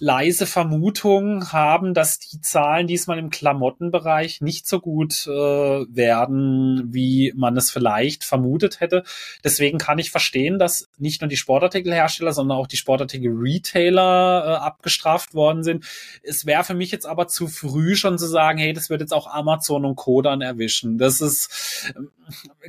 leise 0.00 0.46
Vermutung 0.46 1.52
haben, 1.52 1.92
dass 1.92 2.18
die 2.18 2.40
Zahlen 2.40 2.86
diesmal 2.86 3.18
im 3.18 3.28
Klamottenbereich 3.28 4.40
nicht 4.40 4.66
so 4.66 4.80
gut 4.80 5.26
äh, 5.26 5.30
werden, 5.30 6.88
wie 6.92 7.32
man 7.36 7.56
es 7.56 7.70
vielleicht 7.70 8.24
vermutet 8.24 8.80
hätte. 8.80 9.04
Deswegen 9.44 9.76
kann 9.78 9.98
ich 9.98 10.10
verstehen, 10.10 10.58
dass 10.58 10.88
nicht 10.98 11.20
nur 11.20 11.28
die 11.28 11.36
Sportartikelhersteller, 11.36 12.32
sondern 12.32 12.56
auch 12.56 12.66
die 12.66 12.78
Sportartikel-Retailer 12.78 14.44
äh, 14.46 14.64
abgestraft 14.64 15.34
worden 15.34 15.62
sind. 15.62 15.84
Es 16.22 16.46
wäre 16.46 16.64
für 16.64 16.74
mich 16.74 16.90
jetzt 16.90 17.06
aber 17.06 17.28
zu 17.28 17.46
früh 17.46 17.94
schon 17.94 18.18
zu 18.18 18.26
sagen, 18.26 18.58
hey, 18.58 18.72
das 18.72 18.88
wird 18.88 19.02
jetzt 19.02 19.12
auch 19.12 19.26
Amazon 19.26 19.84
und 19.84 19.96
Co. 19.96 20.22
dann 20.22 20.40
erwischen. 20.40 20.96
Das 20.96 21.20
ist 21.20 21.92
äh, 21.94 22.00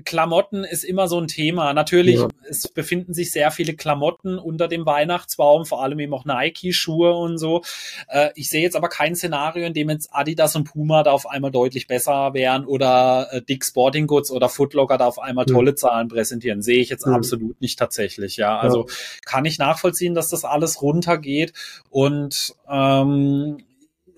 Klamotten 0.04 0.64
ist 0.64 0.84
immer 0.84 1.08
so 1.08 1.20
ein 1.20 1.28
Thema. 1.28 1.74
Natürlich, 1.74 2.16
ja. 2.16 2.28
es 2.48 2.68
befinden 2.68 3.14
sich 3.14 3.32
sehr 3.32 3.52
viele 3.52 3.76
Klamotten 3.76 4.38
unter 4.38 4.68
dem 4.68 4.86
Weihnachtsbaum, 4.86 5.66
vor 5.66 5.84
allem 5.84 6.00
eben 6.00 6.14
auch 6.14 6.26
Nike-Schuhe 6.26 7.14
und 7.22 7.38
so. 7.38 7.64
Äh, 8.08 8.30
ich 8.36 8.50
sehe 8.50 8.62
jetzt 8.62 8.76
aber 8.76 8.90
kein 8.90 9.16
Szenario, 9.16 9.66
in 9.66 9.74
dem 9.74 9.90
jetzt 9.90 10.10
Adidas 10.12 10.56
und 10.56 10.66
Puma 10.66 11.04
da 11.04 11.12
auf 11.12 11.30
einmal 11.30 11.52
deutlich 11.52 11.88
besser 11.88 12.34
wären 12.34 12.66
oder 12.66 13.28
äh, 13.32 13.42
Dick 13.42 13.66
Sporting 13.66 14.08
Goods 14.08 14.32
oder 14.32 14.50
Footlocker 14.50 14.98
da 14.98 15.06
auf 15.06 15.20
einmal 15.20 15.46
mhm. 15.48 15.54
tolle 15.54 15.76
Zahlen 15.76 16.08
präsentieren. 16.08 16.62
Sehe 16.62 16.80
ich 16.80 16.90
jetzt 16.90 17.06
mhm. 17.06 17.14
absolut 17.14 17.62
nicht 17.62 17.80
tatsächlich, 17.80 18.38
ja. 18.38 18.60
Also 18.60 18.88
ja. 18.88 18.94
kann 19.26 19.46
ich 19.46 19.58
nachvollziehen, 19.60 20.14
dass 20.14 20.30
das 20.30 20.46
alles 20.46 20.82
runtergeht 20.82 21.54
und 21.90 22.56
ähm, 22.70 23.58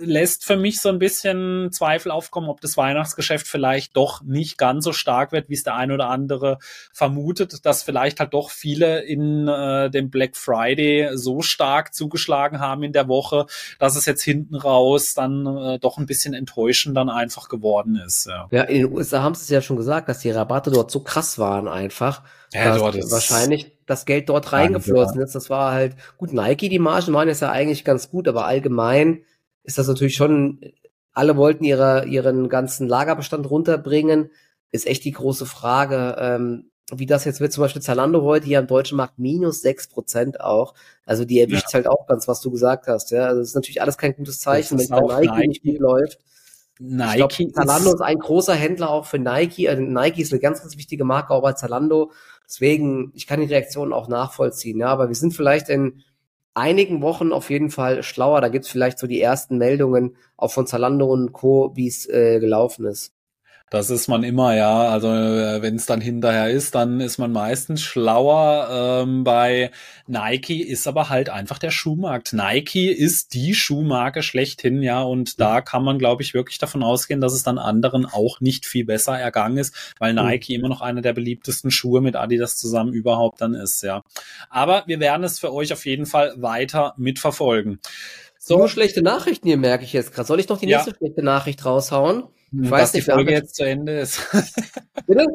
lässt 0.05 0.45
für 0.45 0.57
mich 0.57 0.79
so 0.79 0.89
ein 0.89 0.99
bisschen 0.99 1.71
Zweifel 1.71 2.11
aufkommen, 2.11 2.49
ob 2.49 2.61
das 2.61 2.77
Weihnachtsgeschäft 2.77 3.47
vielleicht 3.47 3.95
doch 3.95 4.21
nicht 4.21 4.57
ganz 4.57 4.85
so 4.85 4.93
stark 4.93 5.31
wird, 5.31 5.49
wie 5.49 5.53
es 5.53 5.63
der 5.63 5.75
ein 5.75 5.91
oder 5.91 6.09
andere 6.09 6.59
vermutet, 6.91 7.65
dass 7.65 7.83
vielleicht 7.83 8.19
halt 8.19 8.33
doch 8.33 8.49
viele 8.49 9.01
in 9.01 9.47
äh, 9.47 9.89
dem 9.89 10.09
Black 10.09 10.35
Friday 10.35 11.09
so 11.13 11.41
stark 11.41 11.93
zugeschlagen 11.93 12.59
haben 12.59 12.83
in 12.83 12.93
der 12.93 13.07
Woche, 13.07 13.45
dass 13.79 13.95
es 13.95 14.05
jetzt 14.05 14.23
hinten 14.23 14.55
raus 14.55 15.13
dann 15.13 15.45
äh, 15.45 15.79
doch 15.79 15.97
ein 15.97 16.05
bisschen 16.05 16.33
enttäuschend 16.33 16.95
dann 16.97 17.09
einfach 17.09 17.49
geworden 17.49 17.95
ist. 17.95 18.25
Ja, 18.25 18.47
ja 18.51 18.63
in 18.63 18.83
den 18.83 18.93
USA 18.93 19.23
haben 19.23 19.35
sie 19.35 19.43
es 19.43 19.49
ja 19.49 19.61
schon 19.61 19.77
gesagt, 19.77 20.09
dass 20.09 20.19
die 20.19 20.31
Rabatte 20.31 20.71
dort 20.71 20.91
so 20.91 20.99
krass 20.99 21.39
waren 21.39 21.67
einfach. 21.67 22.23
Ja, 22.53 22.77
dort 22.77 22.95
ist 22.95 23.11
wahrscheinlich 23.11 23.71
das 23.85 24.05
Geld 24.05 24.29
dort 24.29 24.53
reingeflossen 24.53 25.21
ist. 25.21 25.35
Das 25.35 25.49
war 25.49 25.71
halt 25.71 25.95
gut. 26.17 26.33
Nike, 26.33 26.69
die 26.69 26.79
Margen 26.79 27.13
waren 27.13 27.27
jetzt 27.27 27.41
ja 27.41 27.51
eigentlich 27.51 27.83
ganz 27.83 28.09
gut, 28.09 28.27
aber 28.27 28.45
allgemein 28.45 29.23
ist 29.63 29.77
das 29.77 29.87
natürlich 29.87 30.15
schon, 30.15 30.59
alle 31.13 31.37
wollten 31.37 31.63
ihre, 31.63 32.05
ihren 32.05 32.49
ganzen 32.49 32.87
Lagerbestand 32.87 33.49
runterbringen. 33.49 34.31
Ist 34.71 34.87
echt 34.87 35.05
die 35.05 35.11
große 35.11 35.45
Frage, 35.45 36.15
ähm, 36.17 36.71
wie 36.91 37.05
das 37.05 37.25
jetzt 37.25 37.39
wird. 37.39 37.53
Zum 37.53 37.61
Beispiel 37.61 37.81
Zalando 37.81 38.23
heute 38.23 38.45
hier 38.45 38.59
am 38.59 38.67
deutschen 38.67 38.97
Markt 38.97 39.19
minus 39.19 39.61
sechs 39.61 39.87
Prozent 39.87 40.41
auch. 40.41 40.73
Also 41.05 41.25
die 41.25 41.39
erwischt 41.39 41.69
ja. 41.69 41.73
halt 41.75 41.87
auch 41.87 42.07
ganz, 42.07 42.27
was 42.27 42.41
du 42.41 42.51
gesagt 42.51 42.87
hast. 42.87 43.11
Ja, 43.11 43.25
also 43.25 43.39
das 43.39 43.49
ist 43.49 43.55
natürlich 43.55 43.81
alles 43.81 43.97
kein 43.97 44.15
gutes 44.15 44.39
Zeichen, 44.39 44.79
wenn 44.79 44.87
Nike, 44.87 45.27
Nike 45.27 45.47
nicht 45.47 45.63
gut 45.63 45.79
läuft. 45.79 46.19
Nike 46.79 47.11
ich 47.11 47.15
glaub, 47.17 47.31
Zalando 47.53 47.89
ist, 47.89 47.95
ist 47.95 48.01
ein 48.01 48.17
großer 48.17 48.55
Händler 48.55 48.89
auch 48.89 49.05
für 49.05 49.19
Nike. 49.19 49.69
Also 49.69 49.83
Nike 49.83 50.21
ist 50.21 50.33
eine 50.33 50.41
ganz, 50.41 50.61
ganz 50.61 50.75
wichtige 50.77 51.05
Marke 51.05 51.33
auch 51.33 51.43
bei 51.43 51.53
Zalando. 51.53 52.11
Deswegen, 52.45 53.11
ich 53.13 53.27
kann 53.27 53.39
die 53.39 53.45
Reaktion 53.45 53.93
auch 53.93 54.07
nachvollziehen. 54.07 54.79
Ja, 54.79 54.87
aber 54.87 55.07
wir 55.07 55.15
sind 55.15 55.33
vielleicht 55.33 55.69
in 55.69 56.01
einigen 56.53 57.01
Wochen 57.01 57.31
auf 57.31 57.49
jeden 57.49 57.69
Fall 57.69 58.03
schlauer. 58.03 58.41
Da 58.41 58.49
gibt's 58.49 58.69
vielleicht 58.69 58.99
so 58.99 59.07
die 59.07 59.21
ersten 59.21 59.57
Meldungen 59.57 60.15
auch 60.37 60.51
von 60.51 60.67
Zalando 60.67 61.05
und 61.11 61.33
Co., 61.33 61.71
wie 61.75 61.87
es 61.87 62.07
äh, 62.09 62.39
gelaufen 62.39 62.85
ist. 62.85 63.13
Das 63.69 63.89
ist 63.89 64.07
man 64.07 64.23
immer, 64.23 64.55
ja. 64.55 64.89
Also 64.89 65.07
äh, 65.07 65.63
wenn 65.63 65.77
es 65.77 65.87
dann 65.87 65.99
hinterher 65.99 66.49
ist, 66.49 66.75
dann 66.75 67.01
ist 67.01 67.17
man 67.17 67.31
meistens 67.31 67.81
schlauer. 67.81 69.01
Ähm, 69.03 69.23
bei 69.23 69.71
Nike 70.05 70.61
ist 70.61 70.87
aber 70.87 71.09
halt 71.09 71.29
einfach 71.29 71.57
der 71.57 71.71
Schuhmarkt. 71.71 72.33
Nike 72.33 72.91
ist 72.91 73.33
die 73.33 73.55
Schuhmarke 73.55 74.21
schlechthin, 74.21 74.83
ja. 74.83 75.01
Und 75.01 75.39
da 75.39 75.61
kann 75.61 75.83
man, 75.83 75.97
glaube 75.97 76.21
ich, 76.21 76.35
wirklich 76.35 76.59
davon 76.59 76.83
ausgehen, 76.83 77.19
dass 77.19 77.33
es 77.33 77.41
dann 77.41 77.57
anderen 77.57 78.05
auch 78.05 78.41
nicht 78.41 78.67
viel 78.67 78.85
besser 78.85 79.17
ergangen 79.17 79.57
ist, 79.57 79.95
weil 79.97 80.13
Nike 80.13 80.53
immer 80.53 80.69
noch 80.69 80.81
einer 80.81 81.01
der 81.01 81.13
beliebtesten 81.13 81.71
Schuhe 81.71 82.01
mit 82.01 82.15
Adidas 82.15 82.57
zusammen 82.57 82.93
überhaupt 82.93 83.41
dann 83.41 83.55
ist, 83.55 83.81
ja. 83.81 84.03
Aber 84.51 84.83
wir 84.85 84.99
werden 84.99 85.23
es 85.23 85.39
für 85.39 85.51
euch 85.51 85.73
auf 85.73 85.87
jeden 85.87 86.05
Fall 86.05 86.35
weiter 86.37 86.93
mitverfolgen. 86.97 87.79
So 88.37 88.57
Nur 88.57 88.69
schlechte 88.69 89.01
Nachrichten 89.01 89.47
hier 89.47 89.57
merke 89.57 89.83
ich 89.83 89.93
jetzt 89.93 90.13
gerade. 90.13 90.27
Soll 90.27 90.39
ich 90.39 90.49
noch 90.49 90.59
die 90.59 90.67
nächste 90.67 90.91
ja. 90.91 90.97
schlechte 90.97 91.23
Nachricht 91.23 91.65
raushauen? 91.65 92.25
Ich 92.61 92.69
weiß 92.69 92.81
dass 92.81 92.93
nicht, 92.93 93.07
die 93.07 93.11
Folge 93.11 93.31
jetzt 93.31 93.55
zu 93.55 93.63
Ende 93.63 93.99
ist. 93.99 94.19
Bitte? 95.07 95.25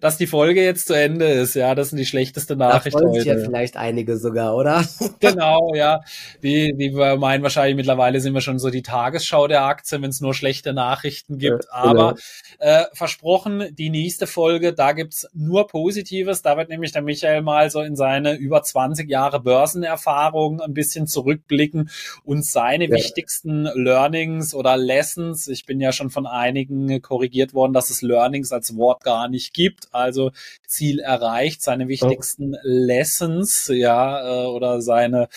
Dass 0.00 0.16
die 0.16 0.26
Folge 0.26 0.62
jetzt 0.62 0.86
zu 0.86 0.94
Ende 0.94 1.26
ist. 1.26 1.54
Ja, 1.54 1.74
das 1.74 1.90
sind 1.90 1.98
die 1.98 2.06
schlechteste 2.06 2.56
Nachricht 2.56 2.96
da 2.96 3.08
heute. 3.08 3.26
ja 3.26 3.38
vielleicht 3.38 3.76
einige 3.76 4.16
sogar, 4.16 4.54
oder? 4.54 4.84
genau, 5.20 5.74
ja. 5.74 6.00
Die, 6.42 6.74
die 6.76 6.90
meinen 6.90 7.42
wahrscheinlich 7.42 7.76
mittlerweile 7.76 8.20
sind 8.20 8.34
wir 8.34 8.40
schon 8.40 8.58
so 8.58 8.70
die 8.70 8.82
Tagesschau 8.82 9.48
der 9.48 9.62
Aktien, 9.62 10.02
wenn 10.02 10.10
es 10.10 10.20
nur 10.20 10.34
schlechte 10.34 10.72
Nachrichten 10.72 11.38
gibt. 11.38 11.64
Ja, 11.72 11.90
genau. 11.90 12.00
Aber 12.08 12.16
äh, 12.58 12.84
versprochen, 12.92 13.74
die 13.76 13.90
nächste 13.90 14.26
Folge, 14.26 14.72
da 14.72 14.92
gibt's 14.92 15.28
nur 15.32 15.66
Positives. 15.66 16.42
Da 16.42 16.56
wird 16.56 16.68
nämlich 16.68 16.92
der 16.92 17.02
Michael 17.02 17.42
mal 17.42 17.70
so 17.70 17.80
in 17.80 17.96
seine 17.96 18.36
über 18.36 18.62
20 18.62 19.08
Jahre 19.08 19.40
Börsenerfahrung 19.40 20.60
ein 20.60 20.74
bisschen 20.74 21.06
zurückblicken 21.06 21.90
und 22.24 22.44
seine 22.44 22.84
ja. 22.88 22.96
wichtigsten 22.96 23.64
Learnings 23.74 24.54
oder 24.54 24.76
Lessons. 24.76 25.48
Ich 25.48 25.66
bin 25.66 25.80
ja 25.80 25.92
schon 25.92 26.10
von 26.10 26.26
einigen 26.26 27.00
korrigiert 27.02 27.54
worden, 27.54 27.72
dass 27.72 27.90
es 27.90 28.02
Learnings 28.02 28.52
als 28.52 28.76
Wort 28.76 29.02
gar 29.02 29.28
nicht 29.28 29.54
gibt 29.54 29.79
gibt, 29.80 29.94
also 29.94 30.32
Ziel 30.66 31.00
erreicht, 31.00 31.62
seine 31.62 31.88
wichtigsten 31.88 32.54
oh. 32.54 32.58
Lessons, 32.62 33.70
ja, 33.72 34.44
äh, 34.44 34.46
oder 34.46 34.80
seine 34.80 35.28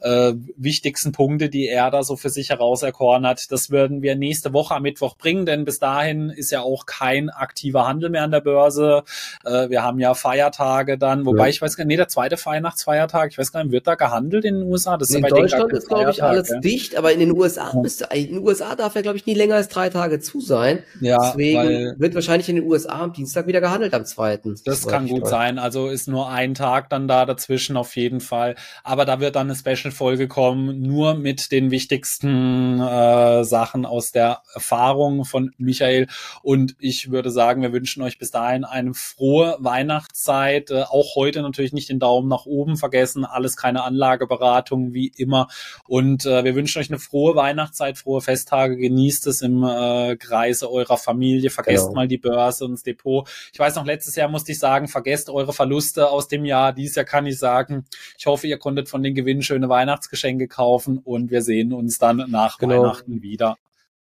äh, 0.00 0.32
wichtigsten 0.56 1.12
Punkte, 1.12 1.48
die 1.48 1.68
er 1.68 1.90
da 1.90 2.02
so 2.02 2.16
für 2.16 2.30
sich 2.30 2.50
herauserkoren 2.50 3.26
hat. 3.26 3.50
Das 3.52 3.70
würden 3.70 4.02
wir 4.02 4.16
nächste 4.16 4.52
Woche 4.52 4.74
am 4.74 4.82
Mittwoch 4.82 5.16
bringen, 5.16 5.46
denn 5.46 5.64
bis 5.64 5.78
dahin 5.78 6.30
ist 6.30 6.50
ja 6.50 6.60
auch 6.60 6.86
kein 6.86 7.30
aktiver 7.30 7.86
Handel 7.86 8.10
mehr 8.10 8.22
an 8.22 8.30
der 8.30 8.40
Börse. 8.40 9.02
Äh, 9.44 9.68
wir 9.68 9.82
haben 9.82 10.00
ja 10.00 10.14
Feiertage 10.14 10.98
dann, 10.98 11.26
wobei 11.26 11.44
ja. 11.44 11.48
ich 11.48 11.62
weiß 11.62 11.76
gar 11.76 11.84
nicht, 11.84 11.88
nee, 11.88 11.96
der 11.96 12.08
zweite 12.08 12.36
Weihnachtsfeiertag, 12.38 13.32
ich 13.32 13.38
weiß 13.38 13.52
gar 13.52 13.62
nicht, 13.62 13.72
wird 13.72 13.86
da 13.86 13.94
gehandelt 13.94 14.44
in 14.44 14.60
den 14.60 14.62
USA? 14.64 14.96
Das 14.96 15.10
ist 15.10 15.16
in 15.16 15.22
ja 15.22 15.28
Deutschland 15.28 15.72
ist, 15.72 15.88
glaube 15.88 16.10
ich, 16.10 16.22
alles 16.22 16.48
ja. 16.48 16.60
dicht, 16.60 16.96
aber 16.96 17.12
in 17.12 17.20
den 17.20 17.32
USA 17.32 17.72
ja. 17.74 17.80
müsste, 17.80 18.08
in 18.14 18.28
den 18.28 18.38
USA 18.38 18.74
darf 18.74 18.94
er, 18.94 19.02
glaube 19.02 19.18
ich, 19.18 19.26
nie 19.26 19.34
länger 19.34 19.56
als 19.56 19.68
drei 19.68 19.90
Tage 19.90 20.20
zu 20.20 20.40
sein. 20.40 20.82
Ja, 21.00 21.18
Deswegen 21.18 21.94
wird 21.98 22.14
wahrscheinlich 22.14 22.48
in 22.48 22.56
den 22.56 22.64
USA 22.64 23.02
am 23.02 23.12
Dienstag 23.12 23.46
wieder 23.46 23.60
gehandelt 23.60 23.87
gehandelt 23.88 23.94
am 23.94 24.06
zweiten. 24.06 24.56
Das 24.64 24.86
kann 24.86 25.08
gut 25.08 25.22
toll. 25.22 25.30
sein. 25.30 25.58
Also 25.58 25.88
ist 25.88 26.08
nur 26.08 26.28
ein 26.28 26.54
Tag 26.54 26.90
dann 26.90 27.08
da 27.08 27.24
dazwischen 27.26 27.76
auf 27.76 27.96
jeden 27.96 28.20
Fall. 28.20 28.56
Aber 28.84 29.04
da 29.04 29.20
wird 29.20 29.36
dann 29.36 29.50
eine 29.50 29.56
Special-Folge 29.56 30.28
kommen, 30.28 30.82
nur 30.82 31.14
mit 31.14 31.52
den 31.52 31.70
wichtigsten 31.70 32.80
äh, 32.80 33.44
Sachen 33.44 33.86
aus 33.86 34.12
der 34.12 34.42
Erfahrung 34.54 35.24
von 35.24 35.52
Michael. 35.58 36.06
Und 36.42 36.76
ich 36.78 37.10
würde 37.10 37.30
sagen, 37.30 37.62
wir 37.62 37.72
wünschen 37.72 38.02
euch 38.02 38.18
bis 38.18 38.30
dahin 38.30 38.64
eine 38.64 38.94
frohe 38.94 39.56
Weihnachtszeit. 39.60 40.70
Äh, 40.70 40.82
auch 40.82 41.14
heute 41.16 41.42
natürlich 41.42 41.72
nicht 41.72 41.88
den 41.88 41.98
Daumen 41.98 42.28
nach 42.28 42.46
oben 42.46 42.76
vergessen. 42.76 43.24
Alles 43.24 43.56
keine 43.56 43.82
Anlageberatung 43.82 44.92
wie 44.92 45.12
immer. 45.16 45.48
Und 45.86 46.26
äh, 46.26 46.44
wir 46.44 46.54
wünschen 46.54 46.78
euch 46.80 46.90
eine 46.90 46.98
frohe 46.98 47.34
Weihnachtszeit, 47.34 47.98
frohe 47.98 48.20
Festtage. 48.20 48.76
Genießt 48.76 49.26
es 49.26 49.42
im 49.42 49.64
äh, 49.64 50.16
Kreise 50.16 50.70
eurer 50.70 50.96
Familie. 50.96 51.50
Vergesst 51.50 51.86
genau. 51.86 52.00
mal 52.00 52.08
die 52.08 52.18
Börse 52.18 52.64
und 52.64 52.72
das 52.72 52.82
Depot. 52.82 53.28
Ich 53.52 53.58
weiß 53.58 53.67
weiß 53.68 53.76
noch, 53.76 53.84
letztes 53.84 54.16
Jahr 54.16 54.28
musste 54.28 54.52
ich 54.52 54.58
sagen, 54.58 54.88
vergesst 54.88 55.28
eure 55.28 55.52
Verluste 55.52 56.08
aus 56.10 56.28
dem 56.28 56.44
Jahr. 56.44 56.72
Dieses 56.72 56.96
Jahr 56.96 57.04
kann 57.04 57.26
ich 57.26 57.38
sagen, 57.38 57.84
ich 58.16 58.26
hoffe, 58.26 58.46
ihr 58.46 58.58
konntet 58.58 58.88
von 58.88 59.02
den 59.02 59.14
Gewinnen 59.14 59.42
schöne 59.42 59.68
Weihnachtsgeschenke 59.68 60.48
kaufen 60.48 60.98
und 60.98 61.30
wir 61.30 61.42
sehen 61.42 61.72
uns 61.72 61.98
dann 61.98 62.24
nach 62.28 62.58
genau. 62.58 62.82
Weihnachten 62.82 63.22
wieder. 63.22 63.56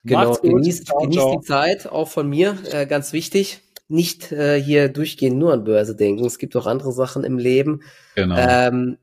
Genau, 0.04 0.34
genießt, 0.36 0.86
ciao, 0.86 1.00
genießt 1.00 1.20
ciao. 1.20 1.38
die 1.38 1.46
Zeit, 1.46 1.86
auch 1.88 2.08
von 2.08 2.28
mir, 2.28 2.56
äh, 2.70 2.86
ganz 2.86 3.12
wichtig. 3.12 3.62
Nicht 3.88 4.30
äh, 4.32 4.60
hier 4.62 4.88
durchgehend 4.88 5.38
nur 5.38 5.52
an 5.52 5.64
Börse 5.64 5.96
denken. 5.96 6.24
Es 6.24 6.38
gibt 6.38 6.54
auch 6.54 6.66
andere 6.66 6.92
Sachen 6.92 7.24
im 7.24 7.38
Leben. 7.38 7.80
Genau. 8.14 8.36
Ähm, 8.38 8.98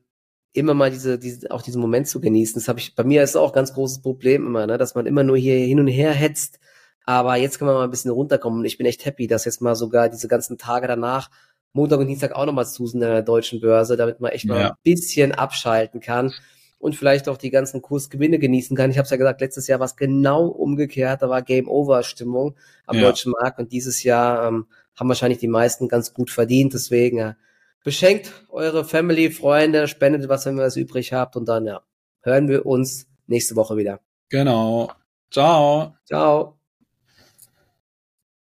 immer 0.52 0.74
mal 0.74 0.90
diese, 0.90 1.18
diese, 1.18 1.50
auch 1.50 1.60
diesen 1.60 1.82
Moment 1.82 2.08
zu 2.08 2.20
genießen. 2.20 2.54
Das 2.54 2.68
habe 2.68 2.78
ich, 2.78 2.94
bei 2.94 3.04
mir 3.04 3.22
ist 3.22 3.36
auch 3.36 3.50
ein 3.50 3.54
ganz 3.54 3.74
großes 3.74 4.00
Problem 4.00 4.46
immer, 4.46 4.66
ne, 4.66 4.78
dass 4.78 4.94
man 4.94 5.04
immer 5.04 5.22
nur 5.22 5.36
hier 5.36 5.56
hin 5.56 5.80
und 5.80 5.88
her 5.88 6.12
hetzt 6.12 6.58
aber 7.06 7.36
jetzt 7.36 7.58
können 7.58 7.70
wir 7.70 7.74
mal 7.74 7.84
ein 7.84 7.90
bisschen 7.90 8.10
runterkommen. 8.10 8.58
Und 8.58 8.64
ich 8.66 8.76
bin 8.76 8.86
echt 8.86 9.04
happy, 9.04 9.26
dass 9.26 9.44
jetzt 9.44 9.62
mal 9.62 9.76
sogar 9.76 10.08
diese 10.08 10.28
ganzen 10.28 10.58
Tage 10.58 10.88
danach, 10.88 11.30
Montag 11.72 12.00
und 12.00 12.08
Dienstag 12.08 12.32
auch 12.32 12.46
nochmal 12.46 12.66
zu 12.66 12.86
sind 12.86 13.02
in 13.02 13.08
der 13.08 13.22
deutschen 13.22 13.60
Börse, 13.60 13.96
damit 13.96 14.20
man 14.20 14.32
echt 14.32 14.46
mal 14.46 14.60
ja. 14.60 14.68
ein 14.70 14.76
bisschen 14.82 15.32
abschalten 15.32 16.00
kann 16.00 16.32
und 16.78 16.96
vielleicht 16.96 17.28
auch 17.28 17.36
die 17.36 17.50
ganzen 17.50 17.80
Kursgewinne 17.80 18.38
genießen 18.38 18.76
kann. 18.76 18.90
Ich 18.90 18.98
habe 18.98 19.04
es 19.04 19.10
ja 19.10 19.16
gesagt, 19.16 19.40
letztes 19.40 19.66
Jahr 19.66 19.78
war 19.78 19.86
es 19.86 19.96
genau 19.96 20.46
umgekehrt, 20.46 21.22
da 21.22 21.28
war 21.28 21.42
Game 21.42 21.68
Over 21.68 22.02
Stimmung 22.02 22.56
am 22.86 22.96
ja. 22.96 23.02
deutschen 23.02 23.32
Markt 23.32 23.58
und 23.58 23.72
dieses 23.72 24.02
Jahr 24.02 24.48
ähm, 24.48 24.66
haben 24.96 25.08
wahrscheinlich 25.08 25.38
die 25.38 25.48
meisten 25.48 25.88
ganz 25.88 26.12
gut 26.12 26.30
verdient. 26.30 26.74
Deswegen 26.74 27.18
ja, 27.18 27.36
beschenkt 27.84 28.32
eure 28.48 28.84
Family, 28.84 29.30
Freunde, 29.30 29.86
spendet 29.86 30.28
was, 30.28 30.46
wenn 30.46 30.58
ihr 30.58 30.64
was 30.64 30.76
übrig 30.76 31.12
habt 31.12 31.36
und 31.36 31.46
dann 31.46 31.66
ja, 31.66 31.82
hören 32.22 32.48
wir 32.48 32.66
uns 32.66 33.06
nächste 33.26 33.54
Woche 33.54 33.76
wieder. 33.76 34.00
Genau. 34.28 34.90
Ciao. 35.30 35.94
Ciao. 36.04 36.55